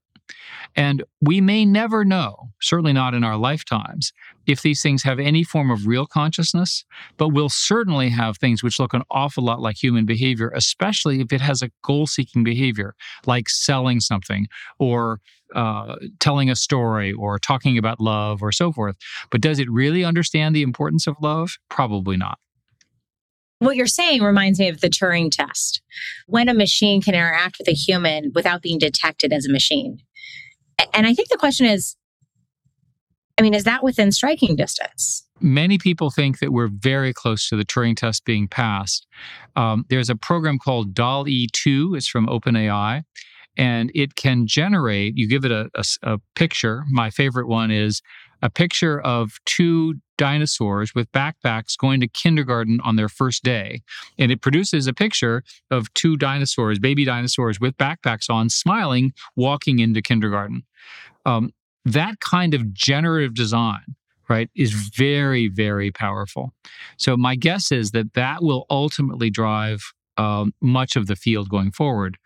And 0.77 1.05
we 1.21 1.41
may 1.41 1.65
never 1.65 2.05
know, 2.05 2.51
certainly 2.61 2.93
not 2.93 3.15
in 3.15 3.25
our 3.25 3.37
lifetimes, 3.37 4.13
if 4.47 4.63
these 4.63 4.83
things 4.83 5.03
have 5.03 5.19
any 5.19 5.45
form 5.45 5.71
of 5.71 5.87
real 5.87 6.07
consciousness, 6.07 6.85
but 7.17 7.29
we'll 7.29 7.49
certainly 7.49 8.09
have 8.09 8.39
things 8.39 8.63
which 8.63 8.79
look 8.79 8.95
an 8.95 9.03
awful 9.11 9.45
lot 9.45 9.61
like 9.61 9.83
human 9.83 10.07
behavior, 10.07 10.51
especially 10.55 11.21
if 11.21 11.33
it 11.33 11.41
has 11.41 11.63
a 11.63 11.71
goal 11.83 12.07
seeking 12.07 12.45
behavior, 12.45 12.95
like 13.27 13.49
selling 13.49 14.01
something 14.01 14.47
or 14.79 15.21
uh, 15.55 15.97
telling 16.21 16.51
a 16.51 16.57
story 16.57 17.13
or 17.13 17.39
talking 17.39 17.79
about 17.79 18.01
love 18.01 18.43
or 18.43 18.53
so 18.53 18.73
forth. 18.73 18.97
But 19.31 19.41
does 19.41 19.59
it 19.59 19.71
really 19.71 20.05
understand 20.05 20.55
the 20.55 20.63
importance 20.63 21.07
of 21.07 21.17
love? 21.21 21.59
Probably 21.69 22.17
not. 22.17 22.39
What 23.61 23.75
you're 23.75 23.87
saying 23.87 24.23
reminds 24.23 24.61
me 24.61 24.69
of 24.69 24.81
the 24.81 24.89
Turing 24.89 25.33
test. 25.33 25.83
When 26.27 26.49
a 26.49 26.55
machine 26.55 27.03
can 27.03 27.15
interact 27.15 27.57
with 27.59 27.67
a 27.67 27.73
human 27.73 28.31
without 28.35 28.63
being 28.63 28.79
detected 28.79 29.33
as 29.33 29.47
a 29.47 29.53
machine. 29.53 29.99
And 30.95 31.07
I 31.07 31.15
think 31.15 31.29
the 31.29 31.39
question 31.39 31.67
is 31.67 31.97
I 33.39 33.43
mean, 33.43 33.55
is 33.55 33.65
that 33.65 33.85
within 33.85 34.11
striking 34.11 34.57
distance? 34.57 35.29
many 35.41 35.79
people 35.79 36.11
think 36.11 36.39
that 36.41 36.53
we're 36.53 36.69
very 36.69 37.13
close 37.13 37.49
to 37.49 37.57
the 37.57 37.65
Turing 37.65 37.97
test 37.97 38.25
being 38.25 38.49
passed. 38.49 39.07
Um, 39.57 39.85
there's 39.89 40.11
a 40.11 40.17
program 40.17 40.59
called 40.59 40.95
DALL-E 40.95 41.49
2. 41.53 41.95
It's 41.95 42.09
from 42.09 42.27
OpenAI. 42.27 43.05
And 43.57 43.91
it 43.95 44.15
can 44.15 44.47
generate, 44.47 45.17
you 45.17 45.29
give 45.29 45.45
it 45.45 45.51
a, 45.51 45.69
a, 45.75 45.85
a 46.03 46.19
picture. 46.37 46.85
My 46.91 47.11
favorite 47.11 47.49
one 47.49 47.71
is 47.71 48.03
a 48.43 48.51
picture 48.51 49.01
of 49.01 49.39
two 49.45 49.95
dinosaurs 50.17 50.95
with 50.95 51.11
backpacks 51.13 51.77
going 51.79 52.01
to 52.01 52.09
kindergarten 52.09 52.81
on 52.83 52.97
their 52.97 53.09
first 53.09 53.45
day. 53.45 53.83
And 54.19 54.33
it 54.33 54.41
produces 54.41 54.87
a 54.87 54.93
picture 54.93 55.43
of 55.71 55.93
two 55.95 56.17
dinosaurs, 56.17 56.79
baby 56.79 57.05
dinosaurs 57.05 57.61
with 57.61 57.77
backpacks 57.77 58.29
on, 58.29 58.51
smiling, 58.51 59.13
walking 59.37 59.79
into 59.79 60.03
kindergarten. 60.03 60.65
Um, 61.25 61.53
that 61.85 62.21
kind 62.21 62.55
of 62.55 62.73
generative 62.73 63.35
design 63.35 63.97
right, 64.29 64.51
is 64.55 64.73
very, 64.73 65.49
very 65.49 65.91
powerful. 65.91 66.53
So 66.97 67.17
my 67.17 67.35
guess 67.35 67.73
is 67.73 67.93
that 67.93 68.15
that 68.15 68.43
will 68.43 68.67
ultimately 68.71 69.31
drive 69.31 69.81
um, 70.17 70.53
much 70.61 70.97
of 70.97 71.07
the 71.07 71.17
field 71.17 71.49
going 71.49 71.71
forward. 71.71 72.19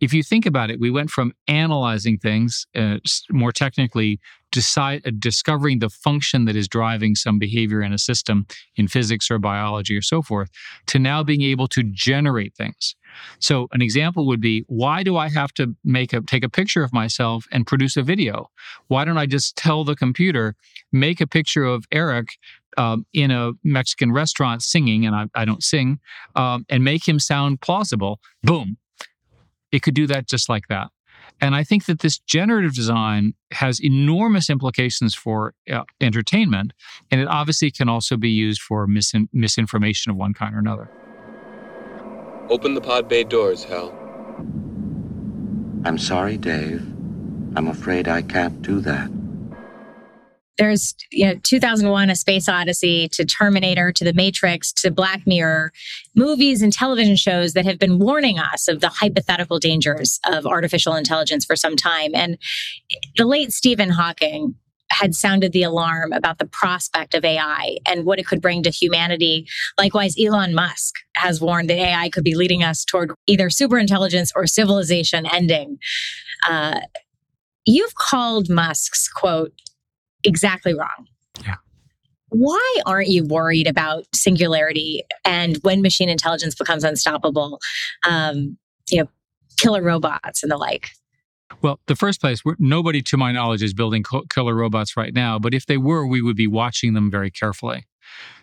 If 0.00 0.14
you 0.14 0.22
think 0.22 0.46
about 0.46 0.70
it, 0.70 0.80
we 0.80 0.90
went 0.90 1.10
from 1.10 1.32
analyzing 1.48 2.18
things 2.18 2.66
uh, 2.74 2.98
more 3.30 3.52
technically, 3.52 4.20
decide, 4.50 5.06
uh, 5.06 5.10
discovering 5.18 5.78
the 5.78 5.90
function 5.90 6.44
that 6.44 6.56
is 6.56 6.68
driving 6.68 7.14
some 7.14 7.38
behavior 7.38 7.82
in 7.82 7.92
a 7.92 7.98
system 7.98 8.46
in 8.76 8.88
physics 8.88 9.30
or 9.30 9.38
biology 9.38 9.96
or 9.96 10.02
so 10.02 10.22
forth, 10.22 10.50
to 10.86 10.98
now 10.98 11.22
being 11.22 11.42
able 11.42 11.68
to 11.68 11.82
generate 11.82 12.54
things. 12.54 12.94
So 13.38 13.68
an 13.72 13.82
example 13.82 14.26
would 14.26 14.40
be 14.40 14.64
why 14.68 15.02
do 15.02 15.16
I 15.16 15.28
have 15.28 15.52
to 15.54 15.74
make 15.84 16.12
a 16.12 16.20
take 16.20 16.44
a 16.44 16.48
picture 16.48 16.82
of 16.82 16.92
myself 16.92 17.46
and 17.52 17.66
produce 17.66 17.96
a 17.96 18.02
video? 18.02 18.50
Why 18.88 19.04
don't 19.04 19.18
I 19.18 19.26
just 19.26 19.56
tell 19.56 19.84
the 19.84 19.96
computer 19.96 20.54
make 20.92 21.20
a 21.20 21.26
picture 21.26 21.64
of 21.64 21.84
Eric 21.92 22.28
um, 22.76 23.04
in 23.12 23.30
a 23.30 23.52
Mexican 23.64 24.12
restaurant 24.12 24.62
singing, 24.62 25.06
and 25.06 25.14
I, 25.14 25.26
I 25.34 25.44
don't 25.44 25.62
sing, 25.62 25.98
um, 26.36 26.64
and 26.68 26.84
make 26.84 27.06
him 27.06 27.18
sound 27.18 27.60
plausible? 27.60 28.20
Boom, 28.42 28.76
it 29.72 29.82
could 29.82 29.94
do 29.94 30.06
that 30.06 30.28
just 30.28 30.48
like 30.48 30.68
that. 30.68 30.88
And 31.40 31.54
I 31.54 31.64
think 31.64 31.86
that 31.86 32.00
this 32.00 32.18
generative 32.18 32.74
design 32.74 33.34
has 33.52 33.80
enormous 33.82 34.50
implications 34.50 35.14
for 35.14 35.54
uh, 35.70 35.84
entertainment, 36.00 36.72
and 37.10 37.20
it 37.20 37.28
obviously 37.28 37.70
can 37.70 37.88
also 37.88 38.16
be 38.16 38.30
used 38.30 38.60
for 38.60 38.86
misin- 38.86 39.28
misinformation 39.32 40.10
of 40.10 40.16
one 40.16 40.34
kind 40.34 40.54
or 40.54 40.58
another. 40.58 40.90
Open 42.48 42.74
the 42.74 42.80
pod 42.80 43.08
bay 43.08 43.24
doors, 43.24 43.64
Hal. 43.64 43.90
I'm 45.84 45.98
sorry, 45.98 46.36
Dave. 46.36 46.82
I'm 47.56 47.68
afraid 47.68 48.08
I 48.08 48.22
can't 48.22 48.60
do 48.62 48.80
that. 48.80 49.10
There's, 50.60 50.94
you 51.10 51.24
know, 51.24 51.40
2001, 51.42 52.10
A 52.10 52.14
Space 52.14 52.46
Odyssey 52.46 53.08
to 53.12 53.24
Terminator 53.24 53.92
to 53.92 54.04
The 54.04 54.12
Matrix 54.12 54.72
to 54.74 54.90
Black 54.90 55.26
Mirror, 55.26 55.72
movies 56.14 56.60
and 56.60 56.70
television 56.70 57.16
shows 57.16 57.54
that 57.54 57.64
have 57.64 57.78
been 57.78 57.98
warning 57.98 58.38
us 58.38 58.68
of 58.68 58.82
the 58.82 58.90
hypothetical 58.90 59.58
dangers 59.58 60.20
of 60.26 60.44
artificial 60.44 60.94
intelligence 60.94 61.46
for 61.46 61.56
some 61.56 61.76
time. 61.76 62.10
And 62.14 62.36
the 63.16 63.24
late 63.24 63.52
Stephen 63.52 63.88
Hawking 63.88 64.54
had 64.90 65.14
sounded 65.14 65.52
the 65.52 65.62
alarm 65.62 66.12
about 66.12 66.36
the 66.36 66.44
prospect 66.44 67.14
of 67.14 67.24
AI 67.24 67.78
and 67.86 68.04
what 68.04 68.18
it 68.18 68.26
could 68.26 68.42
bring 68.42 68.62
to 68.64 68.70
humanity. 68.70 69.46
Likewise, 69.78 70.14
Elon 70.22 70.54
Musk 70.54 70.94
has 71.16 71.40
warned 71.40 71.70
that 71.70 71.78
AI 71.78 72.10
could 72.10 72.24
be 72.24 72.34
leading 72.34 72.62
us 72.62 72.84
toward 72.84 73.12
either 73.26 73.48
superintelligence 73.48 74.30
or 74.36 74.46
civilization 74.46 75.24
ending. 75.24 75.78
Uh, 76.46 76.80
you've 77.64 77.94
called 77.94 78.50
Musk's 78.50 79.08
quote 79.08 79.54
exactly 80.24 80.74
wrong. 80.74 81.06
Yeah. 81.44 81.56
Why 82.30 82.76
aren't 82.86 83.08
you 83.08 83.24
worried 83.24 83.66
about 83.66 84.04
singularity 84.14 85.02
and 85.24 85.58
when 85.62 85.82
machine 85.82 86.08
intelligence 86.08 86.54
becomes 86.54 86.84
unstoppable? 86.84 87.58
Um, 88.08 88.56
you 88.90 88.98
know, 88.98 89.08
killer 89.56 89.82
robots 89.82 90.42
and 90.42 90.50
the 90.50 90.56
like. 90.56 90.90
Well, 91.62 91.80
the 91.86 91.96
first 91.96 92.20
place, 92.20 92.42
nobody 92.58 93.02
to 93.02 93.16
my 93.16 93.32
knowledge 93.32 93.62
is 93.62 93.74
building 93.74 94.04
killer 94.32 94.54
robots 94.54 94.96
right 94.96 95.12
now, 95.12 95.38
but 95.38 95.52
if 95.52 95.66
they 95.66 95.76
were, 95.76 96.06
we 96.06 96.22
would 96.22 96.36
be 96.36 96.46
watching 96.46 96.94
them 96.94 97.10
very 97.10 97.30
carefully. 97.30 97.86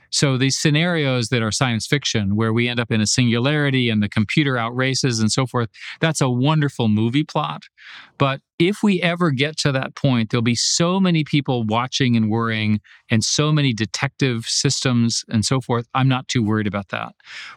So 0.09 0.37
these 0.37 0.57
scenarios 0.57 1.29
that 1.29 1.41
are 1.41 1.51
science 1.51 1.85
fiction, 1.85 2.35
where 2.35 2.53
we 2.53 2.67
end 2.67 2.79
up 2.79 2.91
in 2.91 3.01
a 3.01 3.07
singularity 3.07 3.89
and 3.89 4.01
the 4.01 4.09
computer 4.09 4.53
outraces 4.53 5.19
and 5.19 5.31
so 5.31 5.45
forth, 5.45 5.69
that's 5.99 6.21
a 6.21 6.29
wonderful 6.29 6.87
movie 6.87 7.23
plot. 7.23 7.63
But 8.17 8.41
if 8.59 8.81
we 8.81 9.01
ever 9.01 9.31
get 9.31 9.57
to 9.59 9.71
that 9.73 9.95
point, 9.95 10.29
there'll 10.29 10.41
be 10.41 10.55
so 10.55 10.99
many 10.99 11.23
people 11.23 11.63
watching 11.63 12.15
and 12.15 12.29
worrying, 12.29 12.79
and 13.09 13.23
so 13.23 13.51
many 13.51 13.73
detective 13.73 14.45
systems 14.45 15.23
and 15.29 15.45
so 15.45 15.61
forth. 15.61 15.87
I'm 15.93 16.07
not 16.07 16.27
too 16.27 16.43
worried 16.43 16.67
about 16.67 16.89
that. 16.89 17.13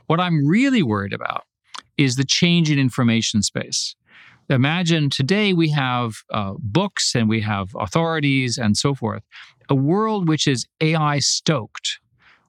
What 0.07 0.21
I'm 0.21 0.47
really 0.47 0.83
worried 0.83 1.13
about 1.13 1.45
is 1.97 2.17
the 2.17 2.25
change 2.25 2.71
in 2.71 2.79
information 2.79 3.43
space 3.43 3.95
imagine 4.55 5.11
today 5.11 5.53
we 5.53 5.71
have 5.71 6.23
uh, 6.31 6.55
books 6.59 7.15
and 7.15 7.29
we 7.29 7.41
have 7.41 7.71
authorities 7.79 8.59
and 8.59 8.77
so 8.77 8.95
forth. 8.95 9.23
A 9.69 9.75
world 9.75 10.29
which 10.29 10.47
is 10.47 10.67
AI 10.81 11.21
stoked 11.21 12.01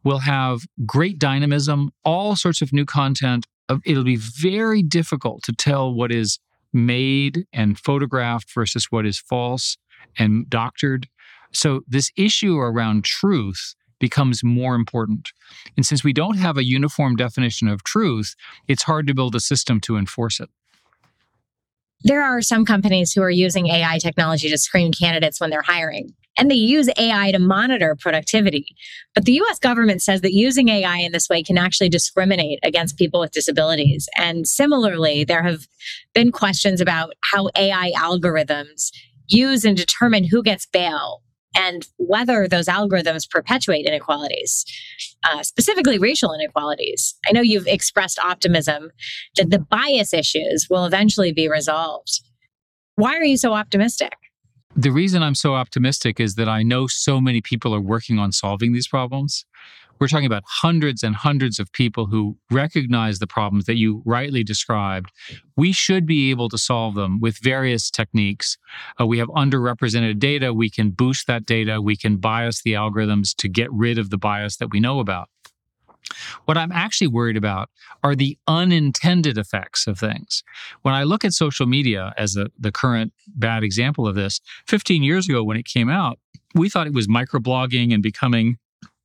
will 0.04 0.20
have 0.20 0.62
great 0.86 1.20
dynamism, 1.20 1.91
all 2.04 2.36
sorts 2.36 2.62
of 2.62 2.74
new 2.74 2.86
content. 2.86 3.45
It'll 3.86 4.04
be 4.04 4.18
very 4.18 4.84
difficult 4.84 5.43
to 5.43 5.54
tell 5.54 5.93
what 5.93 6.12
is 6.12 6.39
made 6.74 7.45
and 7.54 7.78
photographed 7.78 8.54
versus 8.54 8.88
what 8.89 9.06
is 9.06 9.20
false 9.20 9.78
and 10.18 10.49
doctored. 10.49 11.08
So, 11.54 11.82
this 11.88 12.12
issue 12.16 12.58
around 12.58 13.04
truth 13.04 13.76
becomes 13.99 14.43
more 14.43 14.76
important. 14.76 15.30
And 15.78 15.86
since 15.86 16.04
we 16.04 16.12
don't 16.12 16.38
have 16.38 16.58
a 16.58 16.64
uniform 16.64 17.16
definition 17.16 17.68
of 17.68 17.84
truth, 17.84 18.36
it's 18.68 18.84
hard 18.84 19.08
to 19.08 19.14
build 19.14 19.36
a 19.36 19.39
system 19.39 19.80
to 19.82 19.95
enforce 19.95 20.39
it. 20.39 20.49
There 22.04 22.24
are 22.24 22.41
some 22.41 22.66
companies 22.66 23.14
who 23.14 23.22
are 23.22 23.30
using 23.30 23.68
AI 23.68 23.99
technology 23.99 24.49
to 24.49 24.58
screen 24.58 24.91
candidates 24.91 25.39
when 25.39 25.52
they're 25.52 25.62
hiring, 25.62 26.16
and 26.38 26.50
they 26.50 26.56
use 26.56 26.90
AI 26.98 27.32
to 27.32 27.40
monitor 27.40 27.96
productivity. 28.00 28.76
But 29.14 29.26
the 29.26 29.42
US 29.42 29.60
government 29.60 30.02
says 30.02 30.22
that 30.22 30.34
using 30.34 30.70
AI 30.70 30.98
in 30.98 31.12
this 31.12 31.30
way 31.30 31.44
can 31.44 31.58
actually 31.58 31.90
discriminate 31.90 32.60
against 32.64 32.98
people 32.98 33.20
with 33.20 33.32
disabilities. 33.32 34.08
And 34.18 34.48
similarly, 34.48 35.24
there 35.24 35.44
have 35.44 35.68
been 36.14 36.32
questions 36.32 36.82
about 36.82 37.14
how 37.22 37.50
AI 37.56 37.92
algorithms 37.98 38.92
use 39.28 39.66
and 39.66 39.78
determine 39.78 40.24
who 40.26 40.44
gets 40.44 40.66
bail 40.66 41.22
and 41.56 41.86
whether 41.98 42.48
those 42.48 42.68
algorithms 42.68 43.30
perpetuate 43.30 43.86
inequalities, 43.86 44.66
uh, 45.24 45.44
specifically 45.44 46.00
racial 46.00 46.34
inequalities. 46.34 47.16
I 47.28 47.34
know 47.34 47.42
you've 47.42 47.68
expressed 47.68 48.20
optimism 48.20 48.92
that 49.36 49.50
the 49.50 49.60
bias 49.60 50.14
issues 50.14 50.68
will 50.70 50.86
eventually 50.86 51.34
be 51.34 51.50
resolved. 51.50 52.22
Why 52.96 53.16
are 53.18 53.24
you 53.24 53.38
so 53.38 53.54
optimistic? 53.54 54.14
The 54.76 54.91
reason 54.91 55.22
I'm 55.22 55.36
so 55.36 55.55
optimistic 55.55 56.19
is 56.19 56.36
that 56.36 56.47
I 56.47 56.63
know 56.63 56.88
so 56.88 57.19
many 57.19 57.41
people 57.41 57.76
are 57.76 57.82
working 57.82 58.19
on 58.19 58.32
solving 58.32 58.72
these 58.72 58.88
problems. 58.88 59.45
We're 59.99 60.07
talking 60.07 60.26
about 60.26 60.43
hundreds 60.47 61.03
and 61.03 61.13
hundreds 61.15 61.59
of 61.59 61.72
people 61.74 62.07
who 62.07 62.38
recognize 62.49 63.19
the 63.19 63.28
problems 63.28 63.65
that 63.65 63.76
you 63.76 64.01
rightly 64.05 64.43
described. 64.43 65.11
We 65.57 65.74
should 65.74 66.05
be 66.05 66.32
able 66.32 66.49
to 66.49 66.57
solve 66.57 66.95
them 66.95 67.19
with 67.19 67.38
various 67.38 67.91
techniques. 67.91 68.57
Uh, 68.99 69.05
we 69.05 69.19
have 69.19 69.28
underrepresented 69.28 70.19
data. 70.19 70.53
We 70.53 70.69
can 70.69 70.91
boost 70.91 71.28
that 71.28 71.45
data. 71.45 71.82
We 71.82 71.97
can 71.97 72.17
bias 72.17 72.61
the 72.63 72.74
algorithms 72.74 73.36
to 73.36 73.49
get 73.49 73.72
rid 73.72 73.99
of 73.99 74.09
the 74.09 74.17
bias 74.17 74.55
that 74.57 74.72
we 74.72 74.80
know 74.80 74.99
about. 74.99 75.30
What 76.45 76.57
I'm 76.57 76.72
actually 76.72 77.07
worried 77.07 77.38
about 77.38 77.70
are 78.03 78.16
the 78.16 78.38
unintended 78.47 79.38
effects 79.38 79.88
of 79.88 79.99
things. 79.99 80.43
When 80.82 80.93
I 80.93 81.03
look 81.03 81.24
at 81.26 81.34
social 81.34 81.66
media 81.66 82.14
as 82.18 82.36
a, 82.36 82.47
the 82.59 82.72
current 82.72 83.14
bad 83.28 83.64
example 83.64 84.07
of 84.07 84.16
this, 84.16 84.39
15 84.68 85.03
years 85.03 85.28
ago 85.28 85.43
when 85.43 85.57
it 85.57 85.66
came 85.66 85.89
out, 85.89 86.20
we 86.53 86.70
thought 86.70 86.88
it 86.88 86.93
was 86.93 87.07
microblogging 87.07 87.93
and 87.93 88.03
becoming 88.03 88.57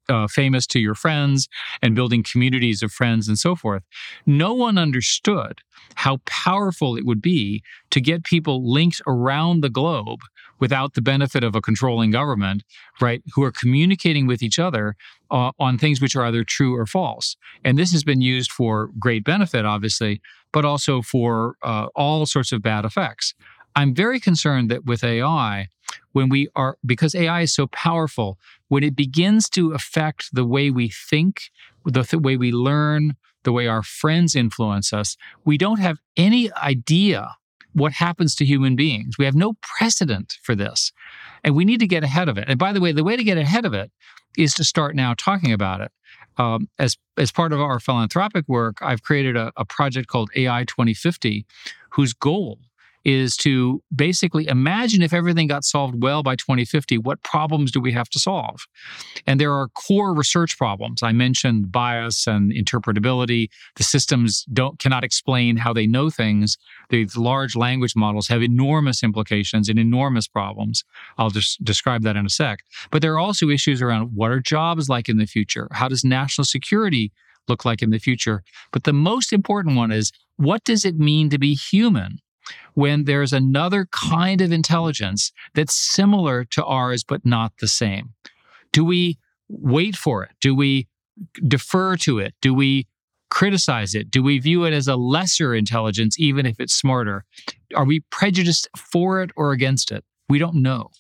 uh, 0.08 0.26
famous 0.26 0.66
to 0.68 0.78
your 0.78 0.94
friends 0.94 1.48
and 1.82 1.94
building 1.94 2.22
communities 2.22 2.82
of 2.82 2.92
friends 2.92 3.28
and 3.28 3.38
so 3.38 3.54
forth. 3.54 3.82
No 4.24 4.54
one 4.54 4.78
understood 4.78 5.60
how 5.96 6.18
powerful 6.26 6.96
it 6.96 7.04
would 7.04 7.22
be 7.22 7.62
to 7.90 8.00
get 8.00 8.24
people 8.24 8.70
linked 8.70 9.00
around 9.06 9.60
the 9.60 9.70
globe 9.70 10.20
without 10.58 10.94
the 10.94 11.02
benefit 11.02 11.44
of 11.44 11.54
a 11.54 11.60
controlling 11.60 12.10
government, 12.10 12.62
right, 13.00 13.22
who 13.34 13.42
are 13.42 13.52
communicating 13.52 14.26
with 14.26 14.42
each 14.42 14.58
other 14.58 14.96
uh, 15.30 15.52
on 15.58 15.76
things 15.78 16.00
which 16.00 16.16
are 16.16 16.24
either 16.24 16.44
true 16.44 16.74
or 16.74 16.86
false. 16.86 17.36
And 17.64 17.78
this 17.78 17.92
has 17.92 18.04
been 18.04 18.20
used 18.20 18.50
for 18.50 18.90
great 18.98 19.24
benefit, 19.24 19.64
obviously, 19.64 20.20
but 20.52 20.64
also 20.64 21.02
for 21.02 21.56
uh, 21.62 21.88
all 21.94 22.24
sorts 22.26 22.52
of 22.52 22.62
bad 22.62 22.84
effects. 22.84 23.34
I'm 23.74 23.94
very 23.94 24.18
concerned 24.18 24.70
that 24.70 24.86
with 24.86 25.04
AI, 25.04 25.68
when 26.16 26.30
we 26.30 26.48
are, 26.56 26.78
because 26.86 27.14
AI 27.14 27.42
is 27.42 27.52
so 27.52 27.66
powerful, 27.66 28.38
when 28.68 28.82
it 28.82 28.96
begins 28.96 29.50
to 29.50 29.72
affect 29.74 30.30
the 30.32 30.46
way 30.46 30.70
we 30.70 30.88
think, 30.88 31.50
the 31.84 32.04
th- 32.04 32.22
way 32.22 32.38
we 32.38 32.50
learn, 32.50 33.16
the 33.44 33.52
way 33.52 33.66
our 33.66 33.82
friends 33.82 34.34
influence 34.34 34.94
us, 34.94 35.18
we 35.44 35.58
don't 35.58 35.78
have 35.78 35.98
any 36.16 36.50
idea 36.54 37.36
what 37.74 37.92
happens 37.92 38.34
to 38.36 38.46
human 38.46 38.76
beings. 38.76 39.18
We 39.18 39.26
have 39.26 39.34
no 39.34 39.56
precedent 39.60 40.38
for 40.42 40.54
this. 40.54 40.90
And 41.44 41.54
we 41.54 41.66
need 41.66 41.80
to 41.80 41.86
get 41.86 42.02
ahead 42.02 42.30
of 42.30 42.38
it. 42.38 42.46
And 42.48 42.58
by 42.58 42.72
the 42.72 42.80
way, 42.80 42.92
the 42.92 43.04
way 43.04 43.18
to 43.18 43.22
get 43.22 43.36
ahead 43.36 43.66
of 43.66 43.74
it 43.74 43.90
is 44.38 44.54
to 44.54 44.64
start 44.64 44.96
now 44.96 45.12
talking 45.12 45.52
about 45.52 45.82
it. 45.82 45.92
Um, 46.38 46.70
as 46.78 46.96
as 47.18 47.30
part 47.30 47.52
of 47.52 47.60
our 47.60 47.78
philanthropic 47.78 48.48
work, 48.48 48.78
I've 48.80 49.02
created 49.02 49.36
a, 49.36 49.52
a 49.58 49.66
project 49.66 50.08
called 50.08 50.30
AI 50.34 50.64
2050, 50.64 51.44
whose 51.90 52.14
goal 52.14 52.58
is 53.06 53.36
to 53.36 53.80
basically 53.94 54.48
imagine 54.48 55.00
if 55.00 55.12
everything 55.12 55.46
got 55.46 55.62
solved 55.64 56.02
well 56.02 56.24
by 56.24 56.34
2050, 56.34 56.98
what 56.98 57.22
problems 57.22 57.70
do 57.70 57.78
we 57.78 57.92
have 57.92 58.08
to 58.08 58.18
solve? 58.18 58.66
And 59.28 59.38
there 59.38 59.52
are 59.52 59.68
core 59.68 60.12
research 60.12 60.58
problems. 60.58 61.04
I 61.04 61.12
mentioned 61.12 61.70
bias 61.70 62.26
and 62.26 62.50
interpretability. 62.50 63.48
The 63.76 63.84
systems 63.84 64.44
don't 64.52 64.80
cannot 64.80 65.04
explain 65.04 65.56
how 65.56 65.72
they 65.72 65.86
know 65.86 66.10
things. 66.10 66.58
These 66.90 67.16
large 67.16 67.54
language 67.54 67.94
models 67.94 68.26
have 68.26 68.42
enormous 68.42 69.04
implications 69.04 69.68
and 69.68 69.78
enormous 69.78 70.26
problems. 70.26 70.82
I'll 71.16 71.30
just 71.30 71.62
describe 71.62 72.02
that 72.02 72.16
in 72.16 72.26
a 72.26 72.30
sec. 72.30 72.64
But 72.90 73.02
there 73.02 73.14
are 73.14 73.20
also 73.20 73.48
issues 73.50 73.80
around 73.80 74.16
what 74.16 74.32
are 74.32 74.40
jobs 74.40 74.88
like 74.88 75.08
in 75.08 75.16
the 75.16 75.26
future? 75.26 75.68
How 75.70 75.86
does 75.86 76.04
national 76.04 76.44
security 76.44 77.12
look 77.46 77.64
like 77.64 77.82
in 77.82 77.90
the 77.90 78.00
future? 78.00 78.42
But 78.72 78.82
the 78.82 78.92
most 78.92 79.32
important 79.32 79.76
one 79.76 79.92
is 79.92 80.10
what 80.38 80.64
does 80.64 80.84
it 80.84 80.98
mean 80.98 81.30
to 81.30 81.38
be 81.38 81.54
human? 81.54 82.18
When 82.74 83.04
there's 83.04 83.32
another 83.32 83.88
kind 83.90 84.40
of 84.40 84.52
intelligence 84.52 85.32
that's 85.54 85.74
similar 85.74 86.44
to 86.44 86.64
ours 86.64 87.04
but 87.04 87.24
not 87.24 87.52
the 87.60 87.68
same? 87.68 88.14
Do 88.72 88.84
we 88.84 89.18
wait 89.48 89.96
for 89.96 90.24
it? 90.24 90.30
Do 90.40 90.54
we 90.54 90.88
defer 91.46 91.96
to 91.96 92.18
it? 92.18 92.34
Do 92.40 92.52
we 92.52 92.86
criticize 93.30 93.94
it? 93.94 94.10
Do 94.10 94.22
we 94.22 94.38
view 94.38 94.64
it 94.64 94.72
as 94.72 94.88
a 94.88 94.96
lesser 94.96 95.54
intelligence, 95.54 96.18
even 96.18 96.46
if 96.46 96.60
it's 96.60 96.74
smarter? 96.74 97.24
Are 97.74 97.84
we 97.84 98.00
prejudiced 98.10 98.68
for 98.76 99.22
it 99.22 99.30
or 99.36 99.52
against 99.52 99.90
it? 99.90 100.04
We 100.28 100.38
don't 100.38 100.56
know. 100.56 100.90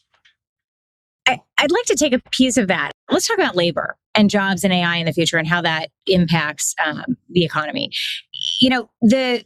I, 1.28 1.40
would 1.60 1.72
like 1.72 1.84
to 1.86 1.96
take 1.96 2.12
a 2.12 2.20
piece 2.30 2.56
of 2.56 2.68
that. 2.68 2.92
Let's 3.10 3.26
talk 3.26 3.38
about 3.38 3.56
labor 3.56 3.96
and 4.14 4.30
jobs 4.30 4.62
and 4.64 4.72
AI 4.72 4.96
in 4.96 5.06
the 5.06 5.12
future 5.12 5.38
and 5.38 5.46
how 5.46 5.60
that 5.62 5.90
impacts 6.06 6.74
um, 6.84 7.16
the 7.30 7.44
economy. 7.44 7.90
You 8.60 8.70
know, 8.70 8.90
the 9.02 9.44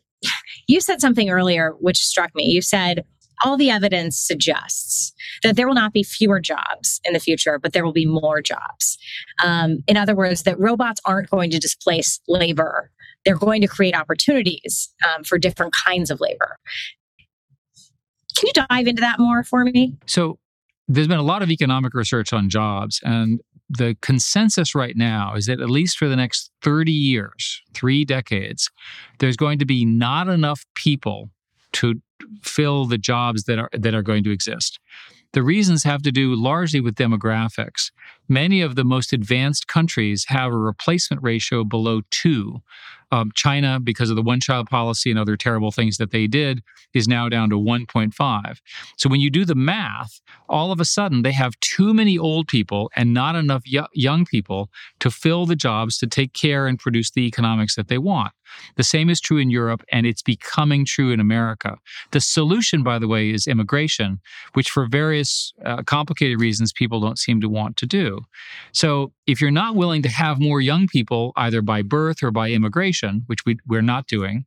you 0.71 0.81
said 0.81 1.01
something 1.01 1.31
earlier 1.31 1.75
which 1.81 1.99
struck 1.99 2.35
me. 2.35 2.45
You 2.45 2.63
said, 2.63 3.05
all 3.43 3.57
the 3.57 3.71
evidence 3.71 4.19
suggests 4.19 5.13
that 5.43 5.57
there 5.57 5.67
will 5.67 5.75
not 5.75 5.93
be 5.93 6.03
fewer 6.03 6.41
jobs 6.41 7.01
in 7.05 7.13
the 7.15 7.21
future, 7.21 7.59
but 7.59 7.73
there 7.73 7.85
will 7.85 7.93
be 7.93 8.07
more 8.07 8.43
jobs. 8.43 8.99
Um, 9.43 9.79
in 9.89 9.97
other 9.97 10.15
words, 10.15 10.43
that 10.43 10.59
robots 10.61 11.01
aren't 11.05 11.31
going 11.31 11.51
to 11.51 11.59
displace 11.59 12.21
labor. 12.29 12.91
They're 13.25 13.37
going 13.37 13.63
to 13.63 13.69
create 13.69 13.95
opportunities 13.97 14.93
um, 15.07 15.25
for 15.25 15.39
different 15.39 15.73
kinds 15.73 16.11
of 16.11 16.21
labor. 16.21 16.59
Can 18.37 18.49
you 18.55 18.65
dive 18.69 18.87
into 18.87 19.01
that 19.01 19.19
more 19.19 19.43
for 19.43 19.65
me? 19.65 19.97
So, 20.07 20.39
there's 20.87 21.09
been 21.09 21.19
a 21.19 21.23
lot 21.23 21.41
of 21.41 21.51
economic 21.51 21.95
research 21.95 22.33
on 22.33 22.49
jobs, 22.49 23.01
and 23.05 23.41
the 23.71 23.97
consensus 24.03 24.75
right 24.75 24.97
now 24.97 25.35
is 25.37 25.47
that 25.47 25.61
at 25.61 25.71
least 25.71 25.97
for 25.97 26.09
the 26.09 26.17
next 26.17 26.51
30 26.63 26.91
years, 26.91 27.63
three 27.73 28.05
decades, 28.05 28.69
there's 29.21 29.37
going 29.37 29.61
to 29.61 29.65
be 29.65 29.85
not 29.85 30.29
enough 30.29 30.67
people 30.75 31.31
to 31.75 31.95
fill 32.43 32.85
the 32.85 32.99
jobs 32.99 33.45
that 33.45 33.59
are 33.59 33.71
that 33.73 33.95
are 33.95 34.03
going 34.03 34.25
to 34.25 34.31
exist. 34.31 34.81
The 35.33 35.43
reasons 35.45 35.85
have 35.85 36.03
to 36.03 36.11
do 36.11 36.35
largely 36.35 36.81
with 36.81 36.97
demographics. 36.97 37.93
Many 38.31 38.61
of 38.61 38.77
the 38.77 38.85
most 38.85 39.13
advanced 39.13 39.67
countries 39.67 40.27
have 40.29 40.53
a 40.53 40.57
replacement 40.57 41.21
ratio 41.21 41.65
below 41.65 42.03
two. 42.13 42.63
Um, 43.11 43.33
China, 43.35 43.81
because 43.81 44.09
of 44.09 44.15
the 44.15 44.23
one 44.23 44.39
child 44.39 44.71
policy 44.71 45.11
and 45.11 45.19
other 45.19 45.37
terrible 45.37 45.73
things 45.73 45.97
that 45.97 46.13
they 46.13 46.29
did, 46.29 46.63
is 46.95 47.09
now 47.09 47.29
down 47.29 47.51
to 47.51 47.57
1.5. 47.57 48.59
So 48.97 49.09
when 49.09 49.19
you 49.19 49.31
do 49.31 49.45
the 49.45 49.57
math, 49.57 50.21
all 50.49 50.71
of 50.71 50.79
a 50.79 50.85
sudden 50.85 51.23
they 51.23 51.33
have 51.33 51.59
too 51.59 51.93
many 51.93 52.17
old 52.17 52.47
people 52.47 52.89
and 52.95 53.13
not 53.13 53.35
enough 53.35 53.65
y- 53.71 53.85
young 53.95 54.25
people 54.25 54.71
to 55.01 55.11
fill 55.11 55.45
the 55.45 55.57
jobs 55.57 55.99
to 55.99 56.07
take 56.07 56.33
care 56.33 56.69
and 56.69 56.79
produce 56.79 57.11
the 57.11 57.27
economics 57.27 57.75
that 57.75 57.89
they 57.89 57.99
want. 57.99 58.33
The 58.77 58.85
same 58.85 59.11
is 59.11 59.21
true 59.21 59.39
in 59.39 59.51
Europe, 59.51 59.83
and 59.93 60.07
it's 60.07 60.23
becoming 60.23 60.85
true 60.85 61.13
in 61.13 61.21
America. 61.21 61.77
The 62.13 62.21
solution, 62.21 62.83
by 62.83 62.99
the 62.99 63.09
way, 63.09 63.31
is 63.31 63.47
immigration, 63.47 64.21
which 64.55 64.71
for 64.71 64.87
various 64.87 65.53
uh, 65.65 65.83
complicated 65.83 66.41
reasons 66.41 66.73
people 66.73 67.01
don't 67.01 67.19
seem 67.19 67.41
to 67.41 67.49
want 67.49 67.77
to 67.79 67.87
do. 67.87 68.20
So 68.73 69.13
if 69.27 69.41
you're 69.41 69.51
not 69.51 69.77
willing 69.77 70.03
to 70.03 70.09
have 70.09 70.41
more 70.41 70.61
young 70.61 70.87
people, 70.87 71.33
either 71.37 71.63
by 71.63 71.83
birth 71.83 72.23
or 72.23 72.31
by 72.31 72.51
immigration, 72.51 73.23
which 73.27 73.45
we, 73.45 73.59
we're 73.67 73.83
not 73.83 74.07
doing, 74.07 74.45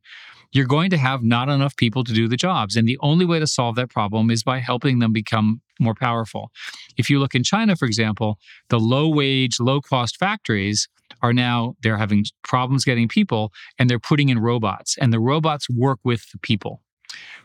you're 0.52 0.66
going 0.66 0.90
to 0.90 0.96
have 0.96 1.22
not 1.22 1.48
enough 1.48 1.76
people 1.76 2.04
to 2.04 2.12
do 2.12 2.28
the 2.28 2.36
jobs. 2.36 2.76
And 2.76 2.88
the 2.88 2.98
only 3.00 3.24
way 3.24 3.40
to 3.40 3.46
solve 3.46 3.74
that 3.76 3.90
problem 3.90 4.30
is 4.30 4.44
by 4.44 4.58
helping 4.58 5.00
them 5.00 5.12
become 5.12 5.60
more 5.80 5.94
powerful. 5.94 6.50
If 6.96 7.10
you 7.10 7.18
look 7.18 7.34
in 7.34 7.42
China, 7.42 7.74
for 7.74 7.86
example, 7.86 8.38
the 8.68 8.78
low 8.78 9.08
wage, 9.08 9.58
low 9.58 9.80
cost 9.80 10.16
factories 10.16 10.88
are 11.22 11.32
now 11.32 11.74
they're 11.82 11.98
having 11.98 12.24
problems 12.44 12.84
getting 12.84 13.08
people 13.08 13.52
and 13.78 13.90
they're 13.90 13.98
putting 13.98 14.28
in 14.28 14.38
robots 14.38 14.96
and 14.98 15.12
the 15.12 15.20
robots 15.20 15.68
work 15.68 15.98
with 16.04 16.30
the 16.30 16.38
people. 16.38 16.80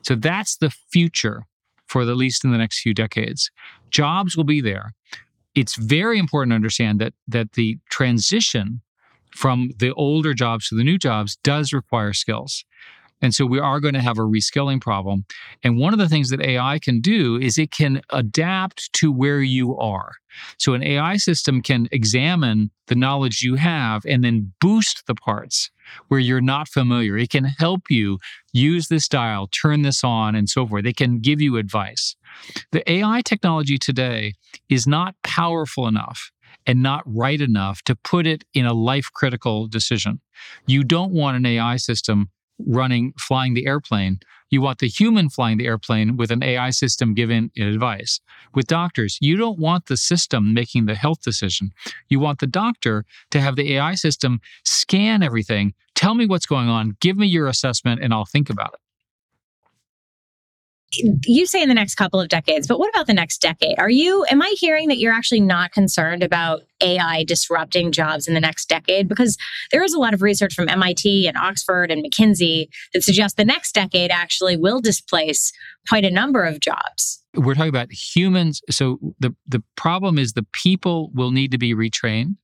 So 0.03 0.15
that's 0.15 0.57
the 0.57 0.69
future 0.69 1.45
for 1.87 2.01
at 2.01 2.07
least 2.07 2.45
in 2.45 2.51
the 2.51 2.57
next 2.57 2.81
few 2.81 2.93
decades. 2.93 3.49
Jobs 3.89 4.37
will 4.37 4.43
be 4.43 4.61
there. 4.61 4.93
It's 5.59 5.75
very 5.75 6.17
important 6.19 6.51
to 6.51 6.55
understand 6.55 6.99
that 7.01 7.13
that 7.27 7.53
the 7.53 7.77
transition 7.89 8.81
from 9.35 9.71
the 9.77 9.93
older 9.93 10.33
jobs 10.33 10.69
to 10.69 10.75
the 10.75 10.83
new 10.83 10.97
jobs 10.97 11.37
does 11.43 11.73
require 11.73 12.13
skills. 12.13 12.65
And 13.21 13.35
so 13.35 13.45
we 13.45 13.59
are 13.59 13.79
going 13.79 13.95
to 13.95 14.01
have 14.01 14.17
a 14.17 14.21
reskilling 14.21 14.79
problem. 14.79 15.25
And 15.61 15.77
one 15.77 15.93
of 15.93 15.99
the 15.99 16.07
things 16.07 16.29
that 16.29 16.41
AI 16.41 16.79
can 16.79 17.01
do 17.01 17.37
is 17.37 17.57
it 17.57 17.71
can 17.71 18.01
adapt 18.11 18.91
to 18.93 19.11
where 19.11 19.41
you 19.41 19.77
are. 19.77 20.13
So 20.57 20.73
an 20.73 20.83
AI 20.83 21.17
system 21.17 21.61
can 21.61 21.89
examine 21.91 22.71
the 22.87 22.95
knowledge 22.95 23.41
you 23.41 23.55
have 23.55 24.05
and 24.05 24.23
then 24.23 24.53
boost 24.61 25.05
the 25.05 25.15
parts 25.15 25.69
where 26.07 26.19
you're 26.19 26.41
not 26.41 26.67
familiar. 26.67 27.17
It 27.17 27.29
can 27.29 27.45
help 27.45 27.83
you 27.89 28.19
use 28.53 28.87
this 28.87 29.07
dial, 29.07 29.47
turn 29.47 29.81
this 29.81 30.03
on, 30.03 30.35
and 30.35 30.49
so 30.49 30.65
forth. 30.67 30.85
It 30.85 30.97
can 30.97 31.19
give 31.19 31.41
you 31.41 31.57
advice. 31.57 32.15
The 32.71 32.89
AI 32.91 33.21
technology 33.21 33.77
today 33.77 34.33
is 34.69 34.87
not 34.87 35.15
powerful 35.23 35.87
enough 35.87 36.31
and 36.65 36.83
not 36.83 37.03
right 37.05 37.41
enough 37.41 37.81
to 37.83 37.95
put 37.95 38.27
it 38.27 38.43
in 38.53 38.65
a 38.65 38.73
life 38.73 39.09
critical 39.13 39.67
decision. 39.67 40.21
You 40.67 40.83
don't 40.83 41.11
want 41.11 41.37
an 41.37 41.45
AI 41.45 41.77
system 41.77 42.29
running, 42.65 43.13
flying 43.17 43.53
the 43.53 43.65
airplane. 43.65 44.19
You 44.49 44.61
want 44.61 44.79
the 44.79 44.87
human 44.87 45.29
flying 45.29 45.57
the 45.57 45.67
airplane 45.67 46.17
with 46.17 46.31
an 46.31 46.41
AI 46.43 46.71
system 46.71 47.13
giving 47.13 47.51
advice. 47.57 48.19
With 48.55 48.67
doctors, 48.67 49.17
you 49.21 49.37
don't 49.37 49.59
want 49.59 49.85
the 49.85 49.97
system 49.97 50.53
making 50.53 50.85
the 50.85 50.95
health 50.95 51.21
decision. 51.21 51.71
You 52.07 52.19
want 52.19 52.39
the 52.39 52.47
doctor 52.47 53.05
to 53.31 53.39
have 53.39 53.55
the 53.55 53.75
AI 53.75 53.95
system 53.95 54.41
scan 54.65 55.21
everything, 55.21 55.73
tell 55.93 56.15
me 56.15 56.25
what's 56.25 56.47
going 56.47 56.69
on, 56.69 56.97
give 56.99 57.17
me 57.17 57.27
your 57.27 57.47
assessment, 57.47 58.01
and 58.03 58.13
I'll 58.13 58.25
think 58.25 58.49
about 58.49 58.73
it 58.73 58.79
you 60.91 61.45
say 61.45 61.61
in 61.61 61.69
the 61.69 61.75
next 61.75 61.95
couple 61.95 62.19
of 62.19 62.29
decades, 62.29 62.67
but 62.67 62.79
what 62.79 62.89
about 62.89 63.07
the 63.07 63.13
next 63.13 63.41
decade? 63.41 63.77
Are 63.77 63.89
you, 63.89 64.25
am 64.29 64.41
I 64.41 64.55
hearing 64.57 64.87
that 64.87 64.97
you're 64.97 65.13
actually 65.13 65.41
not 65.41 65.71
concerned 65.71 66.23
about 66.23 66.61
AI 66.81 67.23
disrupting 67.25 67.91
jobs 67.91 68.27
in 68.27 68.33
the 68.33 68.39
next 68.39 68.67
decade? 68.67 69.07
Because 69.07 69.37
there 69.71 69.83
is 69.83 69.93
a 69.93 69.99
lot 69.99 70.13
of 70.13 70.21
research 70.21 70.53
from 70.53 70.67
MIT 70.67 71.27
and 71.27 71.37
Oxford 71.37 71.91
and 71.91 72.03
McKinsey 72.03 72.69
that 72.93 73.03
suggests 73.03 73.35
the 73.35 73.45
next 73.45 73.73
decade 73.73 74.09
actually 74.09 74.57
will 74.57 74.81
displace 74.81 75.51
quite 75.87 76.05
a 76.05 76.11
number 76.11 76.43
of 76.43 76.59
jobs. 76.59 77.23
We're 77.35 77.53
talking 77.53 77.69
about 77.69 77.91
humans. 77.91 78.61
So 78.71 78.97
the, 79.19 79.35
the 79.47 79.63
problem 79.75 80.17
is 80.17 80.33
the 80.33 80.47
people 80.53 81.11
will 81.13 81.31
need 81.31 81.51
to 81.51 81.59
be 81.59 81.75
retrained. 81.75 82.35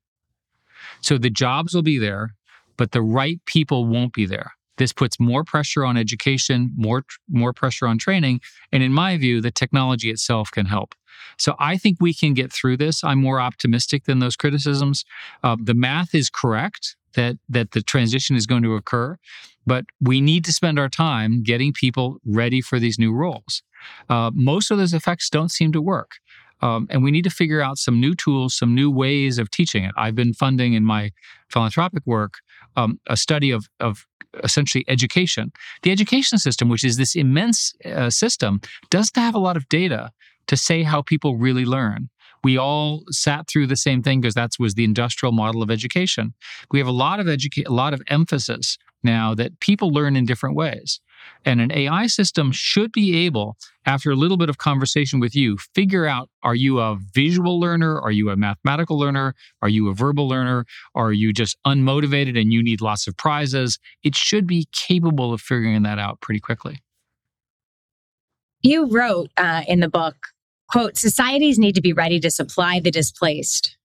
So 1.02 1.18
the 1.18 1.32
jobs 1.32 1.74
will 1.74 1.82
be 1.82 1.98
there, 1.98 2.36
but 2.78 2.92
the 2.92 3.02
right 3.02 3.44
people 3.46 3.86
won't 3.86 4.14
be 4.14 4.26
there. 4.26 4.52
This 4.78 4.94
puts 4.94 5.20
more 5.20 5.44
pressure 5.44 5.86
on 5.86 5.98
education, 5.98 6.72
more 6.76 7.04
more 7.30 7.54
pressure 7.54 7.88
on 7.88 7.98
training, 7.98 8.42
and 8.72 8.84
in 8.84 8.92
my 8.92 9.18
view, 9.18 9.42
the 9.42 9.52
technology 9.52 10.10
itself 10.10 10.52
can 10.52 10.66
help. 10.66 10.96
So 11.38 11.56
I 11.60 11.78
think 11.78 11.98
we 12.00 12.14
can 12.14 12.34
get 12.34 12.52
through 12.52 12.78
this. 12.78 13.04
I'm 13.04 13.22
more 13.22 13.40
optimistic 13.40 14.06
than 14.06 14.20
those 14.20 14.36
criticisms. 14.36 15.06
Uh, 15.44 15.56
the 15.62 15.74
math 15.74 16.14
is 16.14 16.30
correct 16.30 16.96
that 17.14 17.38
that 17.50 17.72
the 17.72 17.82
transition 17.82 18.36
is 18.36 18.46
going 18.46 18.64
to 18.64 18.76
occur, 18.76 19.18
but 19.66 19.86
we 20.02 20.22
need 20.22 20.46
to 20.46 20.54
spend 20.54 20.78
our 20.80 20.90
time 20.90 21.44
getting 21.44 21.74
people 21.74 22.18
ready 22.26 22.62
for 22.62 22.80
these 22.80 23.00
new 23.00 23.14
roles. 23.14 23.64
Uh, 24.10 24.32
most 24.34 24.72
of 24.72 24.78
those 24.78 24.94
effects 24.94 25.30
don't 25.30 25.50
seem 25.50 25.72
to 25.72 25.82
work. 25.82 26.16
Um, 26.62 26.88
and 26.90 27.04
we 27.04 27.12
need 27.12 27.26
to 27.26 27.30
figure 27.30 27.62
out 27.62 27.78
some 27.78 28.00
new 28.00 28.16
tools, 28.16 28.56
some 28.56 28.74
new 28.74 28.90
ways 28.90 29.38
of 29.38 29.52
teaching 29.52 29.84
it. 29.84 29.92
I've 29.98 30.16
been 30.16 30.34
funding 30.34 30.74
in 30.74 30.84
my 30.84 31.12
philanthropic 31.50 32.04
work 32.06 32.36
um, 32.76 33.00
a 33.08 33.18
study 33.18 33.52
of, 33.52 33.68
of 33.80 34.06
essentially 34.44 34.84
education. 34.88 35.52
The 35.84 35.92
education 35.92 36.38
system, 36.38 36.70
which 36.70 36.84
is 36.84 36.98
this 36.98 37.16
immense 37.16 37.74
uh, 37.86 38.10
system, 38.10 38.62
doesn't 38.90 39.16
have 39.16 39.36
a 39.36 39.40
lot 39.40 39.58
of 39.58 39.68
data 39.70 40.12
to 40.48 40.58
say 40.58 40.84
how 40.84 41.02
people 41.02 41.38
really 41.38 41.66
learn. 41.66 42.10
We 42.44 42.58
all 42.58 43.04
sat 43.10 43.48
through 43.48 43.68
the 43.68 43.76
same 43.76 44.04
thing 44.04 44.22
because 44.22 44.36
that 44.36 44.52
was 44.60 44.76
the 44.76 44.84
industrial 44.84 45.32
model 45.32 45.64
of 45.64 45.72
education. 45.72 46.34
We 46.72 46.80
have 46.80 46.88
a 46.88 46.92
lot 46.92 47.20
of 47.20 47.26
educa- 47.26 47.68
a 47.68 47.74
lot 47.74 47.94
of 47.94 48.02
emphasis 48.08 48.78
now 49.04 49.34
that 49.36 49.60
people 49.60 49.90
learn 49.92 50.16
in 50.16 50.26
different 50.26 50.56
ways. 50.56 51.00
And 51.46 51.62
an 51.62 51.72
AI 51.72 52.08
system 52.08 52.52
should 52.52 52.92
be 52.92 53.26
able, 53.26 53.58
after 53.86 54.12
a 54.12 54.16
little 54.16 54.38
bit 54.38 54.50
of 54.50 54.58
conversation 54.58 55.20
with 55.20 55.36
you, 55.36 55.58
figure 55.76 56.06
out 56.06 56.30
are 56.44 56.56
you 56.56 56.80
a 56.80 56.98
visual 57.14 57.60
learner? 57.60 58.00
Are 58.00 58.12
you 58.12 58.30
a 58.30 58.36
mathematical 58.36 58.98
learner? 58.98 59.36
Are 59.62 59.70
you 59.70 59.90
a 59.90 59.94
verbal 59.94 60.28
learner? 60.28 60.66
Are 60.96 61.12
you 61.12 61.34
just 61.34 61.58
unmotivated 61.66 62.40
and 62.40 62.52
you 62.52 62.64
need 62.64 62.82
lots 62.82 63.08
of 63.08 63.16
prizes? 63.16 63.78
It 64.04 64.16
should 64.16 64.48
be 64.48 64.68
capable 64.72 65.34
of 65.34 65.42
figuring 65.42 65.84
that 65.84 66.00
out 66.00 66.22
pretty 66.22 66.40
quickly. 66.40 66.82
You 68.62 68.90
wrote 68.90 69.30
uh, 69.38 69.62
in 69.68 69.80
the 69.80 69.90
book, 69.90 70.16
quote, 70.72 70.98
societies 70.98 71.60
need 71.60 71.76
to 71.76 71.82
be 71.82 71.94
ready 71.94 72.20
to 72.20 72.32
supply 72.32 72.80
the 72.80 72.90
displaced, 72.90 73.78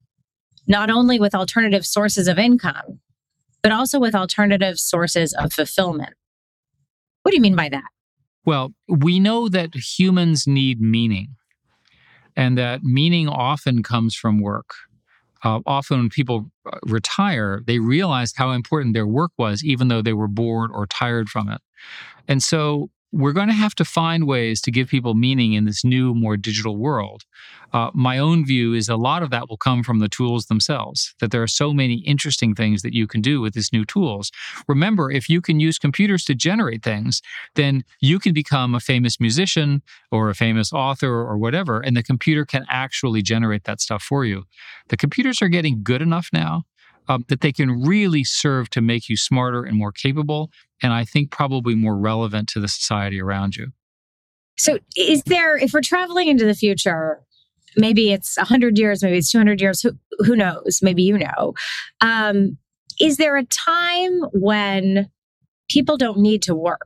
not 0.67 0.89
only 0.89 1.21
with 1.21 1.35
alternative 1.35 1.85
sources 1.85 2.27
of 2.29 2.39
income, 2.39 3.01
but 3.63 3.73
also 3.73 4.01
with 4.01 4.15
alternative 4.15 4.79
sources 4.79 5.35
of 5.35 5.53
fulfillment. 5.53 6.15
What 7.23 7.31
do 7.31 7.37
you 7.37 7.43
mean 7.43 7.57
by 7.57 7.69
that? 7.69 7.85
Well, 8.45 8.73
we 8.89 9.21
know 9.21 9.49
that 9.49 9.75
humans 9.75 10.47
need 10.47 10.81
meaning, 10.81 11.37
and 12.37 12.57
that 12.59 12.83
meaning 12.83 13.29
often 13.29 13.83
comes 13.83 14.15
from 14.15 14.41
work. 14.41 14.71
Uh, 15.43 15.61
often, 15.67 15.99
when 15.99 16.09
people 16.11 16.51
uh, 16.67 16.79
retire, 16.85 17.63
they 17.67 17.79
realize 17.79 18.33
how 18.37 18.51
important 18.51 18.95
their 18.95 19.07
work 19.07 19.33
was, 19.39 19.65
even 19.65 19.89
though 19.89 20.03
they 20.03 20.13
were 20.13 20.29
bored 20.29 20.71
or 20.73 20.87
tired 20.87 21.29
from 21.29 21.49
it. 21.49 21.61
And 22.29 22.43
so, 22.43 22.91
we're 23.13 23.33
going 23.33 23.49
to 23.49 23.55
have 23.55 23.75
to 23.75 23.85
find 23.85 24.27
ways 24.27 24.61
to 24.61 24.71
give 24.71 24.89
people 24.89 25.15
meaning 25.15 25.53
in 25.55 25.65
this 25.65 25.85
new, 25.85 26.15
more 26.15 26.37
digital 26.37 26.77
world. 26.77 27.23
Uh, 27.73 27.91
my 27.93 28.19
own 28.19 28.45
view 28.45 28.73
is 28.73 28.89
a 28.89 28.97
lot 28.97 29.23
of 29.23 29.31
that 29.31 29.49
will 29.49 29.57
come 29.57 29.83
from 29.83 29.99
the 29.99 30.09
tools 30.09 30.47
themselves, 30.47 31.15
that 31.21 31.31
there 31.31 31.43
are 31.43 31.49
so 31.49 31.73
many 31.73 31.95
interesting 32.07 32.55
things 32.55 32.83
that 32.83 32.93
you 32.93 33.07
can 33.07 33.21
do 33.21 33.41
with 33.41 33.55
these 33.55 33.73
new 33.73 33.85
tools. 33.85 34.31
Remember, 34.69 35.11
if 35.11 35.29
you 35.29 35.41
can 35.41 35.61
use 35.61 35.79
computers 35.79 36.25
to 36.25 36.35
generate 36.35 36.83
things, 36.83 37.21
then 37.55 37.85
you 38.01 38.19
can 38.19 38.33
become 38.33 38.75
a 38.75 38.81
famous 38.81 39.21
musician 39.21 39.83
or 40.11 40.31
a 40.31 40.35
famous 40.35 40.73
author 40.73 41.13
or 41.13 41.39
whatever, 41.39 41.81
and 41.81 41.97
the 41.97 42.03
computer 42.03 42.45
can 42.45 42.65
actually 42.69 43.23
generate 43.23 43.65
that 43.65 43.81
stuff 43.81 44.03
for 44.03 44.25
you. 44.25 44.45
The 44.89 44.97
computers 44.97 45.43
are 45.43 45.49
getting 45.49 45.83
good 45.83 46.03
enough 46.03 46.29
now 46.33 46.65
um, 47.09 47.25
that 47.29 47.41
they 47.41 47.53
can 47.53 47.83
really 47.83 48.25
serve 48.25 48.71
to 48.71 48.81
make 48.81 49.09
you 49.09 49.17
smarter 49.17 49.65
and 49.65 49.77
more 49.77 49.93
capable, 49.93 50.51
and 50.83 50.93
I 50.93 51.05
think 51.05 51.31
probably 51.31 51.75
more 51.75 51.97
relevant 51.97 52.49
to 52.51 52.61
the 52.61 52.69
society 52.69 53.21
around 53.21 53.57
you. 53.57 53.69
So, 54.59 54.79
is 54.97 55.23
there, 55.25 55.57
if 55.57 55.73
we're 55.73 55.81
traveling 55.81 56.29
into 56.29 56.45
the 56.45 56.55
future, 56.55 57.23
maybe 57.77 58.13
it's 58.13 58.37
100 58.37 58.79
years, 58.79 59.03
maybe 59.03 59.19
it's 59.19 59.31
200 59.31 59.61
years, 59.61 59.81
who, 59.81 59.93
who 60.19 60.37
knows? 60.37 60.81
Maybe 60.83 61.03
you 61.03 61.19
know. 61.19 61.55
Um, 62.01 62.59
is 63.01 63.17
there 63.17 63.37
a 63.37 63.45
time 63.45 64.21
when 64.33 65.09
people 65.71 65.97
don't 65.97 66.19
need 66.19 66.43
to 66.43 66.55
work? 66.55 66.81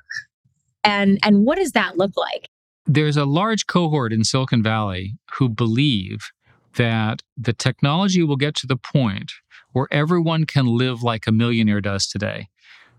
And, 0.85 1.19
and 1.25 1.45
what 1.45 1.59
does 1.59 1.73
that 1.73 1.97
look 1.97 2.13
like? 2.17 2.49
There's 2.87 3.17
a 3.17 3.25
large 3.25 3.67
cohort 3.67 4.13
in 4.13 4.25
Silicon 4.25 4.63
Valley 4.63 5.17
who 5.39 5.49
believe 5.49 6.31
that 6.77 7.23
the 7.37 7.53
technology 7.53 8.23
will 8.23 8.37
get 8.37 8.55
to 8.57 8.67
the 8.67 8.77
point 8.77 9.33
where 9.73 9.89
everyone 9.91 10.45
can 10.45 10.67
live 10.67 11.03
like 11.03 11.27
a 11.27 11.33
millionaire 11.33 11.81
does 11.81 12.07
today. 12.07 12.49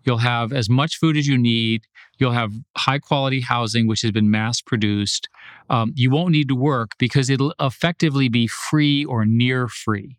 You'll 0.05 0.19
have 0.19 0.53
as 0.53 0.69
much 0.69 0.97
food 0.97 1.17
as 1.17 1.27
you 1.27 1.37
need. 1.37 1.87
You'll 2.17 2.31
have 2.31 2.53
high 2.77 2.99
quality 2.99 3.41
housing, 3.41 3.87
which 3.87 4.01
has 4.03 4.11
been 4.11 4.29
mass 4.29 4.61
produced. 4.61 5.27
Um, 5.69 5.91
you 5.95 6.11
won't 6.11 6.31
need 6.31 6.47
to 6.49 6.55
work 6.55 6.91
because 6.97 7.29
it'll 7.29 7.53
effectively 7.59 8.29
be 8.29 8.47
free 8.47 9.03
or 9.03 9.25
near 9.25 9.67
free. 9.67 10.17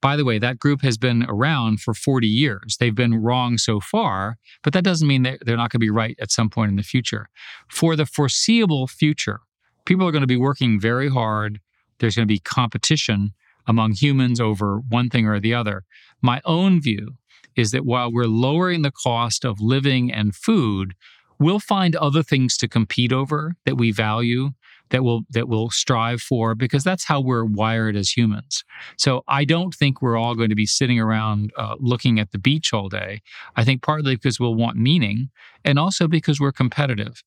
By 0.00 0.16
the 0.16 0.24
way, 0.24 0.38
that 0.38 0.58
group 0.58 0.82
has 0.82 0.98
been 0.98 1.24
around 1.28 1.80
for 1.80 1.94
40 1.94 2.26
years. 2.26 2.76
They've 2.78 2.94
been 2.94 3.22
wrong 3.22 3.58
so 3.58 3.80
far, 3.80 4.38
but 4.62 4.72
that 4.72 4.84
doesn't 4.84 5.08
mean 5.08 5.22
they're, 5.22 5.38
they're 5.44 5.56
not 5.56 5.70
going 5.70 5.80
to 5.80 5.86
be 5.86 5.90
right 5.90 6.16
at 6.20 6.30
some 6.30 6.48
point 6.48 6.70
in 6.70 6.76
the 6.76 6.82
future. 6.82 7.28
For 7.68 7.96
the 7.96 8.06
foreseeable 8.06 8.86
future, 8.86 9.40
people 9.84 10.06
are 10.06 10.12
going 10.12 10.22
to 10.22 10.26
be 10.26 10.36
working 10.36 10.78
very 10.78 11.08
hard. 11.08 11.60
There's 11.98 12.14
going 12.14 12.28
to 12.28 12.32
be 12.32 12.38
competition 12.38 13.32
among 13.66 13.92
humans 13.92 14.40
over 14.40 14.78
one 14.88 15.10
thing 15.10 15.26
or 15.26 15.40
the 15.40 15.54
other. 15.54 15.84
My 16.22 16.40
own 16.44 16.80
view 16.80 17.16
is 17.56 17.70
that 17.70 17.84
while 17.84 18.12
we're 18.12 18.24
lowering 18.24 18.82
the 18.82 18.92
cost 18.92 19.44
of 19.44 19.60
living 19.60 20.12
and 20.12 20.34
food, 20.34 20.94
we'll 21.38 21.58
find 21.58 21.96
other 21.96 22.22
things 22.22 22.56
to 22.58 22.68
compete 22.68 23.12
over 23.12 23.56
that 23.64 23.76
we 23.76 23.90
value 23.90 24.50
that 24.90 25.02
will 25.02 25.22
that 25.30 25.48
we'll 25.48 25.70
strive 25.70 26.20
for 26.20 26.54
because 26.54 26.84
that's 26.84 27.04
how 27.04 27.20
we're 27.20 27.44
wired 27.44 27.96
as 27.96 28.10
humans. 28.10 28.64
So 28.96 29.22
I 29.28 29.44
don't 29.44 29.74
think 29.74 30.00
we're 30.00 30.16
all 30.16 30.34
going 30.34 30.50
to 30.50 30.54
be 30.54 30.66
sitting 30.66 31.00
around 31.00 31.52
uh, 31.56 31.76
looking 31.78 32.20
at 32.20 32.30
the 32.32 32.38
beach 32.38 32.72
all 32.72 32.88
day. 32.88 33.20
I 33.56 33.64
think 33.64 33.82
partly 33.82 34.14
because 34.14 34.38
we'll 34.38 34.54
want 34.54 34.76
meaning, 34.76 35.30
and 35.64 35.78
also 35.78 36.08
because 36.08 36.40
we're 36.40 36.52
competitive. 36.52 37.22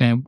And 0.00 0.26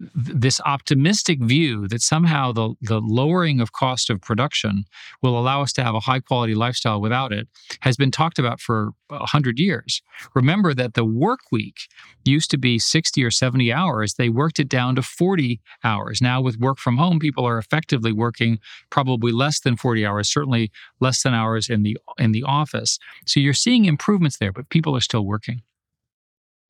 this 0.00 0.60
optimistic 0.64 1.40
view 1.40 1.88
that 1.88 2.02
somehow 2.02 2.52
the, 2.52 2.74
the 2.80 3.00
lowering 3.00 3.60
of 3.60 3.72
cost 3.72 4.10
of 4.10 4.20
production 4.20 4.84
will 5.22 5.38
allow 5.38 5.62
us 5.62 5.72
to 5.72 5.82
have 5.82 5.94
a 5.94 6.00
high 6.00 6.20
quality 6.20 6.54
lifestyle 6.54 7.00
without 7.00 7.32
it 7.32 7.48
has 7.80 7.96
been 7.96 8.10
talked 8.10 8.38
about 8.38 8.60
for 8.60 8.92
100 9.08 9.58
years. 9.58 10.00
Remember 10.34 10.72
that 10.72 10.94
the 10.94 11.04
work 11.04 11.40
week 11.50 11.88
used 12.24 12.50
to 12.50 12.58
be 12.58 12.78
60 12.78 13.24
or 13.24 13.30
70 13.30 13.72
hours. 13.72 14.14
They 14.14 14.28
worked 14.28 14.60
it 14.60 14.68
down 14.68 14.94
to 14.96 15.02
40 15.02 15.60
hours. 15.82 16.20
Now, 16.20 16.40
with 16.40 16.58
work 16.58 16.78
from 16.78 16.96
home, 16.96 17.18
people 17.18 17.44
are 17.44 17.58
effectively 17.58 18.12
working 18.12 18.58
probably 18.90 19.32
less 19.32 19.60
than 19.60 19.76
40 19.76 20.06
hours, 20.06 20.30
certainly 20.30 20.70
less 21.00 21.22
than 21.22 21.34
hours 21.34 21.68
in 21.68 21.82
the, 21.82 21.96
in 22.18 22.32
the 22.32 22.44
office. 22.44 22.98
So 23.26 23.40
you're 23.40 23.54
seeing 23.54 23.86
improvements 23.86 24.38
there, 24.38 24.52
but 24.52 24.68
people 24.68 24.94
are 24.94 25.00
still 25.00 25.24
working. 25.24 25.62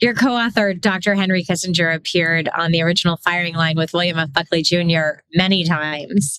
Your 0.00 0.14
co 0.14 0.36
author, 0.36 0.74
Dr. 0.74 1.16
Henry 1.16 1.42
Kissinger, 1.42 1.92
appeared 1.92 2.48
on 2.50 2.70
the 2.70 2.82
original 2.82 3.16
firing 3.16 3.56
line 3.56 3.76
with 3.76 3.92
William 3.92 4.18
F. 4.18 4.32
Buckley 4.32 4.62
Jr. 4.62 5.22
many 5.34 5.64
times. 5.64 6.38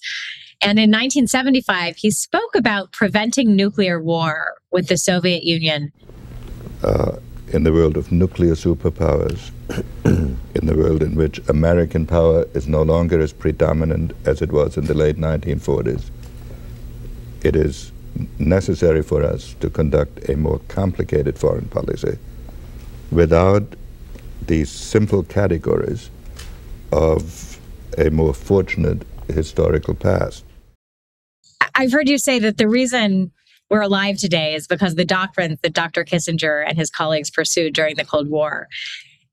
And 0.62 0.80
in 0.80 0.90
1975, 0.90 1.98
he 1.98 2.10
spoke 2.10 2.56
about 2.56 2.94
preventing 2.94 3.58
nuclear 3.58 4.02
war 4.02 4.56
with 4.72 4.88
the 4.88 4.98
Soviet 4.98 5.44
Union. 5.44 5.92
Uh, 6.82 7.18
in 7.50 7.64
the 7.64 7.74
world 7.74 7.98
of 7.98 8.14
nuclear 8.14 8.54
superpowers, 8.54 9.52
in 10.06 10.66
the 10.66 10.76
world 10.76 11.04
in 11.04 11.16
which 11.16 11.40
American 11.50 12.06
power 12.06 12.46
is 12.54 12.66
no 12.68 12.82
longer 12.82 13.20
as 13.20 13.34
predominant 13.34 14.14
as 14.26 14.42
it 14.42 14.54
was 14.54 14.78
in 14.78 14.86
the 14.86 14.94
late 14.94 15.18
1940s, 15.18 16.10
it 17.42 17.58
is 17.58 17.92
necessary 18.38 19.02
for 19.02 19.22
us 19.22 19.54
to 19.60 19.70
conduct 19.70 20.30
a 20.30 20.38
more 20.38 20.60
complicated 20.70 21.38
foreign 21.38 21.68
policy 21.68 22.18
without 23.12 23.76
these 24.46 24.70
simple 24.70 25.24
categories 25.24 26.10
of 26.92 27.60
a 27.98 28.10
more 28.10 28.34
fortunate 28.34 29.06
historical 29.28 29.94
past. 29.94 30.44
I've 31.76 31.92
heard 31.92 32.10
you 32.10 32.18
say 32.18 32.40
that 32.40 32.58
the 32.58 32.68
reason 32.68 33.32
we're 33.70 33.82
alive 33.82 34.18
today 34.18 34.56
is 34.56 34.68
because 34.68 34.96
the 34.96 35.06
doctrines 35.06 35.60
that 35.62 35.74
Dr. 35.74 36.04
Kissinger 36.04 36.66
and 36.68 36.78
his 36.78 36.90
colleagues 36.90 37.30
pursued 37.30 37.74
during 37.74 37.96
the 37.96 38.06
Cold 38.06 38.30
War. 38.30 38.68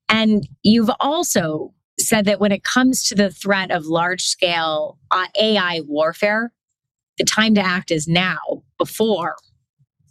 And 0.09 0.47
you've 0.63 0.91
also 1.01 1.73
said 1.99 2.27
that 2.27 2.39
when 2.39 2.53
it 2.53 2.63
comes 2.63 3.03
to 3.09 3.15
the 3.15 3.31
threat 3.31 3.71
of 3.71 3.87
large 3.87 4.23
scale 4.23 4.99
uh, 5.11 5.27
AI 5.41 5.81
warfare, 5.87 6.53
the 7.17 7.25
time 7.25 7.55
to 7.55 7.63
act 7.63 7.91
is 7.91 8.07
now 8.07 8.39
before 8.79 9.37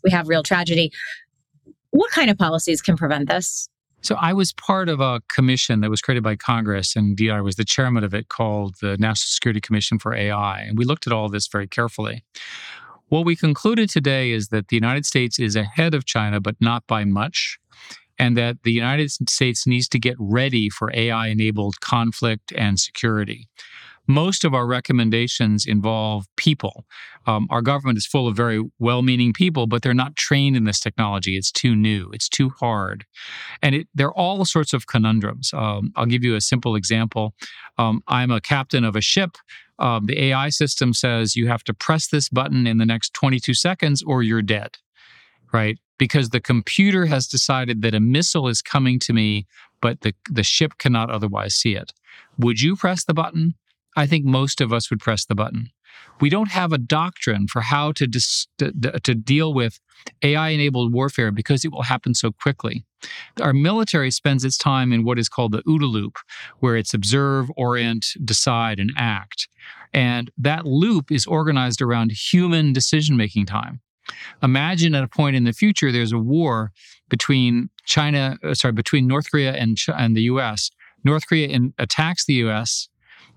we 0.04 0.12
have 0.12 0.28
real 0.28 0.44
tragedy. 0.44 0.92
What 1.96 2.12
kind 2.12 2.30
of 2.30 2.38
policies 2.38 2.82
can 2.82 2.98
prevent 2.98 3.30
this? 3.30 3.70
So 4.02 4.16
I 4.16 4.34
was 4.34 4.52
part 4.52 4.90
of 4.90 5.00
a 5.00 5.22
commission 5.30 5.80
that 5.80 5.90
was 5.90 6.02
created 6.02 6.24
by 6.24 6.36
Congress, 6.36 6.94
and 6.94 7.18
I 7.32 7.40
was 7.40 7.56
the 7.56 7.64
chairman 7.64 8.04
of 8.04 8.14
it, 8.14 8.28
called 8.28 8.76
the 8.82 8.98
National 8.98 9.28
Security 9.28 9.62
Commission 9.62 9.98
for 9.98 10.14
AI. 10.14 10.60
And 10.60 10.78
we 10.78 10.84
looked 10.84 11.08
at 11.08 11.14
all 11.14 11.30
this 11.30 11.48
very 11.48 11.68
carefully. 11.68 12.26
What 13.08 13.24
we 13.24 13.38
concluded 13.38 13.90
today 13.90 14.32
is 14.32 14.50
that 14.50 14.68
the 14.68 14.76
United 14.76 15.06
States 15.06 15.40
is 15.40 15.56
ahead 15.56 15.94
of 15.94 16.04
China, 16.04 16.42
but 16.42 16.58
not 16.60 16.86
by 16.86 17.06
much, 17.06 17.58
and 18.20 18.36
that 18.36 18.58
the 18.64 18.74
United 18.74 19.10
States 19.30 19.66
needs 19.66 19.88
to 19.88 19.98
get 19.98 20.18
ready 20.20 20.70
for 20.70 20.92
AI 20.94 21.28
enabled 21.28 21.80
conflict 21.80 22.52
and 22.58 22.78
security 22.78 23.48
most 24.08 24.44
of 24.44 24.54
our 24.54 24.66
recommendations 24.66 25.66
involve 25.66 26.26
people. 26.36 26.86
Um, 27.28 27.48
our 27.50 27.62
government 27.62 27.98
is 27.98 28.06
full 28.06 28.28
of 28.28 28.36
very 28.36 28.64
well 28.80 29.02
meaning 29.02 29.34
people, 29.34 29.68
but 29.68 29.82
they're 29.82 29.94
not 29.94 30.16
trained 30.16 30.56
in 30.56 30.64
this 30.64 30.80
technology. 30.80 31.36
It's 31.38 31.52
too 31.52 31.76
new, 31.76 32.10
it's 32.14 32.30
too 32.30 32.50
hard. 32.50 33.06
And 33.62 33.76
it, 33.76 33.88
there 33.94 34.08
are 34.08 34.14
all 34.14 34.46
sorts 34.46 34.74
of 34.74 34.88
conundrums. 34.88 35.54
Um, 35.54 35.92
I'll 35.96 36.06
give 36.06 36.24
you 36.24 36.36
a 36.36 36.42
simple 36.42 36.76
example. 36.76 37.34
Um, 37.78 38.04
I'm 38.08 38.32
a 38.32 38.42
captain 38.42 38.84
of 38.84 38.96
a 38.96 39.02
ship. 39.02 39.38
Um, 39.80 40.06
the 40.06 40.22
AI 40.26 40.50
system 40.50 40.94
says 40.94 41.36
you 41.36 41.48
have 41.48 41.64
to 41.66 41.74
press 41.74 42.08
this 42.08 42.30
button 42.30 42.66
in 42.68 42.78
the 42.78 42.86
next 42.86 43.14
22 43.14 43.54
seconds 43.54 44.04
or 44.04 44.24
you're 44.24 44.42
dead, 44.42 44.78
right? 45.52 45.78
Because 45.98 46.30
the 46.30 46.40
computer 46.40 47.06
has 47.08 47.28
decided 47.28 47.82
that 47.82 47.96
a 47.96 48.00
missile 48.00 48.48
is 48.48 48.62
coming 48.62 49.00
to 49.00 49.14
me, 49.14 49.48
but 49.82 50.02
the, 50.02 50.14
the 50.30 50.44
ship 50.44 50.78
cannot 50.78 51.10
otherwise 51.10 51.56
see 51.56 51.76
it. 51.76 51.92
Would 52.38 52.62
you 52.62 52.76
press 52.76 53.04
the 53.04 53.14
button? 53.14 53.56
I 53.96 54.06
think 54.08 54.26
most 54.26 54.62
of 54.62 54.74
us 54.74 54.90
would 54.90 55.00
press 55.00 55.26
the 55.26 55.36
button. 55.36 55.70
We 56.22 56.30
don't 56.30 56.52
have 56.52 56.72
a 56.72 56.78
doctrine 56.78 57.48
for 57.48 57.62
how 57.62 57.92
to, 57.94 58.08
dis- 58.08 58.48
to, 58.58 59.16
deal 59.16 59.54
with 59.54 59.80
AI 60.22 60.50
enabled 60.50 60.94
warfare 60.94 61.32
because 61.32 61.66
it 61.66 61.72
will 61.72 61.84
happen 61.84 62.14
so 62.14 62.32
quickly. 62.32 62.86
Our 63.42 63.54
military 63.54 64.12
spends 64.12 64.46
its 64.46 64.58
time 64.58 64.94
in 64.94 65.04
what 65.04 65.20
is 65.20 65.30
called 65.30 65.52
the 65.52 65.64
OODA 65.64 65.92
loop, 65.92 66.18
where 66.60 66.76
it's 66.76 66.94
observe, 66.94 67.50
orient, 67.58 68.06
decide, 68.24 68.80
and 68.80 68.92
act. 68.98 69.48
And 69.94 70.32
that 70.38 70.66
loop 70.66 71.12
is 71.12 71.26
organized 71.26 71.82
around 71.82 72.12
human 72.12 72.74
decision 72.74 73.18
making 73.18 73.46
time. 73.46 73.82
Imagine 74.44 74.96
at 74.96 75.04
a 75.04 75.08
point 75.08 75.36
in 75.36 75.44
the 75.44 75.54
future, 75.54 75.92
there's 75.92 76.12
a 76.12 76.18
war 76.18 76.72
between 77.10 77.70
China, 77.86 78.38
uh, 78.44 78.54
sorry, 78.54 78.72
between 78.72 79.08
North 79.08 79.32
Korea 79.32 79.54
and, 79.54 79.78
and 79.96 80.16
the 80.16 80.24
US. 80.24 80.72
North 81.04 81.28
Korea 81.28 81.48
in, 81.48 81.74
attacks 81.78 82.26
the 82.26 82.36
US, 82.46 82.90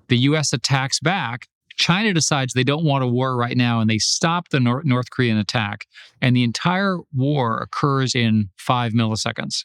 the 0.08 0.18
US 0.18 0.52
attacks 0.52 1.00
back. 1.00 1.46
China 1.76 2.12
decides 2.12 2.52
they 2.52 2.64
don't 2.64 2.84
want 2.84 3.04
a 3.04 3.06
war 3.06 3.36
right 3.36 3.56
now 3.56 3.80
and 3.80 3.88
they 3.88 3.98
stop 3.98 4.48
the 4.48 4.58
Nor- 4.58 4.82
North 4.84 5.10
Korean 5.10 5.38
attack. 5.38 5.86
And 6.20 6.34
the 6.34 6.42
entire 6.42 6.98
war 7.14 7.58
occurs 7.58 8.14
in 8.14 8.50
five 8.56 8.92
milliseconds. 8.92 9.64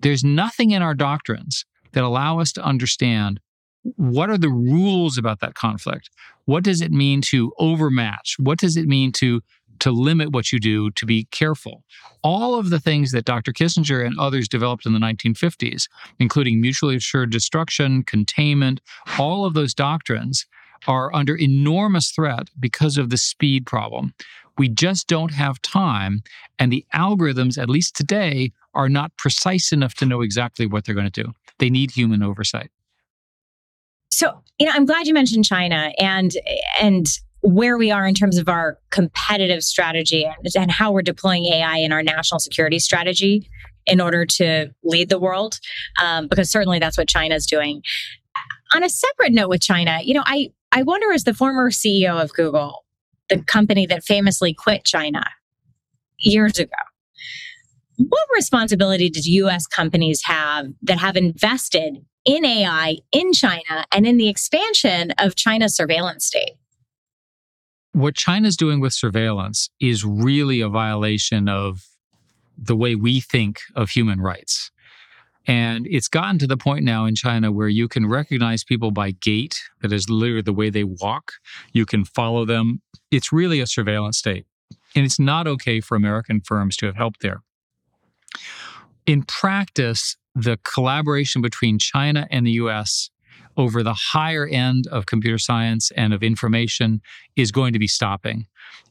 There's 0.00 0.22
nothing 0.22 0.70
in 0.72 0.82
our 0.82 0.94
doctrines 0.94 1.64
that 1.92 2.04
allow 2.04 2.38
us 2.38 2.52
to 2.52 2.62
understand 2.62 3.40
what 3.96 4.28
are 4.28 4.38
the 4.38 4.50
rules 4.50 5.16
about 5.16 5.40
that 5.40 5.54
conflict? 5.54 6.10
What 6.44 6.64
does 6.64 6.82
it 6.82 6.92
mean 6.92 7.22
to 7.22 7.52
overmatch? 7.58 8.36
What 8.38 8.58
does 8.58 8.76
it 8.76 8.86
mean 8.86 9.12
to 9.12 9.40
to 9.80 9.90
limit 9.90 10.32
what 10.32 10.52
you 10.52 10.58
do, 10.58 10.90
to 10.92 11.06
be 11.06 11.24
careful. 11.30 11.84
All 12.22 12.54
of 12.54 12.70
the 12.70 12.80
things 12.80 13.12
that 13.12 13.24
Dr. 13.24 13.52
Kissinger 13.52 14.04
and 14.04 14.18
others 14.18 14.48
developed 14.48 14.86
in 14.86 14.92
the 14.92 14.98
1950s, 14.98 15.88
including 16.18 16.60
mutually 16.60 16.96
assured 16.96 17.30
destruction, 17.30 18.02
containment, 18.02 18.80
all 19.18 19.44
of 19.44 19.54
those 19.54 19.74
doctrines 19.74 20.46
are 20.86 21.14
under 21.14 21.36
enormous 21.36 22.10
threat 22.10 22.48
because 22.58 22.96
of 22.96 23.10
the 23.10 23.18
speed 23.18 23.66
problem. 23.66 24.14
We 24.58 24.68
just 24.68 25.06
don't 25.06 25.32
have 25.32 25.60
time. 25.62 26.22
And 26.58 26.72
the 26.72 26.84
algorithms, 26.94 27.56
at 27.56 27.70
least 27.70 27.96
today, 27.96 28.52
are 28.74 28.88
not 28.88 29.16
precise 29.16 29.72
enough 29.72 29.94
to 29.94 30.06
know 30.06 30.20
exactly 30.20 30.66
what 30.66 30.84
they're 30.84 30.94
going 30.94 31.10
to 31.10 31.22
do. 31.24 31.32
They 31.58 31.70
need 31.70 31.90
human 31.90 32.22
oversight. 32.22 32.70
So, 34.10 34.42
you 34.58 34.66
know, 34.66 34.72
I'm 34.74 34.86
glad 34.86 35.06
you 35.06 35.14
mentioned 35.14 35.44
China 35.44 35.92
and 35.98 36.32
and 36.80 37.06
where 37.42 37.78
we 37.78 37.90
are 37.90 38.06
in 38.06 38.14
terms 38.14 38.38
of 38.38 38.48
our 38.48 38.78
competitive 38.90 39.62
strategy 39.62 40.28
and 40.54 40.70
how 40.70 40.92
we're 40.92 41.02
deploying 41.02 41.46
AI 41.46 41.78
in 41.78 41.92
our 41.92 42.02
national 42.02 42.38
security 42.38 42.78
strategy 42.78 43.48
in 43.86 44.00
order 44.00 44.26
to 44.26 44.68
lead 44.84 45.08
the 45.08 45.18
world, 45.18 45.58
um, 46.02 46.28
because 46.28 46.50
certainly 46.50 46.78
that's 46.78 46.98
what 46.98 47.08
China 47.08 47.34
is 47.34 47.46
doing. 47.46 47.82
On 48.74 48.82
a 48.82 48.88
separate 48.88 49.32
note 49.32 49.48
with 49.48 49.60
China, 49.60 50.00
you 50.02 50.14
know, 50.14 50.22
I 50.26 50.52
I 50.72 50.82
wonder 50.82 51.12
as 51.12 51.24
the 51.24 51.34
former 51.34 51.70
CEO 51.70 52.22
of 52.22 52.32
Google, 52.32 52.84
the 53.28 53.42
company 53.42 53.86
that 53.86 54.04
famously 54.04 54.54
quit 54.54 54.84
China 54.84 55.24
years 56.18 56.58
ago, 56.58 56.70
what 57.96 58.28
responsibility 58.34 59.10
did 59.10 59.26
US 59.26 59.66
companies 59.66 60.22
have 60.24 60.68
that 60.82 60.98
have 60.98 61.16
invested 61.16 62.04
in 62.24 62.44
AI 62.44 62.98
in 63.12 63.32
China 63.32 63.86
and 63.92 64.06
in 64.06 64.16
the 64.16 64.28
expansion 64.28 65.10
of 65.18 65.34
China's 65.34 65.74
surveillance 65.74 66.26
state? 66.26 66.59
What 67.92 68.14
China's 68.14 68.56
doing 68.56 68.80
with 68.80 68.92
surveillance 68.92 69.70
is 69.80 70.04
really 70.04 70.60
a 70.60 70.68
violation 70.68 71.48
of 71.48 71.86
the 72.56 72.76
way 72.76 72.94
we 72.94 73.20
think 73.20 73.60
of 73.74 73.90
human 73.90 74.20
rights. 74.20 74.70
And 75.46 75.86
it's 75.90 76.08
gotten 76.08 76.38
to 76.38 76.46
the 76.46 76.56
point 76.56 76.84
now 76.84 77.06
in 77.06 77.14
China 77.14 77.50
where 77.50 77.68
you 77.68 77.88
can 77.88 78.06
recognize 78.06 78.62
people 78.62 78.90
by 78.90 79.12
gait, 79.12 79.60
that 79.80 79.92
is 79.92 80.10
literally 80.10 80.42
the 80.42 80.52
way 80.52 80.70
they 80.70 80.84
walk. 80.84 81.32
You 81.72 81.86
can 81.86 82.04
follow 82.04 82.44
them. 82.44 82.82
It's 83.10 83.32
really 83.32 83.60
a 83.60 83.66
surveillance 83.66 84.18
state. 84.18 84.46
And 84.94 85.04
it's 85.04 85.18
not 85.18 85.46
okay 85.46 85.80
for 85.80 85.96
American 85.96 86.40
firms 86.40 86.76
to 86.78 86.86
have 86.86 86.96
helped 86.96 87.22
there. 87.22 87.42
In 89.06 89.22
practice, 89.22 90.16
the 90.34 90.58
collaboration 90.62 91.42
between 91.42 91.78
China 91.78 92.28
and 92.30 92.46
the 92.46 92.52
US 92.52 93.10
over 93.60 93.82
the 93.82 93.92
higher 93.92 94.46
end 94.46 94.86
of 94.86 95.04
computer 95.04 95.36
science 95.36 95.90
and 95.94 96.14
of 96.14 96.22
information 96.22 97.02
is 97.36 97.52
going 97.52 97.74
to 97.74 97.78
be 97.78 97.86
stopping. 97.86 98.46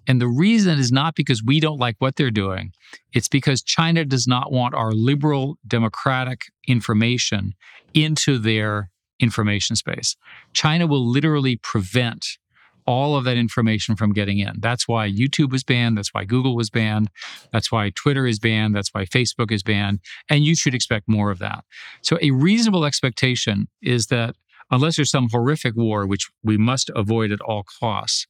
And 0.07 0.21
the 0.21 0.27
reason 0.27 0.77
is 0.77 0.91
not 0.91 1.15
because 1.15 1.43
we 1.43 1.59
don't 1.59 1.79
like 1.79 1.95
what 1.97 2.17
they're 2.17 2.29
doing, 2.29 2.73
it's 3.11 3.27
because 3.27 3.63
China 3.63 4.05
does 4.05 4.27
not 4.27 4.51
want 4.51 4.75
our 4.75 4.91
liberal 4.91 5.57
democratic 5.67 6.41
information 6.67 7.55
into 7.95 8.37
their 8.37 8.91
information 9.19 9.75
space. 9.75 10.15
China 10.53 10.85
will 10.85 11.05
literally 11.05 11.55
prevent 11.55 12.37
all 12.85 13.15
of 13.15 13.23
that 13.23 13.37
information 13.37 13.95
from 13.95 14.13
getting 14.13 14.37
in. 14.37 14.53
That's 14.59 14.87
why 14.87 15.09
YouTube 15.09 15.51
was 15.51 15.63
banned. 15.63 15.97
That's 15.97 16.13
why 16.13 16.25
Google 16.25 16.55
was 16.55 16.69
banned. 16.69 17.09
That's 17.51 17.71
why 17.71 17.91
Twitter 17.95 18.27
is 18.27 18.37
banned. 18.37 18.75
That's 18.75 18.89
why 18.93 19.05
Facebook 19.05 19.51
is 19.51 19.63
banned. 19.63 19.99
And 20.29 20.45
you 20.45 20.55
should 20.55 20.75
expect 20.75 21.07
more 21.07 21.31
of 21.31 21.39
that. 21.39 21.63
So, 22.01 22.19
a 22.21 22.31
reasonable 22.31 22.85
expectation 22.85 23.67
is 23.81 24.07
that 24.07 24.35
unless 24.71 24.95
there's 24.95 25.11
some 25.11 25.29
horrific 25.29 25.75
war, 25.75 26.05
which 26.05 26.29
we 26.43 26.57
must 26.57 26.89
avoid 26.95 27.31
at 27.31 27.41
all 27.41 27.63
costs. 27.79 28.27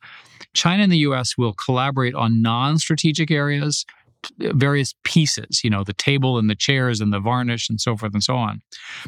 China 0.54 0.84
and 0.84 0.92
the 0.92 0.98
US 1.00 1.38
will 1.38 1.54
collaborate 1.54 2.16
on 2.16 2.42
non 2.42 2.78
strategic 2.78 3.30
areas, 3.32 3.86
various 4.40 4.96
pieces, 5.04 5.64
you 5.64 5.70
know, 5.70 5.84
the 5.84 5.94
table 5.94 6.38
and 6.38 6.50
the 6.50 6.56
chairs 6.56 7.02
and 7.02 7.14
the 7.14 7.20
varnish 7.20 7.70
and 7.70 7.80
so 7.80 7.96
forth 7.96 8.14
and 8.14 8.24
so 8.24 8.36
on. 8.36 8.62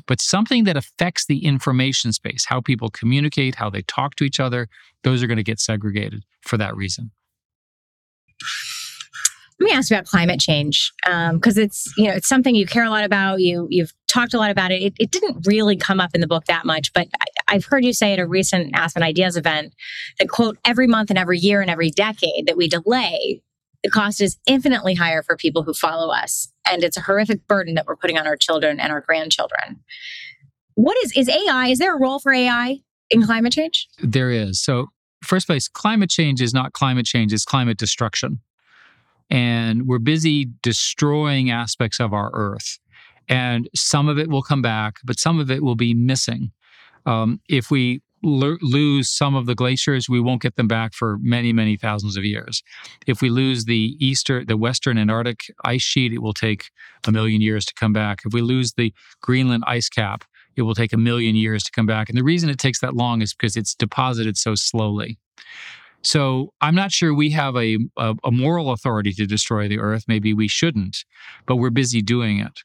But 0.08 0.22
something 0.22 0.64
that 0.66 0.78
affects 0.78 1.26
the 1.26 1.46
information 1.46 2.14
space, 2.14 2.46
how 2.46 2.62
people 2.62 2.90
communicate, 2.90 3.56
how 3.56 3.70
they 3.70 3.82
talk 3.84 4.16
to 4.16 4.24
each 4.24 4.40
other, 4.40 4.68
those 5.04 5.22
are 5.22 5.28
going 5.28 5.38
to 5.38 5.44
get 5.44 5.60
segregated 5.60 6.24
for 6.42 6.58
that 6.58 6.76
reason. 6.76 7.12
Let 9.62 9.66
me 9.66 9.74
ask 9.74 9.92
you 9.92 9.96
about 9.96 10.08
climate 10.08 10.40
change 10.40 10.92
because 11.04 11.58
um, 11.58 11.64
it's 11.64 11.94
you 11.96 12.06
know 12.06 12.14
it's 12.14 12.28
something 12.28 12.56
you 12.56 12.66
care 12.66 12.84
a 12.84 12.90
lot 12.90 13.04
about. 13.04 13.42
You 13.42 13.68
you've 13.70 13.94
talked 14.08 14.34
a 14.34 14.40
lot 14.40 14.50
about 14.50 14.72
it. 14.72 14.82
It, 14.82 14.94
it 15.00 15.12
didn't 15.12 15.46
really 15.46 15.78
come 15.78 16.00
up 16.00 16.16
in 16.16 16.22
the 16.22 16.26
book 16.26 16.46
that 16.46 16.66
much, 16.66 16.92
but 16.94 17.08
I, 17.48 17.54
have 17.54 17.66
heard 17.66 17.86
you 17.86 17.94
say 17.94 18.12
at 18.14 18.18
a 18.18 18.26
recent 18.26 18.72
Aspen 18.74 19.04
Ideas 19.04 19.38
event 19.38 19.76
that 20.18 20.30
quote 20.30 20.58
every 20.66 20.88
month 20.88 21.12
and 21.12 21.20
every 21.20 21.38
year 21.38 21.62
and 21.62 21.70
every 21.70 21.92
decade 21.92 22.48
that 22.48 22.58
we 22.58 22.68
delay, 22.68 23.44
the 23.84 23.92
cost 23.92 24.20
is 24.20 24.40
infinitely 24.48 24.96
higher 24.96 25.22
for 25.22 25.38
people 25.38 25.62
who 25.62 25.76
follow 25.76 26.12
us, 26.12 26.52
and 26.68 26.84
it's 26.84 26.98
a 26.98 27.02
horrific 27.02 27.46
burden 27.46 27.76
that 27.76 27.86
we're 27.86 27.96
putting 27.96 28.18
on 28.18 28.26
our 28.26 28.38
children 28.38 28.80
and 28.80 28.92
our 28.92 29.02
grandchildren. 29.02 29.80
What 30.74 30.98
is 31.04 31.16
is 31.16 31.30
AI? 31.30 31.68
Is 31.68 31.78
there 31.78 31.96
a 31.96 32.00
role 32.00 32.18
for 32.18 32.34
AI 32.34 32.80
in 33.12 33.22
climate 33.22 33.54
change? 33.54 33.88
There 34.00 34.32
is. 34.32 34.60
So 34.60 34.88
first 35.24 35.46
place, 35.46 35.68
climate 35.68 36.10
change 36.10 36.42
is 36.42 36.52
not 36.52 36.74
climate 36.74 37.06
change; 37.06 37.32
it's 37.32 37.46
climate 37.46 37.78
destruction 37.78 38.40
and 39.32 39.88
we're 39.88 39.98
busy 39.98 40.50
destroying 40.62 41.50
aspects 41.50 42.00
of 42.00 42.14
our 42.14 42.30
earth. 42.34 42.78
And 43.30 43.70
some 43.74 44.10
of 44.10 44.20
it 44.20 44.30
will 44.30 44.42
come 44.42 44.62
back, 44.62 44.98
but 45.06 45.18
some 45.18 45.40
of 45.40 45.50
it 45.50 45.64
will 45.64 45.76
be 45.76 45.94
missing. 45.94 46.52
Um, 47.06 47.40
if 47.48 47.72
we 47.72 48.02
l- 48.26 48.58
lose 48.62 49.10
some 49.10 49.34
of 49.34 49.46
the 49.46 49.56
glaciers, 49.56 50.10
we 50.10 50.20
won't 50.20 50.42
get 50.42 50.58
them 50.58 50.68
back 50.68 50.94
for 50.94 51.18
many, 51.22 51.54
many 51.54 51.78
thousands 51.78 52.18
of 52.18 52.26
years. 52.26 52.62
If 53.08 53.22
we 53.22 53.30
lose 53.30 53.66
the 53.66 53.96
eastern, 54.06 54.48
the 54.48 54.58
western 54.58 54.98
Antarctic 54.98 55.46
ice 55.64 55.82
sheet, 55.82 56.12
it 56.12 56.22
will 56.22 56.34
take 56.34 56.66
a 57.08 57.12
million 57.12 57.40
years 57.40 57.66
to 57.68 57.74
come 57.74 57.94
back. 57.94 58.24
If 58.26 58.34
we 58.34 58.42
lose 58.42 58.74
the 58.74 58.94
Greenland 59.22 59.64
ice 59.66 59.88
cap, 59.88 60.26
it 60.58 60.64
will 60.64 60.76
take 60.76 60.92
a 60.92 60.98
million 60.98 61.38
years 61.38 61.64
to 61.64 61.72
come 61.72 61.86
back. 61.86 62.10
And 62.10 62.18
the 62.18 62.24
reason 62.24 62.50
it 62.50 62.60
takes 62.60 62.82
that 62.82 62.96
long 62.96 63.22
is 63.22 63.34
because 63.34 63.56
it's 63.56 63.74
deposited 63.74 64.36
so 64.36 64.56
slowly. 64.56 65.18
So 66.04 66.54
I'm 66.62 66.76
not 66.76 66.92
sure 66.92 67.14
we 67.14 67.30
have 67.32 67.56
a, 67.56 67.78
a, 67.98 68.16
a, 68.24 68.32
moral 68.32 68.72
authority 68.72 69.12
to 69.14 69.28
destroy 69.28 69.68
the 69.68 69.80
earth. 69.80 70.06
Maybe 70.08 70.34
we 70.34 70.48
shouldn't, 70.48 71.06
but 71.46 71.58
we're 71.58 71.70
busy 71.70 72.02
doing 72.02 72.40
it. 72.40 72.60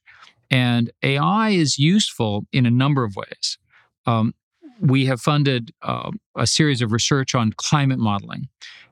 And 0.50 0.90
AI 1.02 1.50
is 1.50 1.78
useful 1.78 2.46
in 2.52 2.66
a 2.66 2.70
number 2.70 3.04
of 3.04 3.14
ways. 3.16 3.58
Um, 4.06 4.34
we 4.80 5.06
have 5.06 5.20
funded 5.20 5.72
uh, 5.82 6.10
a 6.36 6.46
series 6.46 6.82
of 6.82 6.92
research 6.92 7.34
on 7.34 7.52
climate 7.56 7.98
modeling. 7.98 8.48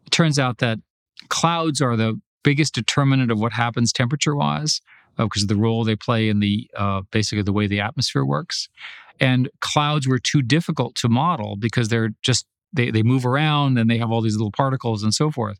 It 0.06 0.10
turns 0.10 0.38
out 0.38 0.58
that 0.58 0.78
clouds 1.28 1.80
are 1.80 1.96
the 1.96 2.20
biggest 2.42 2.74
determinant 2.74 3.30
of 3.30 3.40
what 3.40 3.52
happens 3.52 3.92
temperature 3.92 4.34
wise 4.34 4.80
uh, 5.18 5.24
because 5.24 5.42
of 5.42 5.48
the 5.48 5.56
role 5.56 5.84
they 5.84 5.96
play 5.96 6.28
in 6.28 6.40
the 6.40 6.70
uh, 6.76 7.02
basically 7.10 7.42
the 7.42 7.52
way 7.52 7.66
the 7.66 7.80
atmosphere 7.80 8.24
works. 8.24 8.68
And 9.20 9.48
clouds 9.60 10.08
were 10.08 10.18
too 10.18 10.42
difficult 10.42 10.96
to 10.96 11.08
model 11.08 11.56
because 11.56 11.88
they're 11.88 12.10
just 12.22 12.46
they, 12.74 12.90
they 12.90 13.02
move 13.02 13.24
around 13.24 13.78
and 13.78 13.88
they 13.88 13.98
have 13.98 14.10
all 14.10 14.20
these 14.20 14.34
little 14.34 14.50
particles 14.50 15.02
and 15.02 15.14
so 15.14 15.30
forth. 15.30 15.58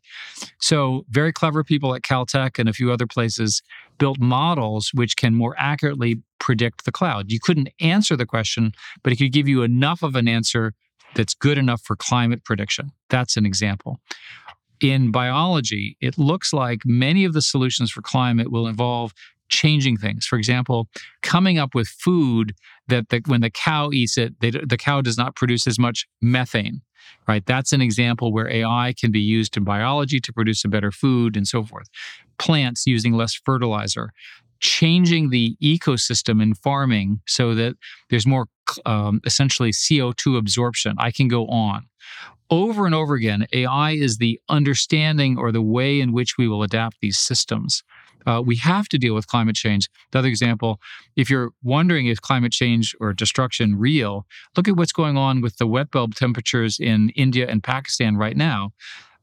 So, 0.59 1.05
very 1.09 1.33
clever 1.33 1.63
people 1.63 1.95
at 1.95 2.01
Caltech 2.01 2.59
and 2.59 2.69
a 2.69 2.73
few 2.73 2.91
other 2.91 3.07
places 3.07 3.61
built 3.97 4.19
models 4.19 4.91
which 4.93 5.15
can 5.15 5.33
more 5.33 5.55
accurately 5.57 6.21
predict 6.39 6.85
the 6.85 6.91
cloud. 6.91 7.31
You 7.31 7.39
couldn't 7.39 7.69
answer 7.79 8.15
the 8.15 8.25
question, 8.25 8.73
but 9.03 9.13
it 9.13 9.15
could 9.15 9.31
give 9.31 9.47
you 9.47 9.63
enough 9.63 10.03
of 10.03 10.15
an 10.15 10.27
answer 10.27 10.73
that's 11.15 11.33
good 11.33 11.57
enough 11.57 11.81
for 11.81 11.95
climate 11.95 12.43
prediction. 12.43 12.91
That's 13.09 13.37
an 13.37 13.45
example. 13.45 13.99
In 14.81 15.11
biology, 15.11 15.97
it 16.01 16.17
looks 16.17 16.51
like 16.51 16.81
many 16.85 17.23
of 17.23 17.33
the 17.33 17.41
solutions 17.41 17.89
for 17.89 18.01
climate 18.01 18.51
will 18.51 18.67
involve 18.67 19.13
changing 19.47 19.97
things. 19.97 20.25
For 20.25 20.37
example, 20.37 20.89
coming 21.21 21.57
up 21.57 21.73
with 21.73 21.87
food 21.87 22.53
that 22.87 23.09
the, 23.09 23.21
when 23.25 23.41
the 23.41 23.49
cow 23.49 23.91
eats 23.91 24.17
it, 24.17 24.39
they, 24.41 24.51
the 24.51 24.77
cow 24.77 25.01
does 25.01 25.17
not 25.17 25.35
produce 25.35 25.67
as 25.67 25.79
much 25.79 26.07
methane 26.21 26.81
right? 27.27 27.45
That's 27.45 27.73
an 27.73 27.81
example 27.81 28.31
where 28.31 28.49
AI 28.49 28.93
can 28.99 29.11
be 29.11 29.19
used 29.19 29.57
in 29.57 29.63
biology 29.63 30.19
to 30.19 30.33
produce 30.33 30.63
a 30.65 30.67
better 30.67 30.91
food 30.91 31.35
and 31.35 31.47
so 31.47 31.63
forth. 31.63 31.87
Plants 32.37 32.85
using 32.85 33.13
less 33.13 33.33
fertilizer, 33.33 34.11
changing 34.59 35.29
the 35.29 35.55
ecosystem 35.61 36.41
in 36.41 36.53
farming 36.53 37.21
so 37.27 37.55
that 37.55 37.75
there's 38.09 38.27
more 38.27 38.47
um, 38.85 39.21
essentially 39.25 39.71
CO2 39.71 40.37
absorption. 40.37 40.95
I 40.97 41.11
can 41.11 41.27
go 41.27 41.47
on. 41.47 41.87
Over 42.49 42.85
and 42.85 42.93
over 42.93 43.15
again, 43.15 43.47
AI 43.53 43.91
is 43.91 44.17
the 44.17 44.39
understanding 44.49 45.37
or 45.37 45.51
the 45.51 45.63
way 45.63 45.99
in 45.99 46.13
which 46.13 46.37
we 46.37 46.47
will 46.47 46.61
adapt 46.61 46.97
these 47.01 47.17
systems. 47.17 47.83
Uh, 48.25 48.41
we 48.45 48.55
have 48.55 48.87
to 48.89 48.97
deal 48.97 49.13
with 49.13 49.27
climate 49.27 49.55
change. 49.55 49.87
Another 50.13 50.27
example, 50.27 50.79
if 51.15 51.29
you're 51.29 51.51
wondering 51.63 52.07
if 52.07 52.21
climate 52.21 52.51
change 52.51 52.95
or 52.99 53.13
destruction 53.13 53.77
real, 53.77 54.25
look 54.55 54.67
at 54.67 54.75
what's 54.75 54.91
going 54.91 55.17
on 55.17 55.41
with 55.41 55.57
the 55.57 55.67
wet 55.67 55.91
bulb 55.91 56.15
temperatures 56.15 56.79
in 56.79 57.09
India 57.09 57.47
and 57.47 57.63
Pakistan 57.63 58.17
right 58.17 58.37
now. 58.37 58.71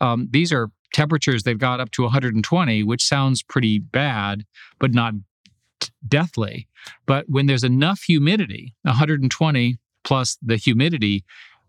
Um, 0.01 0.29
these 0.31 0.53
are 0.53 0.71
temperatures 0.93 1.43
they've 1.43 1.59
got 1.59 1.81
up 1.81 1.91
to 1.93 2.03
120, 2.03 2.83
which 2.83 3.05
sounds 3.05 3.43
pretty 3.43 3.79
bad, 3.79 4.45
but 4.79 4.93
not 4.93 5.15
deathly. 6.07 6.69
But 7.07 7.27
when 7.29 7.47
there's 7.47 7.65
enough 7.65 8.03
humidity, 8.03 8.75
120 8.83 9.79
plus 10.05 10.37
the 10.43 10.57
humidity, 10.57 11.25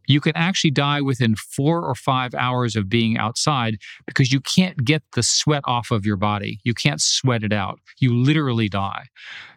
you 0.07 0.19
can 0.19 0.35
actually 0.35 0.71
die 0.71 1.01
within 1.01 1.35
four 1.35 1.83
or 1.83 1.95
five 1.95 2.33
hours 2.35 2.75
of 2.75 2.89
being 2.89 3.17
outside 3.17 3.77
because 4.05 4.31
you 4.31 4.39
can't 4.41 4.83
get 4.83 5.03
the 5.13 5.23
sweat 5.23 5.63
off 5.65 5.91
of 5.91 6.05
your 6.05 6.17
body. 6.17 6.59
You 6.63 6.73
can't 6.73 7.01
sweat 7.01 7.43
it 7.43 7.53
out. 7.53 7.79
You 7.99 8.13
literally 8.15 8.69
die. 8.69 9.05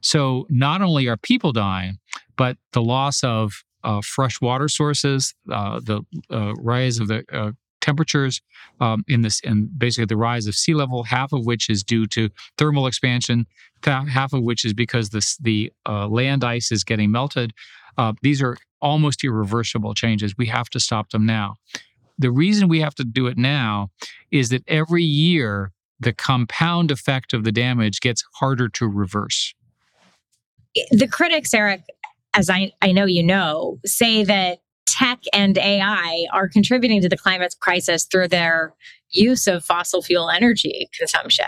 So 0.01 0.47
not 0.49 0.83
only 0.83 1.09
are 1.09 1.17
people 1.17 1.53
dying, 1.53 1.99
but 2.37 2.57
the 2.73 2.83
loss 2.83 3.25
of 3.25 3.65
uh, 3.85 4.01
fresh 4.03 4.41
water 4.41 4.69
sources, 4.69 5.35
uh, 5.51 5.81
the 5.81 6.03
uh, 6.31 6.55
rise 6.55 6.99
of 6.99 7.09
the 7.09 7.25
uh, 7.33 7.53
temperatures 7.87 8.43
um, 8.81 9.05
in 9.07 9.23
this, 9.23 9.41
and 9.45 9.57
basically 9.79 10.07
the 10.07 10.17
rise 10.17 10.47
of 10.47 10.55
sea 10.55 10.75
level, 10.75 11.05
half 11.05 11.33
of 11.33 11.47
which 11.47 11.71
is 11.71 11.85
due 11.85 12.07
to 12.09 12.29
thermal 12.59 12.87
expansion, 12.87 13.47
half 13.85 14.33
of 14.33 14.43
which 14.43 14.65
is 14.65 14.75
because 14.75 15.11
this, 15.11 15.37
the 15.37 15.73
uh, 15.89 16.09
land 16.09 16.43
ice 16.43 16.73
is 16.73 16.83
getting 16.83 17.11
melted. 17.13 17.53
Uh, 17.97 18.13
these 18.23 18.43
are 18.43 18.57
almost 18.83 19.23
irreversible 19.23 19.95
changes. 19.95 20.35
We 20.37 20.47
have 20.47 20.69
to 20.71 20.81
stop 20.81 21.11
them 21.11 21.25
now. 21.25 21.57
The 22.19 22.31
reason 22.31 22.69
we 22.69 22.81
have 22.81 22.95
to 22.97 23.05
do 23.05 23.29
it 23.29 23.39
now 23.39 23.91
is 24.31 24.49
that 24.49 24.63
every 24.67 25.05
year, 25.05 25.73
the 26.01 26.13
compound 26.13 26.91
effect 26.91 27.33
of 27.33 27.45
the 27.45 27.53
damage 27.53 28.01
gets 28.01 28.23
harder 28.35 28.69
to 28.69 28.87
reverse. 28.87 29.55
The 30.91 31.09
critics, 31.09 31.55
Eric, 31.55 31.83
as 32.35 32.51
I, 32.51 32.73
I 32.83 32.93
know 32.93 33.07
you 33.07 33.23
know, 33.23 33.79
say 33.87 34.25
that 34.25 34.59
tech 34.87 35.21
and 35.33 35.59
AI 35.59 36.27
are 36.33 36.49
contributing 36.49 37.01
to 37.03 37.09
the 37.09 37.17
climate 37.17 37.55
crisis 37.61 38.05
through 38.05 38.29
their 38.29 38.75
use 39.11 39.47
of 39.47 39.65
fossil 39.65 40.03
fuel 40.03 40.31
energy 40.31 40.89
consumption. 40.99 41.47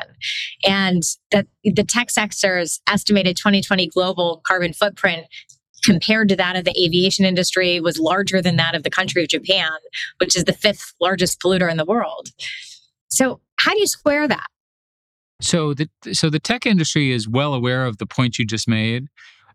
And 0.64 1.02
that 1.30 1.46
the 1.64 1.84
tech 1.84 2.10
sector's 2.10 2.80
estimated 2.86 3.36
2020 3.36 3.88
global 3.88 4.40
carbon 4.46 4.72
footprint 4.72 5.26
compared 5.84 6.28
to 6.28 6.36
that 6.36 6.56
of 6.56 6.64
the 6.64 6.74
aviation 6.84 7.24
industry 7.24 7.80
was 7.80 7.98
larger 7.98 8.42
than 8.42 8.56
that 8.56 8.74
of 8.74 8.82
the 8.82 8.90
country 8.90 9.22
of 9.22 9.28
Japan, 9.28 9.70
which 10.18 10.36
is 10.36 10.44
the 10.44 10.52
fifth 10.52 10.92
largest 11.00 11.40
polluter 11.40 11.70
in 11.70 11.76
the 11.76 11.84
world. 11.84 12.28
So, 13.08 13.40
how 13.56 13.72
do 13.72 13.80
you 13.80 13.86
square 13.86 14.28
that? 14.28 14.46
So 15.40 15.72
the 15.72 15.88
so 16.12 16.30
the 16.30 16.40
tech 16.40 16.66
industry 16.66 17.12
is 17.12 17.28
well 17.28 17.54
aware 17.54 17.86
of 17.86 17.98
the 17.98 18.06
point 18.06 18.38
you 18.38 18.44
just 18.44 18.68
made. 18.68 19.06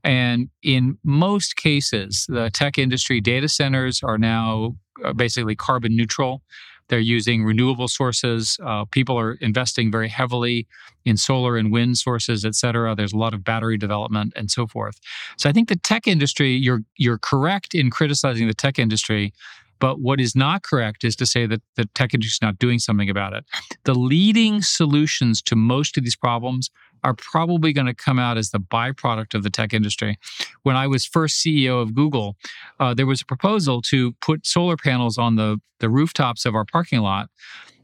And 0.04 0.49
in 0.62 0.97
most 1.04 1.56
cases, 1.56 2.26
the 2.28 2.49
tech 2.49 2.78
industry 2.78 3.22
data 3.22 3.47
centers 3.47 4.04
are 4.04 4.18
now 4.18 4.76
uh, 5.04 5.14
basically 5.14 5.56
carbon 5.56 5.95
neutral. 5.95 6.41
They're 6.89 6.99
using 6.99 7.45
renewable 7.45 7.88
sources. 7.88 8.58
Uh, 8.62 8.84
people 8.86 9.18
are 9.18 9.34
investing 9.36 9.89
very 9.89 10.10
heavily 10.10 10.68
in 11.06 11.16
solar 11.16 11.56
and 11.56 11.72
wind 11.72 11.97
sources, 11.97 12.43
et 12.43 12.56
cetera. 12.56 12.93
There's 12.93 13.14
a 13.14 13.18
lot 13.18 13.34
of 13.34 13.43
battery 13.43 13.78
development 13.78 14.34
and 14.36 14.51
so 14.51 14.68
forth. 14.68 14.99
So 15.38 15.49
I 15.49 15.54
think 15.54 15.70
the 15.70 15.78
tech 15.78 16.08
industry, 16.08 16.51
you're 16.51 16.82
you're 16.97 17.18
correct 17.18 17.74
in 17.74 17.89
criticizing 17.89 18.47
the 18.47 18.54
tech 18.54 18.78
industry. 18.78 19.34
But 19.80 19.99
what 19.99 20.22
is 20.22 20.36
not 20.36 20.64
correct 20.64 21.04
is 21.04 21.16
to 21.18 21.26
say 21.26 21.45
that 21.47 21.62
the 21.76 21.86
tech 21.95 22.14
industry 22.14 22.36
is 22.36 22.41
not 22.41 22.60
doing 22.60 22.80
something 22.80 23.10
about 23.10 23.34
it. 23.34 23.43
The 23.86 23.95
leading 23.95 24.62
solutions 24.62 25.41
to 25.43 25.56
most 25.56 25.97
of 25.97 26.04
these 26.04 26.16
problems 26.16 26.70
are 27.04 27.14
probably 27.14 27.74
going 27.74 27.88
to 27.88 27.93
come 27.93 28.20
out 28.20 28.38
as 28.38 28.51
the 28.51 28.60
byproduct 28.60 29.34
of 29.34 29.43
the 29.43 29.49
tech 29.49 29.74
industry. 29.74 30.18
When 30.64 30.76
I 30.76 30.88
was 30.88 31.06
first 31.06 31.43
CEO 31.43 31.82
of 31.82 31.93
Google, 31.93 32.36
uh, 32.80 32.93
there 32.93 33.06
was 33.06 33.22
a 33.22 33.26
proposal 33.26 33.82
to 33.84 34.14
put 34.22 34.45
solar 34.45 34.78
panels 34.78 35.18
on 35.18 35.36
the, 35.36 35.60
the 35.80 35.89
rooftops 35.89 36.45
of 36.45 36.56
our 36.56 36.66
parking 36.66 36.99
lot. 36.99 37.30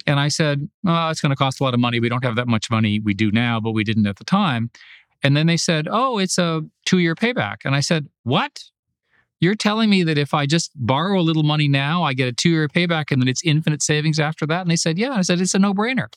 And 0.07 0.19
I 0.19 0.29
said, 0.29 0.69
oh, 0.87 1.09
it's 1.09 1.21
going 1.21 1.31
to 1.31 1.35
cost 1.35 1.59
a 1.59 1.63
lot 1.63 1.73
of 1.73 1.79
money. 1.79 1.99
We 1.99 2.09
don't 2.09 2.23
have 2.23 2.35
that 2.37 2.47
much 2.47 2.71
money. 2.71 2.99
We 2.99 3.13
do 3.13 3.31
now, 3.31 3.59
but 3.59 3.71
we 3.71 3.83
didn't 3.83 4.07
at 4.07 4.17
the 4.17 4.23
time. 4.23 4.71
And 5.21 5.35
then 5.35 5.47
they 5.47 5.57
said, 5.57 5.87
oh, 5.89 6.17
it's 6.17 6.37
a 6.37 6.63
two 6.85 6.99
year 6.99 7.15
payback. 7.15 7.57
And 7.65 7.75
I 7.75 7.81
said, 7.81 8.07
what? 8.23 8.63
You're 9.41 9.55
telling 9.55 9.89
me 9.89 10.03
that 10.03 10.17
if 10.17 10.33
I 10.33 10.45
just 10.45 10.71
borrow 10.75 11.19
a 11.19 11.21
little 11.21 11.43
money 11.43 11.67
now, 11.67 12.03
I 12.03 12.13
get 12.13 12.27
a 12.27 12.33
two 12.33 12.49
year 12.49 12.67
payback 12.67 13.11
and 13.11 13.21
then 13.21 13.27
it's 13.27 13.43
infinite 13.43 13.81
savings 13.81 14.19
after 14.19 14.45
that? 14.47 14.61
And 14.61 14.71
they 14.71 14.75
said, 14.75 14.97
yeah. 14.97 15.11
And 15.11 15.19
I 15.19 15.21
said, 15.21 15.39
it's 15.39 15.55
a 15.55 15.59
no 15.59 15.73
brainer. 15.73 16.07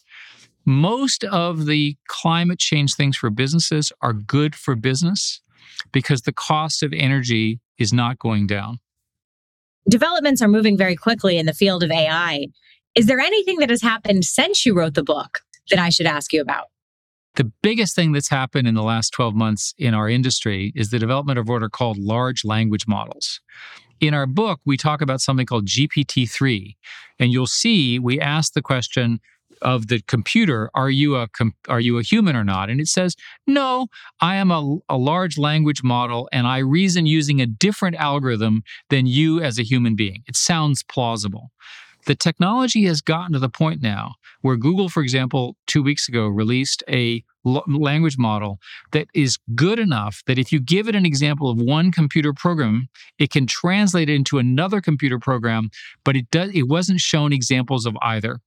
Most 0.64 1.24
of 1.24 1.66
the 1.66 1.96
climate 2.08 2.58
change 2.58 2.94
things 2.94 3.16
for 3.16 3.30
businesses 3.30 3.92
are 4.00 4.12
good 4.12 4.54
for 4.54 4.74
business 4.76 5.40
because 5.92 6.22
the 6.22 6.32
cost 6.32 6.82
of 6.82 6.92
energy 6.92 7.60
is 7.78 7.92
not 7.92 8.18
going 8.18 8.46
down. 8.46 8.78
Developments 9.88 10.40
are 10.40 10.48
moving 10.48 10.76
very 10.76 10.94
quickly 10.94 11.38
in 11.38 11.46
the 11.46 11.52
field 11.52 11.82
of 11.82 11.90
AI. 11.90 12.46
Is 12.94 13.06
there 13.06 13.18
anything 13.18 13.58
that 13.58 13.70
has 13.70 13.82
happened 13.82 14.24
since 14.24 14.64
you 14.64 14.74
wrote 14.74 14.94
the 14.94 15.02
book 15.02 15.40
that 15.70 15.78
I 15.78 15.88
should 15.88 16.06
ask 16.06 16.32
you 16.32 16.40
about? 16.40 16.66
The 17.34 17.50
biggest 17.62 17.96
thing 17.96 18.12
that's 18.12 18.28
happened 18.28 18.68
in 18.68 18.74
the 18.74 18.82
last 18.82 19.10
12 19.10 19.34
months 19.34 19.74
in 19.78 19.94
our 19.94 20.08
industry 20.08 20.72
is 20.76 20.90
the 20.90 20.98
development 20.98 21.38
of 21.38 21.48
what 21.48 21.62
are 21.62 21.70
called 21.70 21.96
large 21.96 22.44
language 22.44 22.86
models. 22.86 23.40
In 24.00 24.12
our 24.12 24.26
book, 24.26 24.60
we 24.66 24.76
talk 24.76 25.00
about 25.00 25.20
something 25.20 25.46
called 25.46 25.66
GPT 25.66 26.30
3. 26.30 26.76
And 27.18 27.32
you'll 27.32 27.46
see 27.46 27.98
we 27.98 28.20
ask 28.20 28.52
the 28.52 28.60
question 28.60 29.20
of 29.62 29.88
the 29.88 30.00
computer 30.02 30.70
are 30.74 30.90
you 30.90 31.16
a 31.16 31.28
are 31.68 31.80
you 31.80 31.98
a 31.98 32.02
human 32.02 32.36
or 32.36 32.44
not? 32.44 32.70
And 32.70 32.80
it 32.80 32.88
says 32.88 33.16
no 33.46 33.86
i 34.20 34.36
am 34.36 34.50
a, 34.50 34.78
a 34.88 34.96
large 34.96 35.38
language 35.38 35.82
model 35.82 36.28
and 36.32 36.46
i 36.46 36.58
reason 36.58 37.06
using 37.06 37.40
a 37.40 37.46
different 37.46 37.96
algorithm 37.96 38.62
than 38.90 39.06
you 39.06 39.40
as 39.40 39.58
a 39.58 39.62
human 39.62 39.96
being. 39.96 40.22
It 40.26 40.36
sounds 40.36 40.82
plausible. 40.82 41.50
The 42.06 42.16
technology 42.16 42.84
has 42.86 43.00
gotten 43.00 43.32
to 43.32 43.38
the 43.38 43.48
point 43.48 43.80
now 43.82 44.14
where 44.42 44.56
google 44.56 44.88
for 44.88 45.02
example 45.02 45.56
2 45.66 45.82
weeks 45.82 46.08
ago 46.08 46.26
released 46.26 46.82
a 46.88 47.24
language 47.44 48.18
model 48.18 48.58
that 48.92 49.08
is 49.14 49.38
good 49.54 49.78
enough 49.78 50.22
that 50.26 50.38
if 50.38 50.52
you 50.52 50.60
give 50.60 50.88
it 50.88 50.94
an 50.94 51.04
example 51.04 51.50
of 51.50 51.60
one 51.60 51.90
computer 51.90 52.32
program 52.32 52.88
it 53.18 53.30
can 53.30 53.46
translate 53.46 54.08
it 54.08 54.14
into 54.14 54.38
another 54.38 54.80
computer 54.80 55.18
program 55.18 55.70
but 56.04 56.16
it 56.16 56.26
it 56.32 56.68
wasn't 56.68 57.00
shown 57.00 57.32
examples 57.32 57.84
of 57.86 57.96
either 58.02 58.38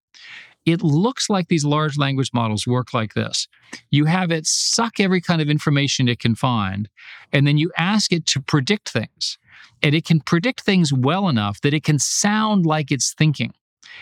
it 0.65 0.81
looks 0.81 1.29
like 1.29 1.47
these 1.47 1.65
large 1.65 1.97
language 1.97 2.31
models 2.33 2.65
work 2.65 2.93
like 2.93 3.13
this. 3.13 3.47
You 3.91 4.05
have 4.05 4.31
it 4.31 4.45
suck 4.45 4.99
every 4.99 5.21
kind 5.21 5.41
of 5.41 5.49
information 5.49 6.07
it 6.07 6.19
can 6.19 6.35
find, 6.35 6.89
and 7.31 7.45
then 7.45 7.57
you 7.57 7.71
ask 7.77 8.11
it 8.11 8.25
to 8.27 8.41
predict 8.41 8.89
things. 8.89 9.37
And 9.83 9.93
it 9.93 10.05
can 10.05 10.21
predict 10.21 10.61
things 10.61 10.93
well 10.93 11.27
enough 11.27 11.61
that 11.61 11.73
it 11.73 11.83
can 11.83 11.99
sound 11.99 12.65
like 12.65 12.91
it's 12.91 13.13
thinking. 13.13 13.53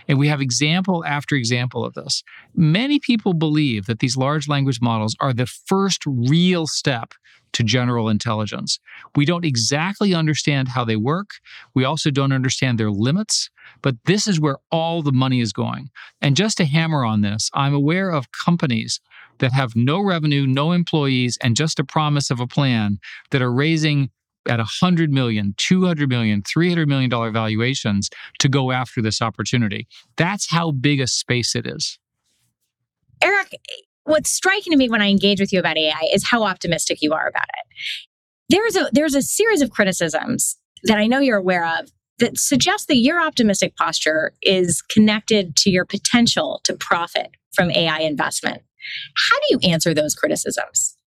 And 0.08 0.18
we 0.18 0.28
have 0.28 0.42
example 0.42 1.04
after 1.06 1.36
example 1.36 1.86
of 1.86 1.94
this. 1.94 2.24
Many 2.56 3.00
people 3.00 3.34
believe 3.34 3.86
that 3.86 4.00
these 4.00 4.18
large 4.18 4.48
language 4.48 4.82
models 4.82 5.16
are 5.20 5.34
the 5.34 5.48
first 5.48 6.04
real 6.06 6.68
step 6.68 7.14
to 7.54 7.64
general 7.64 8.10
intelligence. 8.10 8.80
We 9.16 9.26
don't 9.26 9.46
exactly 9.46 10.14
understand 10.14 10.70
how 10.70 10.84
they 10.84 10.96
work. 10.96 11.30
We 11.74 11.86
also 11.86 12.12
don't 12.12 12.32
understand 12.32 12.80
their 12.80 12.92
limits, 12.92 13.50
but 13.82 13.96
this 14.06 14.28
is 14.28 14.40
where 14.40 14.58
all 14.72 15.02
the 15.02 15.12
money 15.12 15.40
is 15.40 15.54
going. 15.54 15.90
And 16.22 16.36
just 16.36 16.58
to 16.58 16.66
hammer 16.66 17.06
on 17.06 17.22
this, 17.22 17.50
I'm 17.54 17.74
aware 17.74 18.10
of 18.10 18.32
companies 18.32 19.00
that 19.40 19.54
have 19.54 19.76
no 19.76 20.02
revenue, 20.02 20.46
no 20.48 20.72
employees, 20.72 21.38
and 21.42 21.56
just 21.56 21.80
a 21.80 21.84
promise 21.84 22.30
of 22.32 22.40
a 22.40 22.48
plan 22.48 23.00
that 23.32 23.42
are 23.42 23.54
raising 23.54 24.10
at 24.48 24.60
100 24.60 25.12
million, 25.12 25.54
200 25.58 26.10
million, 26.10 26.42
300 26.42 26.88
million 26.88 27.10
dollar 27.10 27.32
valuations 27.32 28.10
to 28.40 28.50
go 28.50 28.72
after 28.72 29.02
this 29.02 29.22
opportunity. 29.22 29.88
That's 30.18 30.50
how 30.50 30.72
big 30.72 31.00
a 31.00 31.08
space 31.08 31.56
it 31.56 31.66
is. 31.68 32.00
Eric, 33.22 33.56
what's 34.04 34.30
striking 34.30 34.72
to 34.72 34.78
me 34.78 34.90
when 34.90 35.02
I 35.02 35.10
engage 35.10 35.40
with 35.40 35.54
you 35.54 35.60
about 35.60 35.78
AI 35.78 36.10
is 36.14 36.28
how 36.28 36.44
optimistic 36.44 37.00
you 37.02 37.14
are 37.14 37.28
about 37.28 37.48
it. 37.48 37.76
There's 38.50 38.76
a 38.76 38.90
there's 38.92 39.16
a 39.16 39.22
series 39.22 39.62
of 39.62 39.72
criticisms 39.72 40.58
that 40.84 40.98
I 40.98 41.08
know 41.08 41.20
you're 41.20 41.38
aware 41.38 41.66
of 41.66 41.90
that 42.20 42.38
suggest 42.38 42.88
that 42.88 42.98
your 42.98 43.22
optimistic 43.22 43.76
posture 43.76 44.34
is 44.42 44.82
connected 44.82 45.56
to 45.58 45.70
your 45.70 45.86
potential 45.86 46.62
to 46.66 46.74
profit 46.74 47.32
from 47.54 47.72
AI 47.72 48.00
investment. 48.00 48.62
How 49.30 49.38
do 49.38 49.46
you 49.50 49.72
answer 49.72 49.94
those 49.94 50.14
criticisms? 50.14 50.98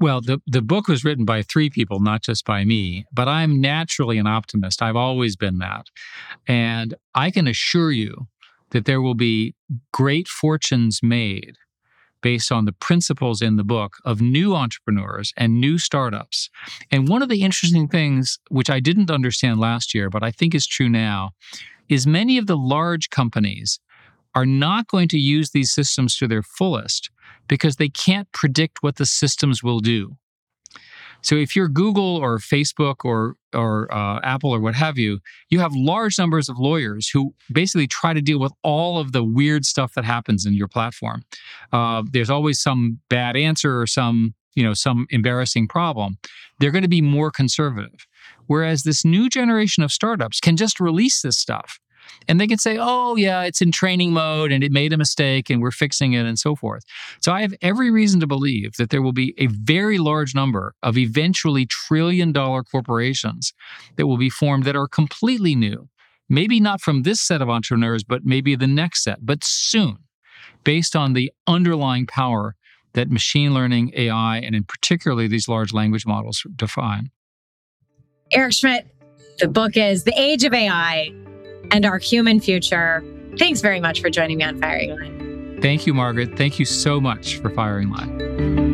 Well, 0.00 0.22
the, 0.22 0.40
the 0.46 0.62
book 0.62 0.88
was 0.88 1.04
written 1.04 1.26
by 1.26 1.42
three 1.42 1.68
people, 1.68 2.00
not 2.00 2.22
just 2.22 2.46
by 2.46 2.64
me, 2.64 3.04
but 3.12 3.28
I'm 3.28 3.60
naturally 3.60 4.16
an 4.16 4.26
optimist. 4.26 4.80
I've 4.80 4.96
always 4.96 5.36
been 5.36 5.58
that. 5.58 5.86
And 6.48 6.94
I 7.14 7.30
can 7.30 7.46
assure 7.46 7.92
you 7.92 8.28
that 8.70 8.86
there 8.86 9.02
will 9.02 9.14
be 9.14 9.54
great 9.92 10.26
fortunes 10.26 11.00
made 11.02 11.56
based 12.22 12.50
on 12.50 12.64
the 12.64 12.72
principles 12.72 13.42
in 13.42 13.56
the 13.56 13.64
book 13.64 13.96
of 14.04 14.20
new 14.20 14.54
entrepreneurs 14.54 15.32
and 15.36 15.60
new 15.60 15.78
startups. 15.78 16.48
And 16.90 17.08
one 17.08 17.22
of 17.22 17.28
the 17.28 17.42
interesting 17.42 17.88
things, 17.88 18.38
which 18.48 18.70
I 18.70 18.80
didn't 18.80 19.10
understand 19.10 19.60
last 19.60 19.94
year, 19.94 20.08
but 20.08 20.22
I 20.22 20.30
think 20.30 20.54
is 20.54 20.66
true 20.66 20.88
now, 20.88 21.30
is 21.88 22.06
many 22.06 22.38
of 22.38 22.46
the 22.46 22.56
large 22.56 23.10
companies 23.10 23.80
are 24.34 24.46
not 24.46 24.88
going 24.88 25.08
to 25.08 25.18
use 25.18 25.50
these 25.50 25.72
systems 25.72 26.16
to 26.16 26.28
their 26.28 26.42
fullest 26.42 27.10
because 27.48 27.76
they 27.76 27.88
can't 27.88 28.30
predict 28.32 28.82
what 28.82 28.96
the 28.96 29.06
systems 29.06 29.62
will 29.62 29.80
do. 29.80 30.16
So 31.22 31.34
if 31.34 31.54
you're 31.54 31.68
Google 31.68 32.16
or 32.16 32.38
Facebook 32.38 33.04
or 33.04 33.36
or 33.52 33.92
uh, 33.92 34.20
Apple 34.22 34.54
or 34.54 34.60
what 34.60 34.74
have 34.74 34.96
you, 34.96 35.18
you 35.48 35.58
have 35.58 35.74
large 35.74 36.18
numbers 36.18 36.48
of 36.48 36.58
lawyers 36.58 37.08
who 37.08 37.34
basically 37.52 37.88
try 37.88 38.14
to 38.14 38.22
deal 38.22 38.38
with 38.38 38.52
all 38.62 38.98
of 38.98 39.12
the 39.12 39.24
weird 39.24 39.64
stuff 39.66 39.94
that 39.94 40.04
happens 40.04 40.46
in 40.46 40.54
your 40.54 40.68
platform. 40.68 41.24
Uh, 41.72 42.02
there's 42.12 42.30
always 42.30 42.60
some 42.60 43.00
bad 43.08 43.36
answer 43.36 43.80
or 43.80 43.86
some 43.86 44.34
you 44.54 44.62
know 44.62 44.74
some 44.74 45.06
embarrassing 45.10 45.68
problem. 45.68 46.18
They're 46.58 46.70
going 46.70 46.82
to 46.82 46.88
be 46.88 47.02
more 47.02 47.30
conservative. 47.30 48.06
Whereas 48.46 48.82
this 48.82 49.04
new 49.04 49.28
generation 49.28 49.82
of 49.82 49.92
startups 49.92 50.40
can 50.40 50.56
just 50.56 50.80
release 50.80 51.22
this 51.22 51.38
stuff 51.38 51.78
and 52.28 52.40
they 52.40 52.46
can 52.46 52.58
say, 52.58 52.78
oh, 52.80 53.16
yeah, 53.16 53.42
it's 53.42 53.60
in 53.60 53.72
training 53.72 54.12
mode 54.12 54.52
and 54.52 54.62
it 54.62 54.72
made 54.72 54.92
a 54.92 54.96
mistake 54.96 55.50
and 55.50 55.60
we're 55.60 55.70
fixing 55.70 56.12
it 56.12 56.26
and 56.26 56.38
so 56.38 56.54
forth. 56.54 56.84
So 57.20 57.32
I 57.32 57.40
have 57.42 57.54
every 57.60 57.90
reason 57.90 58.20
to 58.20 58.26
believe 58.26 58.74
that 58.76 58.90
there 58.90 59.02
will 59.02 59.12
be 59.12 59.34
a 59.38 59.46
very 59.46 59.98
large 59.98 60.34
number 60.34 60.74
of 60.82 60.96
eventually 60.96 61.66
trillion 61.66 62.32
dollar 62.32 62.62
corporations 62.62 63.52
that 63.96 64.06
will 64.06 64.16
be 64.16 64.30
formed 64.30 64.64
that 64.64 64.76
are 64.76 64.88
completely 64.88 65.54
new. 65.54 65.88
Maybe 66.28 66.60
not 66.60 66.80
from 66.80 67.02
this 67.02 67.20
set 67.20 67.42
of 67.42 67.50
entrepreneurs, 67.50 68.04
but 68.04 68.24
maybe 68.24 68.54
the 68.54 68.68
next 68.68 69.02
set, 69.02 69.26
but 69.26 69.42
soon, 69.42 69.98
based 70.62 70.94
on 70.94 71.12
the 71.12 71.32
underlying 71.48 72.06
power 72.06 72.54
that 72.92 73.10
machine 73.10 73.52
learning, 73.52 73.92
AI, 73.96 74.38
and 74.38 74.54
in 74.54 74.64
particularly 74.64 75.26
these 75.26 75.48
large 75.48 75.72
language 75.72 76.06
models 76.06 76.44
define. 76.54 77.10
Eric 78.32 78.52
Schmidt, 78.52 78.86
the 79.38 79.48
book 79.48 79.76
is 79.76 80.04
The 80.04 80.14
Age 80.16 80.44
of 80.44 80.54
AI 80.54 81.12
and 81.70 81.84
our 81.84 81.98
human 81.98 82.40
future. 82.40 83.04
Thanks 83.38 83.60
very 83.60 83.80
much 83.80 84.00
for 84.00 84.10
joining 84.10 84.38
me 84.38 84.44
on 84.44 84.60
Firing 84.60 84.90
Line. 84.90 85.58
Thank 85.60 85.86
you, 85.86 85.94
Margaret. 85.94 86.36
Thank 86.36 86.58
you 86.58 86.64
so 86.64 87.00
much 87.00 87.38
for 87.38 87.50
Firing 87.50 87.90
Line. 87.90 88.69